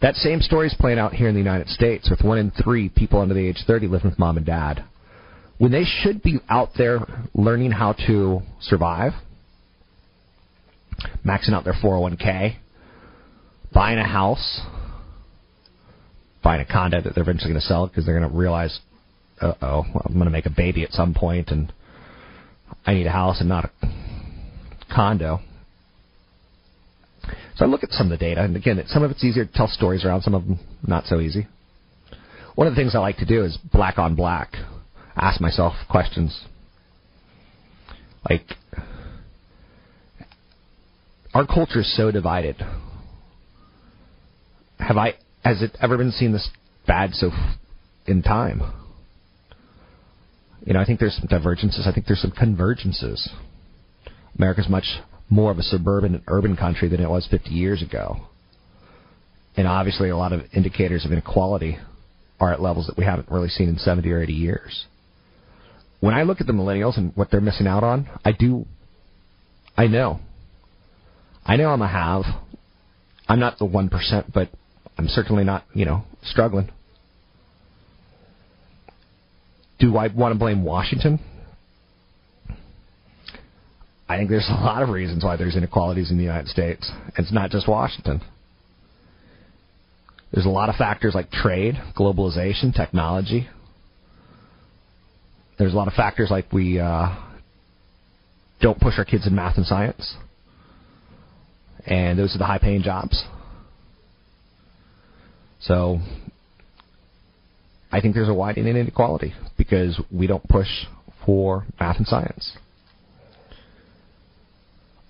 That 0.00 0.14
same 0.14 0.40
story 0.40 0.68
is 0.68 0.76
playing 0.78 0.98
out 0.98 1.14
here 1.14 1.28
in 1.28 1.34
the 1.34 1.40
United 1.40 1.68
States 1.68 2.08
with 2.08 2.22
one 2.22 2.38
in 2.38 2.50
three 2.50 2.88
people 2.88 3.20
under 3.20 3.34
the 3.34 3.46
age 3.46 3.64
30 3.66 3.88
living 3.88 4.10
with 4.10 4.18
mom 4.18 4.36
and 4.36 4.46
dad. 4.46 4.84
When 5.58 5.72
they 5.72 5.84
should 5.84 6.22
be 6.22 6.40
out 6.48 6.70
there 6.76 7.00
learning 7.34 7.70
how 7.70 7.94
to 8.06 8.42
survive, 8.60 9.12
maxing 11.24 11.52
out 11.52 11.64
their 11.64 11.74
401k, 11.74 12.56
buying 13.72 13.98
a 13.98 14.06
house, 14.06 14.60
buying 16.42 16.60
a 16.60 16.70
condo 16.70 17.00
that 17.00 17.14
they're 17.14 17.22
eventually 17.22 17.50
going 17.50 17.60
to 17.60 17.66
sell 17.66 17.86
because 17.86 18.04
they're 18.04 18.18
going 18.18 18.30
to 18.30 18.36
realize, 18.36 18.80
uh 19.40 19.54
oh, 19.62 19.84
I'm 20.04 20.14
going 20.14 20.26
to 20.26 20.30
make 20.30 20.46
a 20.46 20.50
baby 20.50 20.82
at 20.82 20.92
some 20.92 21.14
point 21.14 21.48
and 21.48 21.72
I 22.84 22.94
need 22.94 23.06
a 23.06 23.10
house 23.10 23.40
and 23.40 23.48
not 23.48 23.64
a 23.64 23.88
condo. 24.94 25.40
So 27.56 27.64
I 27.64 27.68
look 27.68 27.82
at 27.82 27.90
some 27.90 28.12
of 28.12 28.18
the 28.18 28.22
data, 28.22 28.42
and 28.42 28.54
again, 28.54 28.82
some 28.88 29.02
of 29.02 29.10
it's 29.10 29.24
easier 29.24 29.46
to 29.46 29.52
tell 29.52 29.68
stories 29.68 30.04
around, 30.04 30.22
some 30.22 30.34
of 30.34 30.44
them 30.44 30.58
not 30.86 31.06
so 31.06 31.20
easy. 31.20 31.48
One 32.54 32.66
of 32.66 32.74
the 32.74 32.80
things 32.80 32.94
I 32.94 32.98
like 32.98 33.16
to 33.18 33.26
do 33.26 33.44
is 33.44 33.58
black 33.72 33.98
on 33.98 34.14
black, 34.14 34.52
ask 35.16 35.40
myself 35.40 35.74
questions 35.90 36.46
like, 38.28 38.42
our 41.32 41.46
culture 41.46 41.80
is 41.80 41.96
so 41.96 42.10
divided. 42.10 42.56
Have 44.78 44.96
I, 44.96 45.14
has 45.44 45.62
it 45.62 45.76
ever 45.80 45.96
been 45.96 46.10
seen 46.10 46.32
this 46.32 46.48
bad 46.86 47.12
so 47.12 47.30
in 48.06 48.22
time? 48.22 48.62
You 50.64 50.72
know, 50.72 50.80
I 50.80 50.84
think 50.84 50.98
there's 50.98 51.16
some 51.16 51.28
divergences. 51.28 51.86
I 51.86 51.92
think 51.92 52.06
there's 52.06 52.20
some 52.20 52.32
convergences. 52.32 53.28
America's 54.36 54.68
much 54.68 54.86
more 55.30 55.52
of 55.52 55.58
a 55.58 55.62
suburban 55.62 56.14
and 56.14 56.24
urban 56.26 56.56
country 56.56 56.88
than 56.88 57.00
it 57.00 57.08
was 57.08 57.28
50 57.30 57.50
years 57.50 57.82
ago. 57.82 58.16
And 59.56 59.68
obviously, 59.68 60.10
a 60.10 60.16
lot 60.16 60.32
of 60.32 60.42
indicators 60.52 61.04
of 61.04 61.12
inequality 61.12 61.78
are 62.40 62.52
at 62.52 62.60
levels 62.60 62.88
that 62.88 62.98
we 62.98 63.04
haven't 63.04 63.30
really 63.30 63.48
seen 63.48 63.68
in 63.68 63.78
70 63.78 64.10
or 64.10 64.22
80 64.22 64.32
years. 64.32 64.86
When 66.06 66.14
I 66.14 66.22
look 66.22 66.40
at 66.40 66.46
the 66.46 66.52
millennials 66.52 66.96
and 66.98 67.10
what 67.16 67.32
they're 67.32 67.40
missing 67.40 67.66
out 67.66 67.82
on, 67.82 68.08
I 68.24 68.30
do, 68.30 68.64
I 69.76 69.88
know. 69.88 70.20
I 71.44 71.56
know 71.56 71.70
I'm 71.70 71.82
a 71.82 71.88
have. 71.88 72.22
I'm 73.28 73.40
not 73.40 73.58
the 73.58 73.64
1%, 73.64 74.32
but 74.32 74.48
I'm 74.96 75.08
certainly 75.08 75.42
not, 75.42 75.64
you 75.74 75.84
know, 75.84 76.04
struggling. 76.22 76.70
Do 79.80 79.96
I 79.96 80.06
want 80.06 80.32
to 80.32 80.38
blame 80.38 80.62
Washington? 80.62 81.18
I 84.08 84.16
think 84.16 84.30
there's 84.30 84.48
a 84.48 84.64
lot 84.64 84.84
of 84.84 84.90
reasons 84.90 85.24
why 85.24 85.34
there's 85.34 85.56
inequalities 85.56 86.12
in 86.12 86.18
the 86.18 86.22
United 86.22 86.46
States. 86.46 86.88
It's 87.18 87.32
not 87.32 87.50
just 87.50 87.66
Washington. 87.66 88.20
There's 90.32 90.46
a 90.46 90.50
lot 90.50 90.68
of 90.68 90.76
factors 90.76 91.16
like 91.16 91.32
trade, 91.32 91.74
globalization, 91.98 92.72
technology. 92.72 93.48
There's 95.58 95.72
a 95.72 95.76
lot 95.76 95.88
of 95.88 95.94
factors 95.94 96.30
like 96.30 96.52
we 96.52 96.78
uh, 96.78 97.14
don't 98.60 98.78
push 98.80 98.94
our 98.98 99.04
kids 99.04 99.26
in 99.26 99.34
math 99.34 99.56
and 99.56 99.66
science. 99.66 100.16
And 101.86 102.18
those 102.18 102.34
are 102.34 102.38
the 102.38 102.44
high 102.46 102.58
paying 102.58 102.82
jobs. 102.82 103.24
So 105.60 106.00
I 107.90 108.00
think 108.00 108.14
there's 108.14 108.28
a 108.28 108.34
widening 108.34 108.76
inequality 108.76 109.34
because 109.56 110.00
we 110.12 110.26
don't 110.26 110.46
push 110.48 110.68
for 111.24 111.64
math 111.80 111.96
and 111.96 112.06
science. 112.06 112.56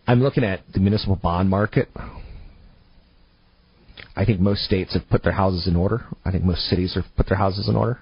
I'm 0.07 0.23
looking 0.23 0.45
at 0.45 0.61
the 0.73 0.79
municipal 0.79 1.17
bond 1.17 1.51
market. 1.51 1.89
I 4.15 4.25
think 4.25 4.41
most 4.41 4.63
states 4.63 4.95
have 4.95 5.09
put 5.11 5.23
their 5.23 5.33
houses 5.33 5.67
in 5.67 5.77
order. 5.77 6.07
I 6.25 6.31
think 6.31 6.45
most 6.45 6.61
cities 6.69 6.95
have 6.95 7.05
put 7.17 7.29
their 7.29 7.37
houses 7.37 7.69
in 7.69 7.77
order. 7.77 8.01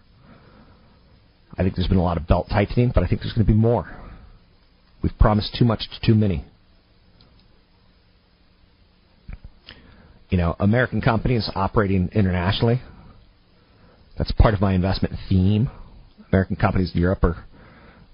I 1.56 1.62
think 1.62 1.76
there's 1.76 1.88
been 1.88 1.98
a 1.98 2.02
lot 2.02 2.16
of 2.16 2.26
belt 2.26 2.48
tightening, 2.50 2.92
but 2.94 3.04
I 3.04 3.06
think 3.06 3.20
there's 3.20 3.32
going 3.32 3.46
to 3.46 3.52
be 3.52 3.58
more. 3.58 3.96
We've 5.02 5.16
promised 5.18 5.54
too 5.58 5.64
much 5.64 5.80
to 5.90 6.06
too 6.06 6.14
many. 6.14 6.44
You 10.30 10.38
know, 10.38 10.56
American 10.58 11.00
companies 11.00 11.48
operating 11.54 12.10
internationally. 12.12 12.82
That's 14.18 14.32
part 14.32 14.54
of 14.54 14.60
my 14.60 14.72
investment 14.72 15.14
theme. 15.28 15.70
American 16.32 16.56
companies 16.56 16.92
in 16.94 17.00
Europe 17.00 17.22
are 17.22 17.44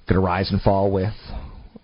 going 0.09 0.15
to 0.15 0.21
rise 0.21 0.51
and 0.51 0.61
fall 0.61 0.91
with 0.91 1.15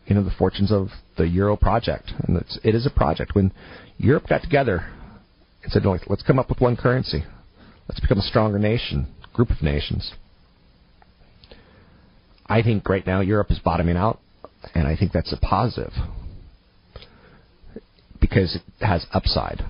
you 0.06 0.14
know 0.14 0.22
the 0.22 0.30
fortunes 0.30 0.70
of 0.70 0.88
the 1.16 1.26
Euro 1.28 1.56
project, 1.56 2.12
and 2.26 2.36
it's, 2.36 2.58
it 2.62 2.74
is 2.74 2.86
a 2.86 2.90
project. 2.90 3.34
When 3.34 3.52
Europe 3.98 4.28
got 4.28 4.42
together 4.42 4.86
and 5.62 5.72
said, 5.72 5.84
"Let's 5.84 6.22
come 6.22 6.38
up 6.38 6.48
with 6.48 6.60
one 6.60 6.76
currency, 6.76 7.24
let's 7.88 8.00
become 8.00 8.18
a 8.18 8.22
stronger 8.22 8.58
nation, 8.58 9.08
group 9.32 9.50
of 9.50 9.62
nations." 9.62 10.12
I 12.48 12.62
think 12.62 12.88
right 12.88 13.06
now 13.06 13.20
Europe 13.20 13.50
is 13.50 13.58
bottoming 13.58 13.96
out, 13.96 14.20
and 14.74 14.86
I 14.86 14.96
think 14.96 15.12
that's 15.12 15.32
a 15.32 15.36
positive 15.36 15.92
because 18.20 18.56
it 18.56 18.84
has 18.84 19.06
upside. 19.12 19.64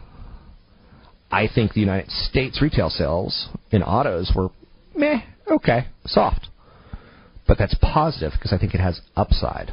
I 1.31 1.49
think 1.53 1.73
the 1.73 1.81
United 1.81 2.11
States 2.11 2.63
retail 2.63 2.91
sales 2.91 3.49
in 3.71 3.83
autos 3.83 4.33
were 4.35 4.49
meh, 4.95 5.21
okay, 5.51 5.87
soft. 6.05 6.49
But 7.47 7.59
that's 7.59 7.75
positive 7.81 8.33
because 8.33 8.53
I 8.53 8.59
think 8.59 8.75
it 8.75 8.81
has 8.81 9.01
upside. 9.17 9.73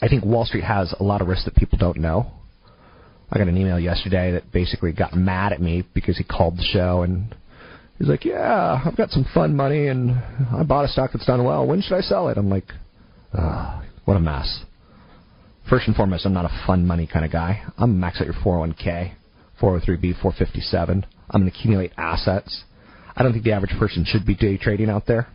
I 0.00 0.08
think 0.08 0.24
Wall 0.24 0.44
Street 0.44 0.64
has 0.64 0.94
a 0.98 1.02
lot 1.02 1.20
of 1.22 1.28
risks 1.28 1.46
that 1.46 1.54
people 1.54 1.78
don't 1.78 1.96
know. 1.96 2.30
I 3.30 3.38
got 3.38 3.48
an 3.48 3.56
email 3.56 3.78
yesterday 3.80 4.32
that 4.32 4.52
basically 4.52 4.92
got 4.92 5.14
mad 5.14 5.52
at 5.52 5.60
me 5.60 5.84
because 5.94 6.18
he 6.18 6.24
called 6.24 6.58
the 6.58 6.62
show 6.62 7.02
and 7.02 7.34
he's 7.98 8.08
like, 8.08 8.24
"Yeah, 8.24 8.82
I've 8.84 8.96
got 8.96 9.10
some 9.10 9.24
fun 9.34 9.56
money 9.56 9.88
and 9.88 10.12
I 10.54 10.62
bought 10.62 10.84
a 10.84 10.88
stock 10.88 11.12
that's 11.12 11.26
done 11.26 11.44
well. 11.44 11.66
When 11.66 11.82
should 11.82 11.96
I 11.96 12.00
sell 12.00 12.28
it?" 12.28 12.38
I'm 12.38 12.50
like, 12.50 12.72
oh, 13.36 13.82
"What 14.04 14.16
a 14.16 14.20
mess." 14.20 14.64
First 15.68 15.88
and 15.88 15.96
foremost, 15.96 16.24
I'm 16.24 16.32
not 16.32 16.44
a 16.44 16.62
fun 16.66 16.86
money 16.86 17.08
kind 17.12 17.24
of 17.24 17.32
guy. 17.32 17.64
I'm 17.76 17.98
max 17.98 18.20
out 18.20 18.26
your 18.26 18.34
401k, 18.34 19.12
403b, 19.60 20.20
457. 20.20 21.04
I'm 21.30 21.40
going 21.40 21.50
to 21.50 21.58
accumulate 21.58 21.92
assets. 21.96 22.62
I 23.16 23.22
don't 23.22 23.32
think 23.32 23.44
the 23.44 23.52
average 23.52 23.76
person 23.78 24.04
should 24.06 24.24
be 24.24 24.36
day 24.36 24.58
trading 24.58 24.88
out 24.88 25.06
there. 25.06 25.26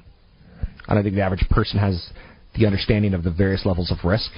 I 0.87 0.93
don't 0.93 1.03
think 1.03 1.15
the 1.15 1.21
average 1.21 1.45
person 1.49 1.79
has 1.79 2.11
the 2.55 2.65
understanding 2.65 3.13
of 3.13 3.23
the 3.23 3.31
various 3.31 3.65
levels 3.65 3.91
of 3.91 4.05
risk. 4.05 4.31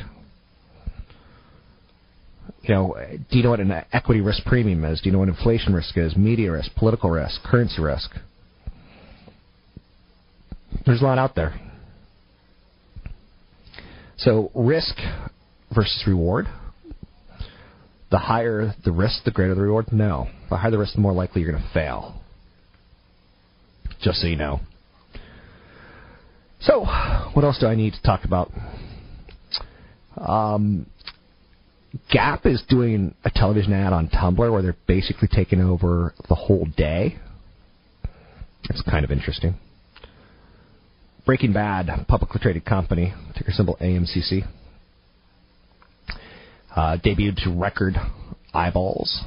You 2.64 2.74
know, 2.74 2.96
do 3.30 3.38
you 3.38 3.44
know 3.44 3.50
what 3.50 3.60
an 3.60 3.72
equity 3.92 4.22
risk 4.22 4.46
premium 4.46 4.86
is? 4.86 5.02
Do 5.02 5.10
you 5.10 5.14
know 5.14 5.20
what 5.20 5.28
inflation 5.28 5.74
risk 5.74 5.98
is? 5.98 6.16
Media 6.16 6.52
risk, 6.54 6.74
political 6.76 7.10
risk, 7.10 7.44
currency 7.44 7.82
risk. 7.82 8.10
There's 10.86 11.02
a 11.02 11.04
lot 11.04 11.18
out 11.18 11.36
there. 11.36 11.60
So 14.18 14.50
risk 14.56 14.96
versus 15.76 16.04
reward. 16.08 16.48
The 18.12 18.20
higher 18.20 18.74
the 18.86 18.92
risk, 18.92 19.26
the 19.26 19.32
greater 19.32 19.56
the 19.56 19.62
reward. 19.62 19.92
No, 19.92 20.30
the 20.50 20.56
higher 20.56 20.72
the 20.72 20.78
risk, 20.78 20.94
the 20.94 21.02
more 21.02 21.14
likely 21.14 21.42
you're 21.42 21.52
going 21.52 21.64
to 21.64 21.74
fail. 21.74 22.22
Just 24.02 24.22
so 24.22 24.28
you 24.28 24.38
know. 24.38 24.62
So, 26.62 26.86
what 27.34 27.44
else 27.44 27.58
do 27.60 27.68
I 27.68 27.76
need 27.76 27.94
to 27.94 28.02
talk 28.04 28.24
about? 28.24 28.50
Um, 30.16 30.86
Gap 32.12 32.46
is 32.46 32.64
doing 32.68 33.14
a 33.24 33.30
television 33.30 33.74
ad 33.74 33.94
on 33.94 34.08
Tumblr 34.10 34.52
where 34.52 34.62
they're 34.62 34.76
basically 34.88 35.28
taking 35.28 35.62
over 35.62 36.14
the 36.28 36.36
whole 36.36 36.68
day. 36.76 37.18
It's 38.70 38.82
kind 38.84 39.06
of 39.06 39.12
interesting. 39.12 39.56
Breaking 41.26 41.54
Bad, 41.54 41.90
publicly 42.08 42.40
traded 42.42 42.66
company, 42.66 43.14
ticker 43.38 43.52
symbol 43.52 43.78
AMCC, 43.80 44.48
uh, 46.76 46.98
debuted 47.04 47.44
to 47.44 47.52
record 47.56 47.96
eyeballs 48.54 49.24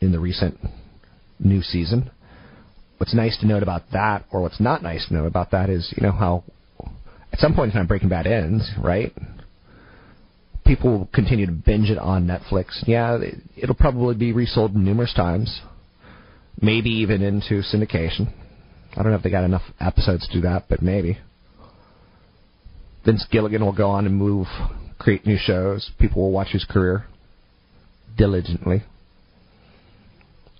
in 0.00 0.12
the 0.12 0.20
recent 0.20 0.58
new 1.38 1.62
season 1.62 2.10
what's 3.00 3.14
nice 3.14 3.38
to 3.38 3.46
note 3.46 3.62
about 3.62 3.82
that, 3.92 4.26
or 4.30 4.42
what's 4.42 4.60
not 4.60 4.82
nice 4.82 5.08
to 5.08 5.14
note 5.14 5.24
about 5.24 5.52
that, 5.52 5.70
is 5.70 5.92
you 5.96 6.02
know 6.02 6.12
how 6.12 6.44
at 7.32 7.38
some 7.38 7.54
point 7.54 7.70
in 7.70 7.76
time 7.76 7.86
Breaking 7.86 8.10
Bad 8.10 8.26
ends, 8.26 8.70
right? 8.78 9.10
People 10.70 10.98
will 10.98 11.08
continue 11.12 11.46
to 11.46 11.52
binge 11.52 11.90
it 11.90 11.98
on 11.98 12.28
Netflix. 12.28 12.84
Yeah, 12.86 13.18
it'll 13.56 13.74
probably 13.74 14.14
be 14.14 14.32
resold 14.32 14.76
numerous 14.76 15.12
times, 15.12 15.62
maybe 16.62 16.90
even 16.90 17.22
into 17.22 17.62
syndication. 17.62 18.32
I 18.92 19.02
don't 19.02 19.10
know 19.10 19.18
if 19.18 19.24
they 19.24 19.30
got 19.30 19.42
enough 19.42 19.64
episodes 19.80 20.28
to 20.28 20.34
do 20.34 20.42
that, 20.42 20.66
but 20.68 20.80
maybe. 20.80 21.18
Vince 23.04 23.26
Gilligan 23.32 23.64
will 23.64 23.72
go 23.72 23.90
on 23.90 24.06
and 24.06 24.14
move, 24.14 24.46
create 24.96 25.26
new 25.26 25.36
shows. 25.36 25.90
People 25.98 26.22
will 26.22 26.30
watch 26.30 26.52
his 26.52 26.64
career 26.64 27.04
diligently. 28.16 28.84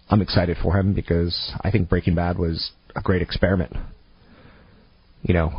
I'm 0.08 0.22
excited 0.22 0.56
for 0.60 0.76
him 0.76 0.92
because 0.92 1.52
I 1.60 1.70
think 1.70 1.88
Breaking 1.88 2.16
Bad 2.16 2.36
was 2.36 2.72
a 2.96 3.00
great 3.00 3.22
experiment. 3.22 3.76
You 5.22 5.34
know, 5.34 5.52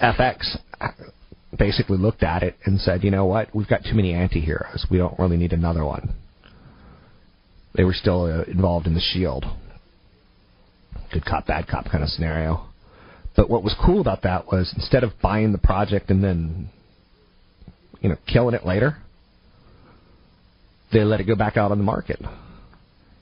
FX 0.00 0.56
basically 1.58 1.98
looked 1.98 2.22
at 2.22 2.42
it 2.42 2.56
and 2.64 2.80
said, 2.80 3.02
you 3.02 3.10
know 3.10 3.24
what, 3.24 3.54
we've 3.54 3.68
got 3.68 3.82
too 3.82 3.94
many 3.94 4.12
anti-heroes. 4.12 4.86
We 4.90 4.98
don't 4.98 5.18
really 5.18 5.36
need 5.36 5.52
another 5.52 5.84
one. 5.84 6.14
They 7.74 7.84
were 7.84 7.94
still 7.94 8.24
uh, 8.24 8.42
involved 8.50 8.86
in 8.86 8.94
the 8.94 9.00
Shield. 9.00 9.44
Good 11.12 11.24
cop, 11.24 11.46
bad 11.46 11.66
cop 11.66 11.86
kind 11.90 12.02
of 12.02 12.10
scenario. 12.10 12.66
But 13.36 13.48
what 13.48 13.62
was 13.62 13.74
cool 13.84 14.00
about 14.00 14.22
that 14.22 14.46
was 14.46 14.72
instead 14.76 15.04
of 15.04 15.12
buying 15.22 15.52
the 15.52 15.58
project 15.58 16.10
and 16.10 16.22
then, 16.22 16.68
you 18.00 18.08
know, 18.08 18.16
killing 18.26 18.54
it 18.54 18.64
later, 18.64 18.98
they 20.92 21.04
let 21.04 21.20
it 21.20 21.24
go 21.24 21.36
back 21.36 21.56
out 21.56 21.70
on 21.70 21.78
the 21.78 21.84
market. 21.84 22.20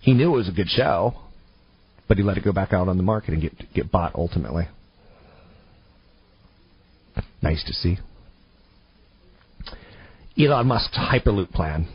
He 0.00 0.14
knew 0.14 0.34
it 0.34 0.36
was 0.36 0.48
a 0.48 0.52
good 0.52 0.68
show, 0.68 1.14
but 2.08 2.16
he 2.16 2.22
let 2.22 2.38
it 2.38 2.44
go 2.44 2.52
back 2.52 2.72
out 2.72 2.88
on 2.88 2.96
the 2.96 3.02
market 3.02 3.34
and 3.34 3.42
get 3.42 3.52
get 3.74 3.92
bought 3.92 4.14
ultimately. 4.14 4.68
Nice 7.42 7.62
to 7.64 7.72
see. 7.72 7.98
Elon 10.38 10.68
Musk's 10.68 10.96
Hyperloop 10.96 11.50
plan. 11.50 11.88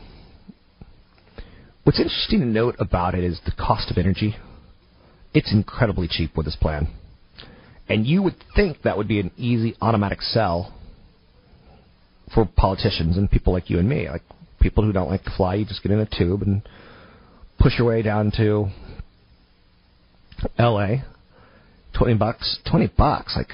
What's 1.84 1.98
interesting 1.98 2.40
to 2.40 2.46
note 2.46 2.76
about 2.78 3.14
it 3.14 3.24
is 3.24 3.40
the 3.44 3.52
cost 3.52 3.90
of 3.90 3.96
energy. 3.96 4.36
It's 5.32 5.52
incredibly 5.52 6.08
cheap 6.08 6.36
with 6.36 6.44
this 6.44 6.56
plan. 6.56 6.88
And 7.88 8.06
you 8.06 8.22
would 8.22 8.36
think 8.54 8.82
that 8.82 8.98
would 8.98 9.08
be 9.08 9.20
an 9.20 9.30
easy 9.38 9.76
automatic 9.80 10.20
sell 10.20 10.74
for 12.34 12.44
politicians 12.44 13.16
and 13.16 13.30
people 13.30 13.52
like 13.52 13.70
you 13.70 13.78
and 13.78 13.88
me. 13.88 14.10
Like 14.10 14.22
people 14.60 14.84
who 14.84 14.92
don't 14.92 15.10
like 15.10 15.24
to 15.24 15.32
fly, 15.36 15.54
you 15.54 15.64
just 15.64 15.82
get 15.82 15.92
in 15.92 16.00
a 16.00 16.06
tube 16.06 16.42
and 16.42 16.62
push 17.58 17.78
your 17.78 17.88
way 17.88 18.02
down 18.02 18.30
to 18.36 18.68
LA. 20.58 20.96
20 21.96 22.14
bucks, 22.14 22.58
20 22.70 22.92
bucks. 22.96 23.34
Like 23.36 23.52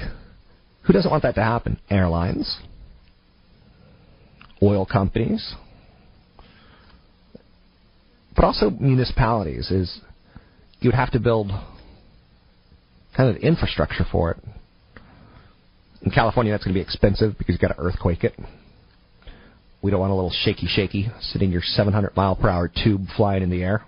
who 0.83 0.93
doesn't 0.93 1.11
want 1.11 1.23
that 1.23 1.37
to 1.37 1.43
happen? 1.43 1.79
Airlines, 1.91 2.59
oil 4.63 4.87
companies, 4.87 5.55
but 8.35 8.45
also 8.45 8.71
municipalities 8.71 9.71
is 9.71 10.01
you 10.81 10.89
would 10.89 10.95
have 10.95 11.11
to 11.13 11.21
build 11.21 11.51
kind 13.17 13.35
of 13.35 13.37
infrastructure 13.43 14.05
for 14.11 14.33
it. 14.33 14.39
In 16.03 16.11
California, 16.11 16.53
that's 16.53 16.65
going 16.65 16.75
to 16.75 16.79
be 16.79 16.83
expensive 16.83 17.37
because 17.37 17.55
you've 17.55 17.61
got 17.61 17.75
to 17.75 17.79
earthquake 17.79 18.25
it. 18.25 18.35
We 19.83 19.91
don't 19.91 20.01
want 20.01 20.13
a 20.13 20.15
little 20.15 20.33
shaky, 20.45 20.67
shaky 20.67 21.11
sitting 21.21 21.51
your 21.51 21.63
700 21.63 22.17
mile 22.17 22.37
per 22.37 22.49
hour 22.49 22.69
tube 22.69 23.07
flying 23.17 23.43
in 23.43 23.51
the 23.51 23.63
air. 23.63 23.85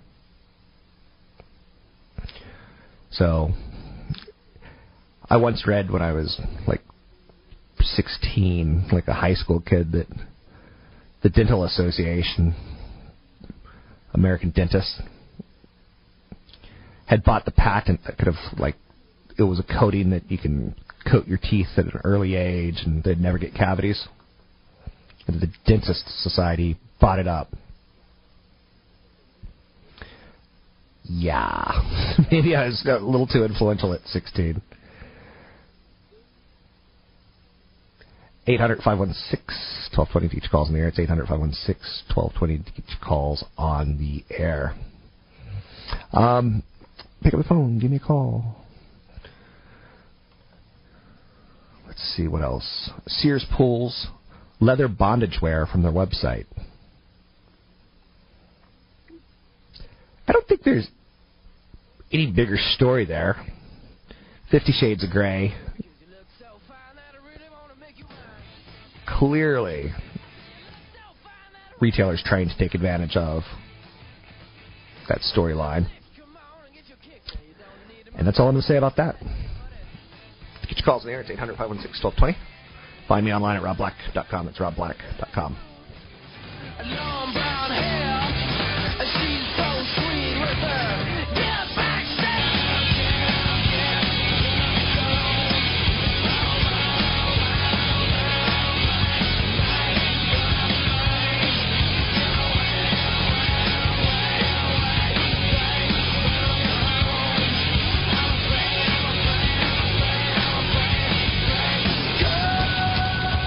So, 3.11 3.51
I 5.29 5.37
once 5.37 5.65
read 5.67 5.91
when 5.91 6.01
I 6.01 6.13
was 6.13 6.39
like 6.67 6.81
16, 7.79 8.89
like 8.91 9.07
a 9.07 9.13
high 9.13 9.35
school 9.35 9.59
kid, 9.59 9.91
that 9.91 10.07
the 11.23 11.29
Dental 11.29 11.63
Association, 11.63 12.53
American 14.13 14.51
Dentists, 14.51 15.01
had 17.05 17.23
bought 17.23 17.45
the 17.45 17.51
patent 17.51 18.01
that 18.05 18.17
could 18.17 18.27
have 18.27 18.59
like 18.59 18.75
it 19.37 19.43
was 19.43 19.59
a 19.59 19.79
coating 19.79 20.11
that 20.11 20.29
you 20.29 20.37
can 20.37 20.75
coat 21.09 21.27
your 21.27 21.39
teeth 21.39 21.67
at 21.77 21.85
an 21.85 21.99
early 22.03 22.35
age 22.35 22.81
and 22.85 23.03
they'd 23.03 23.19
never 23.19 23.37
get 23.37 23.53
cavities. 23.53 24.07
And 25.27 25.41
the 25.41 25.47
Dentist 25.65 26.03
Society 26.21 26.77
bought 26.99 27.19
it 27.19 27.27
up. 27.27 27.49
Yeah, 31.05 32.17
maybe 32.31 32.55
I 32.55 32.65
was 32.65 32.85
a 32.85 33.03
little 33.03 33.27
too 33.27 33.43
influential 33.43 33.93
at 33.93 34.01
16. 34.05 34.61
800 38.45 38.77
516 38.83 39.39
1220 39.95 40.29
to 40.29 40.37
each 40.37 40.51
calls 40.51 40.67
in 40.67 40.75
the 40.75 40.81
air. 40.81 40.87
It's 40.89 40.99
800 40.99 41.27
516 41.27 42.15
1220 42.15 42.57
to 42.57 42.71
each 42.77 43.01
calls 43.01 43.45
on 43.57 43.97
the 43.97 44.23
air. 44.33 44.75
Um, 46.11 46.63
pick 47.21 47.33
up 47.33 47.39
the 47.39 47.47
phone. 47.47 47.79
Give 47.79 47.91
me 47.91 47.97
a 47.97 47.99
call. 47.99 48.57
Let's 51.87 52.01
see 52.17 52.27
what 52.27 52.41
else. 52.41 52.89
Sears 53.07 53.45
pulls 53.55 54.07
leather 54.59 54.87
bondage 54.87 55.39
wear 55.41 55.65
from 55.65 55.83
their 55.83 55.91
website. 55.91 56.45
I 60.27 60.31
don't 60.31 60.47
think 60.47 60.63
there's 60.63 60.87
any 62.11 62.31
bigger 62.31 62.57
story 62.57 63.05
there. 63.05 63.35
Fifty 64.51 64.71
Shades 64.71 65.03
of 65.03 65.11
Grey. 65.11 65.53
Clearly, 69.07 69.91
retailers 71.79 72.23
trying 72.25 72.49
to 72.49 72.57
take 72.57 72.73
advantage 72.73 73.15
of 73.15 73.43
that 75.09 75.19
storyline. 75.35 75.87
And 78.15 78.27
that's 78.27 78.39
all 78.39 78.47
I'm 78.47 78.53
going 78.53 78.61
to 78.61 78.67
say 78.67 78.77
about 78.77 78.95
that. 78.97 79.15
Get 80.67 80.77
your 80.77 80.85
calls 80.85 81.03
in 81.03 81.11
there. 81.11 81.21
It's 81.21 81.29
800 81.29 81.57
516 81.57 82.03
1220. 82.03 82.37
Find 83.07 83.25
me 83.25 83.33
online 83.33 83.57
at 83.57 83.63
robblack.com. 83.63 84.47
It's 84.47 84.59
robblack.com. 84.59 85.57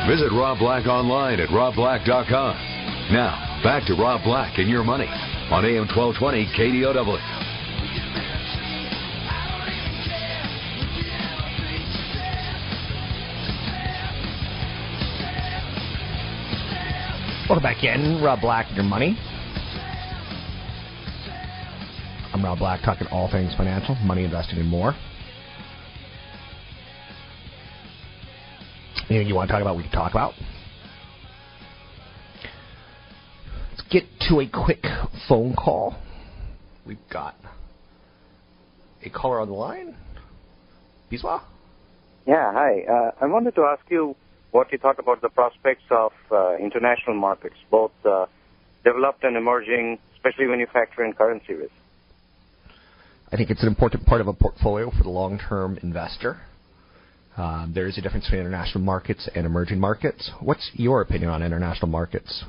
Visit 0.07 0.31
Rob 0.31 0.61
Black 0.61 0.87
online 0.87 1.41
at 1.41 1.49
robblack.com. 1.49 2.57
Now, 3.13 3.61
back 3.65 3.85
to 3.87 3.95
Rob 3.95 4.23
Black 4.23 4.57
and 4.57 4.71
your 4.71 4.85
money 4.85 5.09
on 5.51 5.65
AM 5.65 5.89
1220 5.89 6.47
KDOW. 6.47 7.19
Welcome 17.49 17.63
back 17.65 17.83
in. 17.83 18.23
Rob 18.23 18.41
Black 18.41 18.67
and 18.69 18.77
your 18.77 18.85
money. 18.85 19.19
I'm 22.33 22.45
Rob 22.45 22.59
Black, 22.61 22.83
talking 22.83 23.09
all 23.09 23.29
things 23.29 23.55
financial, 23.57 23.97
money 23.97 24.23
investing, 24.23 24.61
and 24.61 24.69
more. 24.69 24.95
Anything 29.09 29.29
you 29.29 29.35
want 29.37 29.49
to 29.49 29.53
talk 29.53 29.63
about, 29.63 29.77
we 29.77 29.85
can 29.85 29.93
talk 29.93 30.13
about. 30.13 30.35
Let's 33.71 33.83
get 33.89 34.05
to 34.29 34.41
a 34.41 34.49
quick 34.49 34.85
phone 35.29 35.55
call. 35.55 35.97
We've 36.85 36.99
got 37.13 37.37
a 39.05 39.11
caller 39.11 39.41
on 39.41 39.49
the 39.49 39.55
line. 39.55 39.95
Biswa? 41.11 41.43
Yeah, 42.27 42.53
hi. 42.53 42.83
Uh, 42.83 43.11
I 43.21 43.27
wanted 43.27 43.55
to 43.55 43.63
ask 43.63 43.83
you 43.89 44.17
what 44.51 44.73
you 44.73 44.79
thought 44.79 44.99
about 44.99 45.23
the 45.23 45.29
prospects 45.29 45.85
of 45.91 46.13
uh, 46.33 46.57
international 46.57 47.15
markets, 47.15 47.57
both 47.71 47.93
uh, 48.05 48.27
developed 48.85 49.23
and 49.23 49.37
emerging, 49.37 49.99
especially 50.17 50.49
when 50.49 50.59
you 50.59 50.67
factor 50.73 51.05
in 51.05 51.13
currency 51.13 51.55
risk. 51.55 51.73
I 53.31 53.37
think 53.37 53.51
it's 53.51 53.63
an 53.63 53.69
important 53.69 54.05
part 54.07 54.21
of 54.21 54.27
a 54.27 54.33
portfolio 54.33 54.91
for 54.91 55.05
the 55.05 55.11
long 55.11 55.39
term 55.39 55.79
investor. 55.83 56.41
Um, 57.37 57.73
there 57.75 57.87
is 57.87 57.99
a 57.99 58.01
difference 58.01 58.25
between 58.25 58.41
international 58.41 58.83
markets 58.83 59.29
and 59.35 59.45
emerging 59.45 59.79
markets. 59.79 60.31
What's 60.41 60.71
your 60.73 61.03
opinion 61.03 61.31
on 61.31 61.43
international 61.43 61.89
markets? 61.89 62.45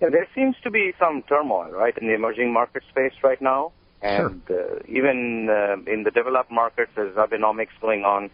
Yeah, 0.00 0.08
there 0.10 0.26
seems 0.34 0.56
to 0.64 0.70
be 0.70 0.92
some 0.98 1.22
turmoil, 1.28 1.70
right, 1.70 1.96
in 1.98 2.08
the 2.08 2.14
emerging 2.14 2.52
market 2.52 2.82
space 2.90 3.12
right 3.22 3.40
now. 3.40 3.72
And 4.02 4.42
sure. 4.48 4.78
uh, 4.78 4.82
even 4.88 5.48
uh, 5.48 5.90
in 5.90 6.02
the 6.02 6.10
developed 6.10 6.50
markets, 6.50 6.90
there's 6.96 7.14
Abenomics 7.14 7.78
going 7.80 8.04
on. 8.04 8.30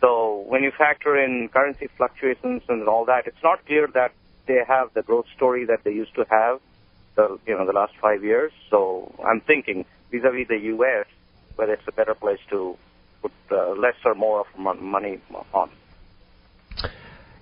So 0.00 0.44
when 0.46 0.62
you 0.62 0.70
factor 0.76 1.16
in 1.16 1.48
currency 1.52 1.88
fluctuations 1.96 2.62
and 2.68 2.86
all 2.86 3.06
that, 3.06 3.26
it's 3.26 3.42
not 3.42 3.64
clear 3.66 3.88
that 3.94 4.12
they 4.46 4.60
have 4.66 4.94
the 4.94 5.02
growth 5.02 5.26
story 5.34 5.64
that 5.66 5.84
they 5.84 5.90
used 5.90 6.14
to 6.14 6.24
have, 6.30 6.60
the 7.16 7.38
you 7.46 7.56
know 7.56 7.66
the 7.66 7.72
last 7.72 7.92
five 8.00 8.22
years. 8.22 8.52
So 8.70 9.12
I'm 9.26 9.40
thinking 9.40 9.84
vis-a-vis 10.10 10.48
the 10.48 10.58
U.S., 10.74 11.06
whether 11.56 11.72
it's 11.72 11.88
a 11.88 11.92
better 11.92 12.14
place 12.14 12.40
to 12.50 12.76
put 13.22 13.32
uh, 13.50 13.70
less 13.70 13.94
or 14.04 14.14
more 14.14 14.40
of 14.40 14.80
money 14.80 15.20
on? 15.52 15.70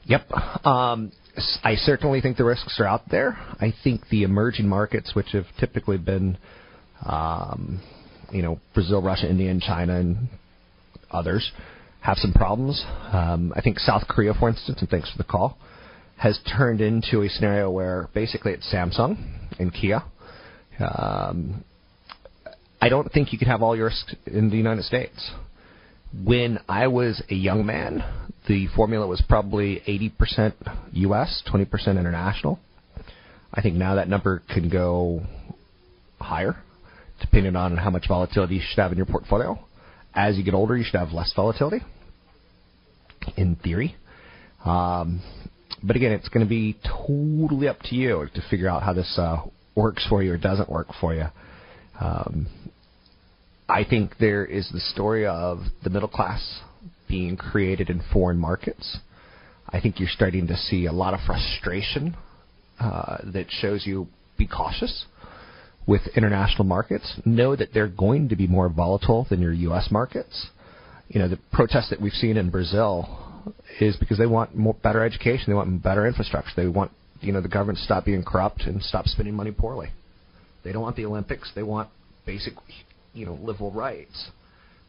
Yep. 0.04 0.30
Um, 0.64 1.12
I 1.62 1.74
certainly 1.74 2.20
think 2.20 2.36
the 2.36 2.44
risks 2.44 2.80
are 2.80 2.86
out 2.86 3.02
there. 3.10 3.38
I 3.60 3.72
think 3.84 4.08
the 4.10 4.22
emerging 4.22 4.68
markets, 4.68 5.14
which 5.14 5.28
have 5.32 5.44
typically 5.60 5.98
been, 5.98 6.38
um, 7.04 7.80
you 8.32 8.42
know, 8.42 8.58
Brazil, 8.74 9.02
Russia, 9.02 9.28
India, 9.28 9.50
and 9.50 9.60
China, 9.60 10.00
and 10.00 10.28
others, 11.10 11.52
have 12.00 12.16
some 12.16 12.32
problems. 12.32 12.82
Um, 13.12 13.52
I 13.54 13.60
think 13.60 13.78
South 13.78 14.08
Korea, 14.08 14.32
for 14.34 14.48
instance, 14.48 14.78
and 14.80 14.88
thanks 14.88 15.10
for 15.10 15.18
the 15.18 15.24
call, 15.24 15.58
has 16.16 16.38
turned 16.56 16.80
into 16.80 17.22
a 17.22 17.28
scenario 17.28 17.70
where 17.70 18.08
basically 18.14 18.52
it's 18.52 18.72
Samsung 18.72 19.18
and 19.58 19.72
Kia. 19.72 20.02
Um, 20.80 21.64
I 22.80 22.88
don't 22.88 23.10
think 23.12 23.32
you 23.32 23.38
could 23.38 23.48
have 23.48 23.62
all 23.62 23.76
your 23.76 23.86
risks 23.86 24.14
in 24.26 24.50
the 24.50 24.56
United 24.56 24.84
States. 24.84 25.32
When 26.12 26.58
I 26.68 26.86
was 26.86 27.22
a 27.30 27.34
young 27.34 27.66
man, 27.66 28.02
the 28.46 28.66
formula 28.74 29.06
was 29.06 29.22
probably 29.28 29.82
80% 29.86 30.54
U.S., 30.92 31.42
20% 31.52 31.88
international. 31.88 32.58
I 33.52 33.60
think 33.60 33.76
now 33.76 33.96
that 33.96 34.08
number 34.08 34.42
can 34.48 34.70
go 34.70 35.22
higher, 36.20 36.56
depending 37.20 37.56
on 37.56 37.76
how 37.76 37.90
much 37.90 38.08
volatility 38.08 38.56
you 38.56 38.62
should 38.66 38.80
have 38.80 38.90
in 38.90 38.96
your 38.96 39.06
portfolio. 39.06 39.58
As 40.14 40.36
you 40.36 40.44
get 40.44 40.54
older, 40.54 40.76
you 40.76 40.84
should 40.84 40.98
have 40.98 41.12
less 41.12 41.32
volatility, 41.36 41.80
in 43.36 43.56
theory. 43.56 43.94
Um, 44.64 45.20
but 45.82 45.96
again, 45.96 46.12
it's 46.12 46.28
going 46.28 46.44
to 46.44 46.48
be 46.48 46.76
totally 47.06 47.68
up 47.68 47.80
to 47.84 47.94
you 47.94 48.26
to 48.34 48.42
figure 48.50 48.68
out 48.68 48.82
how 48.82 48.92
this 48.94 49.18
uh, 49.18 49.42
works 49.74 50.06
for 50.08 50.22
you 50.22 50.32
or 50.32 50.38
doesn't 50.38 50.68
work 50.68 50.88
for 51.00 51.14
you. 51.14 51.26
Um, 52.00 52.48
I 53.68 53.84
think 53.84 54.12
there 54.18 54.46
is 54.46 54.70
the 54.72 54.80
story 54.80 55.26
of 55.26 55.58
the 55.84 55.90
middle 55.90 56.08
class 56.08 56.60
being 57.08 57.36
created 57.36 57.90
in 57.90 58.02
foreign 58.12 58.38
markets. 58.38 58.98
I 59.68 59.80
think 59.80 60.00
you're 60.00 60.08
starting 60.08 60.46
to 60.46 60.56
see 60.56 60.86
a 60.86 60.92
lot 60.92 61.12
of 61.12 61.20
frustration 61.26 62.16
uh, 62.80 63.18
that 63.32 63.46
shows 63.50 63.86
you 63.86 64.06
be 64.38 64.46
cautious 64.46 65.04
with 65.86 66.02
international 66.16 66.64
markets. 66.64 67.20
Know 67.26 67.56
that 67.56 67.74
they're 67.74 67.88
going 67.88 68.30
to 68.30 68.36
be 68.36 68.46
more 68.46 68.68
volatile 68.70 69.26
than 69.28 69.40
your 69.40 69.52
U.S. 69.52 69.88
markets. 69.90 70.46
You 71.08 71.20
know, 71.20 71.28
the 71.28 71.38
protests 71.52 71.90
that 71.90 72.00
we've 72.00 72.12
seen 72.12 72.36
in 72.36 72.50
Brazil 72.50 73.08
is 73.80 73.96
because 73.96 74.18
they 74.18 74.26
want 74.26 74.54
more 74.54 74.74
better 74.82 75.04
education, 75.04 75.44
they 75.48 75.54
want 75.54 75.82
better 75.82 76.06
infrastructure, 76.06 76.52
they 76.56 76.66
want 76.66 76.90
you 77.20 77.32
know 77.32 77.40
the 77.40 77.48
government 77.48 77.78
to 77.78 77.84
stop 77.84 78.04
being 78.04 78.22
corrupt 78.22 78.62
and 78.62 78.82
stop 78.82 79.06
spending 79.06 79.34
money 79.34 79.50
poorly. 79.50 79.88
They 80.64 80.72
don't 80.72 80.82
want 80.82 80.96
the 80.96 81.06
Olympics. 81.06 81.50
They 81.54 81.62
want 81.62 81.88
basic, 82.26 82.54
you 83.14 83.26
know, 83.26 83.34
liberal 83.34 83.70
rights 83.70 84.30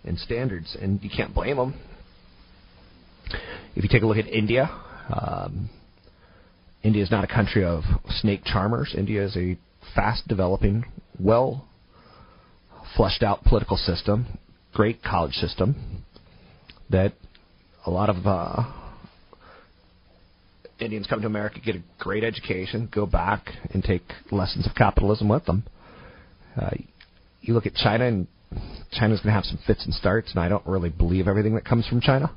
and 0.03 0.17
standards, 0.17 0.77
and 0.79 1.01
you 1.03 1.09
can't 1.09 1.33
blame 1.33 1.57
them. 1.57 1.73
If 3.75 3.83
you 3.83 3.89
take 3.89 4.03
a 4.03 4.05
look 4.05 4.17
at 4.17 4.27
India, 4.27 4.69
um, 5.13 5.69
India 6.83 7.03
is 7.03 7.11
not 7.11 7.23
a 7.23 7.27
country 7.27 7.63
of 7.63 7.83
snake 8.09 8.41
charmers. 8.45 8.95
India 8.97 9.23
is 9.23 9.35
a 9.35 9.57
fast 9.95 10.27
developing, 10.27 10.85
well 11.19 11.65
fleshed 12.95 13.23
out 13.23 13.43
political 13.43 13.77
system, 13.77 14.39
great 14.73 15.03
college 15.03 15.33
system 15.33 16.03
that 16.89 17.13
a 17.85 17.91
lot 17.91 18.09
of 18.09 18.25
uh, 18.25 18.63
Indians 20.79 21.07
come 21.07 21.21
to 21.21 21.27
America, 21.27 21.59
get 21.63 21.75
a 21.75 21.83
great 21.99 22.23
education, 22.23 22.89
go 22.93 23.05
back 23.05 23.49
and 23.71 23.83
take 23.83 24.03
lessons 24.31 24.65
of 24.65 24.75
capitalism 24.75 25.29
with 25.29 25.45
them. 25.45 25.63
Uh, 26.59 26.71
you 27.41 27.53
look 27.53 27.65
at 27.65 27.75
China, 27.75 28.05
and 28.05 28.27
China's 28.91 29.19
going 29.19 29.29
to 29.29 29.33
have 29.33 29.45
some 29.45 29.59
fits 29.65 29.85
and 29.85 29.93
starts, 29.93 30.31
and 30.31 30.39
I 30.39 30.49
don't 30.49 30.65
really 30.65 30.89
believe 30.89 31.27
everything 31.27 31.55
that 31.55 31.65
comes 31.65 31.87
from 31.87 32.01
China. 32.01 32.31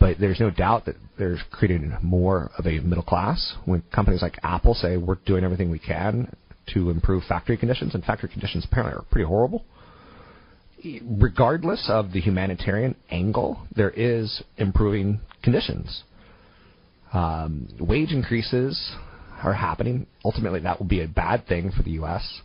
But 0.00 0.18
there's 0.18 0.40
no 0.40 0.50
doubt 0.50 0.86
that 0.86 0.96
there's 1.18 1.40
creating 1.50 1.96
more 2.02 2.50
of 2.58 2.66
a 2.66 2.80
middle 2.80 3.04
class 3.04 3.54
when 3.64 3.82
companies 3.94 4.22
like 4.22 4.38
Apple 4.42 4.74
say 4.74 4.96
we're 4.96 5.18
doing 5.24 5.44
everything 5.44 5.70
we 5.70 5.78
can 5.78 6.34
to 6.72 6.90
improve 6.90 7.22
factory 7.24 7.56
conditions, 7.56 7.94
and 7.94 8.04
factory 8.04 8.28
conditions 8.28 8.66
apparently 8.70 8.98
are 8.98 9.04
pretty 9.10 9.26
horrible. 9.26 9.64
Regardless 11.02 11.86
of 11.88 12.12
the 12.12 12.20
humanitarian 12.20 12.96
angle, 13.10 13.66
there 13.74 13.90
is 13.90 14.42
improving 14.58 15.20
conditions. 15.42 16.02
Um, 17.12 17.68
wage 17.78 18.12
increases 18.12 18.92
are 19.42 19.54
happening. 19.54 20.06
Ultimately, 20.24 20.60
that 20.60 20.78
will 20.78 20.86
be 20.86 21.02
a 21.02 21.08
bad 21.08 21.46
thing 21.46 21.70
for 21.70 21.82
the 21.82 21.92
U.S., 21.92 22.40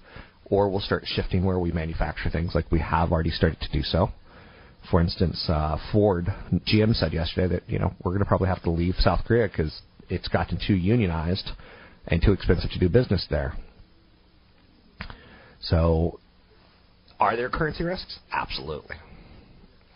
or 0.50 0.70
we'll 0.70 0.80
start 0.80 1.04
shifting 1.06 1.46
where 1.46 1.60
we 1.60 1.72
manufacture 1.72 2.30
things 2.30 2.56
like 2.56 2.72
we 2.72 2.80
have 2.80 3.12
already 3.12 3.30
started 3.30 3.60
to 3.62 3.72
do 3.72 3.84
so. 3.84 4.10
For 4.90 5.02
instance, 5.02 5.46
uh, 5.50 5.78
Ford, 5.92 6.28
GM 6.68 6.96
said 6.96 7.14
yesterday 7.14 7.56
that 7.56 7.70
you 7.70 7.80
know 7.80 7.94
we're 8.04 8.12
going 8.12 8.20
to 8.20 8.26
probably 8.26 8.48
have 8.48 8.64
to 8.64 8.72
leave 8.72 8.96
South 8.98 9.22
Korea 9.26 9.48
because 9.48 9.82
it's 10.10 10.28
gotten 10.28 10.60
too 10.66 10.74
unionized 10.74 11.52
and 12.08 12.22
too 12.22 12.32
expensive 12.32 12.72
to 12.72 12.80
do 12.80 12.90
business 12.90 13.28
there. 13.30 13.54
So, 15.62 16.20
are 17.20 17.36
there 17.36 17.50
currency 17.50 17.84
risks? 17.84 18.20
Absolutely, 18.32 18.96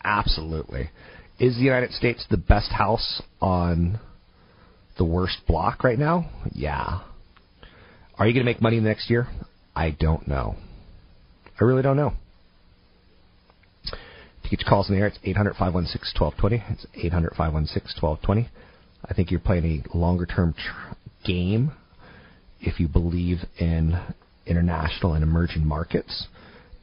absolutely. 0.04 0.90
Is 1.40 1.56
the 1.56 1.62
United 1.62 1.92
States 1.92 2.24
the 2.30 2.36
best 2.36 2.70
house 2.70 3.22
on 3.40 3.98
the 4.98 5.04
worst 5.04 5.38
block 5.48 5.82
right 5.82 5.98
now? 5.98 6.30
Yeah. 6.52 7.00
Are 8.16 8.28
you 8.28 8.32
going 8.32 8.46
to 8.46 8.52
make 8.52 8.62
money 8.62 8.78
next 8.78 9.10
year? 9.10 9.26
I 9.76 9.90
don't 9.90 10.26
know. 10.28 10.56
I 11.60 11.64
really 11.64 11.82
don't 11.82 11.96
know. 11.96 12.12
To 13.86 14.50
get 14.50 14.60
your 14.60 14.68
calls 14.68 14.88
in 14.88 14.94
the 14.94 15.00
air, 15.00 15.06
it's 15.06 15.18
800 15.24 15.54
516 15.56 16.20
1220. 16.20 16.74
It's 16.74 16.86
800 17.06 17.30
516 17.30 18.02
1220. 18.02 18.48
I 19.06 19.14
think 19.14 19.30
you're 19.30 19.40
playing 19.40 19.84
a 19.92 19.96
longer 19.96 20.26
term 20.26 20.54
tr- 20.54 20.94
game 21.24 21.72
if 22.60 22.78
you 22.78 22.88
believe 22.88 23.38
in 23.58 23.98
international 24.46 25.14
and 25.14 25.22
emerging 25.22 25.66
markets. 25.66 26.28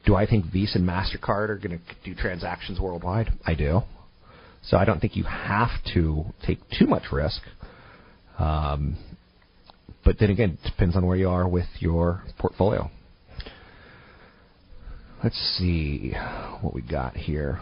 Do 0.04 0.16
I 0.16 0.26
think 0.26 0.46
Visa 0.52 0.78
and 0.78 0.88
MasterCard 0.88 1.48
are 1.48 1.58
going 1.58 1.78
to 1.78 1.80
do 2.04 2.14
transactions 2.14 2.80
worldwide? 2.80 3.32
I 3.46 3.54
do. 3.54 3.82
So 4.64 4.76
I 4.76 4.84
don't 4.84 5.00
think 5.00 5.16
you 5.16 5.24
have 5.24 5.70
to 5.94 6.24
take 6.44 6.58
too 6.76 6.86
much 6.86 7.04
risk. 7.12 7.40
Um, 8.38 8.96
but 10.04 10.18
then 10.18 10.30
again, 10.30 10.58
it 10.62 10.70
depends 10.70 10.96
on 10.96 11.06
where 11.06 11.16
you 11.16 11.28
are 11.28 11.48
with 11.48 11.68
your 11.78 12.24
portfolio. 12.38 12.90
Let's 15.22 15.38
see 15.58 16.14
what 16.60 16.74
we 16.74 16.82
got 16.82 17.16
here 17.16 17.60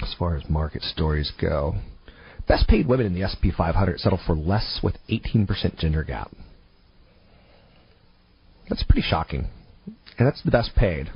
as 0.00 0.14
far 0.18 0.36
as 0.36 0.48
market 0.48 0.82
stories 0.82 1.32
go. 1.40 1.74
Best 2.46 2.68
paid 2.68 2.86
women 2.86 3.06
in 3.06 3.14
the 3.14 3.26
SP 3.26 3.50
500 3.56 3.98
settle 3.98 4.20
for 4.24 4.36
less 4.36 4.80
with 4.82 4.96
18% 5.10 5.78
gender 5.78 6.04
gap. 6.04 6.30
That's 8.68 8.84
pretty 8.84 9.06
shocking. 9.08 9.48
And 10.18 10.28
that's 10.28 10.42
the 10.44 10.50
best 10.50 10.76
paid. 10.76 11.10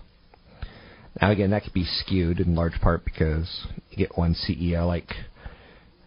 Now, 1.20 1.30
again, 1.30 1.50
that 1.50 1.64
could 1.64 1.72
be 1.72 1.84
skewed 1.84 2.40
in 2.40 2.55
large 2.55 2.80
part 2.80 3.05
because 3.05 3.66
you 3.90 3.96
get 3.96 4.16
one 4.16 4.34
CEO 4.34 4.86
like 4.86 5.10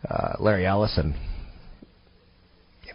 uh, 0.09 0.33
Larry 0.39 0.65
Ellison, 0.65 1.15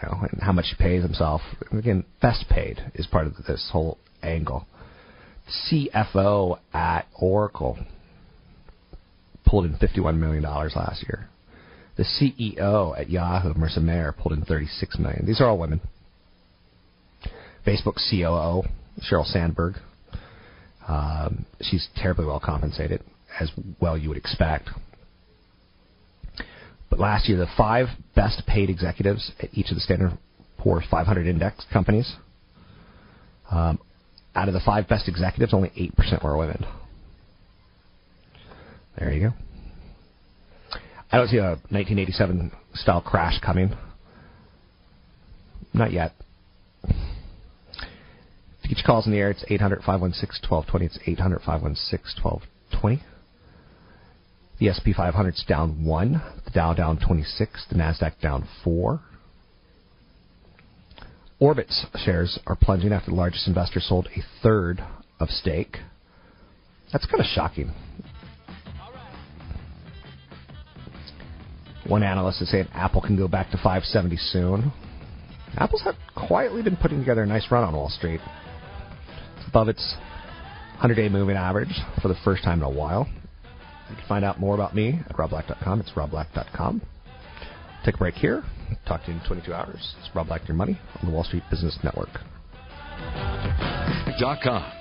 you 0.03 0.09
know, 0.09 0.27
and 0.31 0.43
how 0.43 0.53
much 0.53 0.67
he 0.77 0.83
pays 0.83 1.03
himself. 1.03 1.41
Again, 1.73 2.05
best 2.21 2.49
paid 2.49 2.91
is 2.95 3.07
part 3.07 3.27
of 3.27 3.35
this 3.47 3.71
whole 3.73 3.99
angle. 4.23 4.67
CFO 5.71 6.59
at 6.73 7.07
Oracle 7.19 7.79
pulled 9.47 9.65
in 9.65 9.75
$51 9.75 10.19
million 10.19 10.43
last 10.43 11.05
year. 11.09 11.29
The 11.97 12.05
CEO 12.05 12.99
at 12.99 13.09
Yahoo, 13.09 13.55
Marissa 13.55 13.83
Mayer, 13.83 14.13
pulled 14.13 14.35
in 14.35 14.45
36 14.45 14.99
million. 14.99 15.25
These 15.25 15.41
are 15.41 15.47
all 15.47 15.59
women. 15.59 15.81
Facebook 17.67 17.97
COO, 18.11 18.69
Sheryl 19.01 19.25
Sandberg. 19.25 19.77
Um, 20.87 21.47
she's 21.61 21.89
terribly 21.97 22.27
well 22.27 22.41
compensated, 22.41 23.03
as 23.41 23.51
well 23.81 23.97
you 23.97 24.09
would 24.09 24.19
expect. 24.19 24.69
But 26.91 27.01
last 27.01 27.29
year, 27.29 27.39
the 27.39 27.49
five 27.57 27.89
best 28.15 28.47
paid 28.47 28.71
executives 28.71 29.33
at 29.41 29.51
each 29.53 29.71
of 29.71 29.75
the 29.75 29.81
Standard 29.81 30.17
Poor's 30.59 30.85
500 30.91 31.27
index 31.27 31.65
companies 31.73 32.17
um, 33.51 33.79
out 34.35 34.49
of 34.49 34.55
the 34.55 34.61
five 34.61 34.89
best 34.89 35.09
executives, 35.09 35.55
only 35.55 35.71
8% 35.71 36.23
were 36.23 36.37
women. 36.37 36.65
There 38.99 39.13
you 39.13 39.29
go. 39.29 39.35
I 41.11 41.19
don't 41.19 41.29
see 41.29 41.39
a 41.39 41.57
1987 41.71 42.51
style 42.75 43.01
crash 43.01 43.41
coming. 43.41 43.75
Not 45.73 45.93
yet. 45.93 46.13
To 46.85 48.69
get 48.69 48.79
your 48.79 48.87
calls 48.87 49.07
in 49.07 49.13
the 49.13 49.19
air, 49.19 49.31
it's 49.31 49.45
800 49.49 49.83
516 49.85 50.51
1220. 50.51 50.87
It's 50.87 50.99
800 51.07 51.39
516 51.41 52.23
1220. 52.23 53.03
The 54.59 54.73
SP 54.73 54.97
500 54.97 55.35
is 55.35 55.45
down 55.47 55.85
1. 55.85 56.23
The 56.45 56.51
Dow 56.51 56.73
down 56.73 56.99
26. 56.99 57.67
The 57.69 57.75
NASDAQ 57.75 58.21
down 58.23 58.49
4. 58.65 59.01
Orbitz 61.41 61.85
shares 62.05 62.39
are 62.47 62.57
plunging 62.57 62.93
after 62.93 63.11
the 63.11 63.17
largest 63.17 63.47
investor 63.47 63.81
sold 63.81 64.09
a 64.17 64.23
third 64.43 64.83
of 65.21 65.29
stake. 65.29 65.77
That's 66.91 67.05
kind 67.05 67.21
of 67.21 67.27
shocking. 67.27 67.73
One 71.87 72.03
analyst 72.03 72.41
is 72.41 72.51
saying 72.51 72.69
Apple 72.73 73.03
can 73.03 73.17
go 73.17 73.29
back 73.29 73.51
to 73.51 73.59
570 73.59 74.17
soon. 74.17 74.73
Apple's 75.59 75.83
had 75.83 75.95
quietly 76.15 76.63
been 76.63 76.77
putting 76.77 76.99
together 76.99 77.23
a 77.23 77.27
nice 77.27 77.47
run 77.51 77.65
on 77.65 77.75
Wall 77.75 77.91
Street. 77.91 78.21
It's 79.37 79.49
above 79.49 79.69
its 79.69 79.95
100-day 80.81 81.11
moving 81.11 81.37
average 81.37 81.75
for 82.01 82.09
the 82.09 82.17
first 82.25 82.43
time 82.43 82.61
in 82.61 82.65
a 82.65 82.71
while. 82.71 83.07
You 83.91 83.97
can 83.97 84.05
find 84.09 84.25
out 84.25 84.41
more 84.41 84.55
about 84.55 84.75
me 84.75 85.01
at 85.09 85.17
robblack.com. 85.17 85.81
It's 85.81 85.91
robblack.com. 85.91 86.83
Take 87.85 87.95
a 87.95 87.99
break 87.99 88.15
here. 88.15 88.43
Talk 88.87 89.05
to 89.05 89.13
you 89.13 89.19
in 89.19 89.27
22 89.27 89.55
hours. 89.55 89.95
It's 90.01 90.15
Rob 90.15 90.27
Black 90.27 90.41
and 90.41 90.49
Your 90.49 90.57
Money 90.57 90.79
on 91.01 91.09
the 91.09 91.15
Wall 91.15 91.23
Street 91.23 91.45
Business 91.51 91.79
Network. 91.85 92.09
.com. 94.43 94.73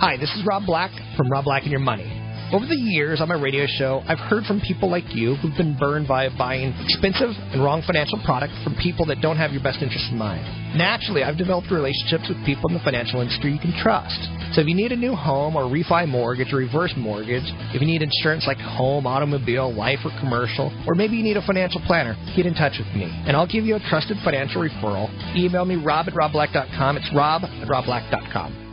Hi, 0.00 0.16
this 0.16 0.30
is 0.30 0.44
Rob 0.46 0.64
Black 0.66 0.90
from 1.16 1.30
Rob 1.30 1.44
Black 1.44 1.62
and 1.62 1.70
Your 1.70 1.80
Money. 1.80 2.27
Over 2.50 2.64
the 2.64 2.76
years 2.76 3.20
on 3.20 3.28
my 3.28 3.34
radio 3.34 3.66
show, 3.66 4.02
I've 4.08 4.18
heard 4.18 4.44
from 4.44 4.62
people 4.62 4.88
like 4.88 5.04
you 5.14 5.34
who've 5.36 5.54
been 5.58 5.76
burned 5.76 6.08
by 6.08 6.30
buying 6.30 6.72
expensive 6.88 7.28
and 7.52 7.62
wrong 7.62 7.82
financial 7.86 8.18
products 8.24 8.54
from 8.64 8.74
people 8.76 9.04
that 9.06 9.20
don't 9.20 9.36
have 9.36 9.52
your 9.52 9.62
best 9.62 9.82
interest 9.82 10.08
in 10.10 10.16
mind. 10.16 10.40
Naturally, 10.72 11.22
I've 11.22 11.36
developed 11.36 11.70
relationships 11.70 12.24
with 12.26 12.40
people 12.46 12.70
in 12.70 12.74
the 12.74 12.80
financial 12.80 13.20
industry 13.20 13.52
you 13.52 13.58
can 13.60 13.76
trust. 13.76 14.16
So 14.56 14.62
if 14.62 14.66
you 14.66 14.74
need 14.74 14.92
a 14.92 14.96
new 14.96 15.14
home 15.14 15.56
or 15.56 15.64
refi 15.64 16.08
mortgage 16.08 16.50
or 16.50 16.56
reverse 16.56 16.94
mortgage, 16.96 17.44
if 17.76 17.82
you 17.82 17.86
need 17.86 18.00
insurance 18.00 18.46
like 18.46 18.56
home, 18.56 19.06
automobile, 19.06 19.70
life, 19.74 20.00
or 20.02 20.10
commercial, 20.18 20.72
or 20.86 20.94
maybe 20.94 21.16
you 21.18 21.22
need 21.22 21.36
a 21.36 21.44
financial 21.44 21.82
planner, 21.84 22.16
get 22.34 22.46
in 22.46 22.54
touch 22.54 22.78
with 22.78 22.88
me, 22.96 23.12
and 23.28 23.36
I'll 23.36 23.46
give 23.46 23.64
you 23.64 23.76
a 23.76 23.80
trusted 23.92 24.16
financial 24.24 24.62
referral. 24.62 25.12
Email 25.36 25.66
me, 25.66 25.76
rob 25.76 26.08
at 26.08 26.14
robblack.com. 26.14 26.96
It's 26.96 27.12
rob 27.12 27.44
at 27.44 27.68
robblack.com. 27.68 28.67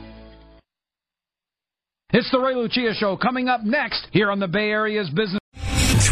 It's 2.12 2.30
the 2.32 2.40
Ray 2.40 2.54
Lucia 2.54 2.94
Show 2.94 3.18
coming 3.18 3.50
up 3.50 3.64
next 3.64 4.08
here 4.12 4.30
on 4.30 4.40
the 4.40 4.48
Bay 4.48 4.70
Area's 4.70 5.10
Business. 5.10 5.40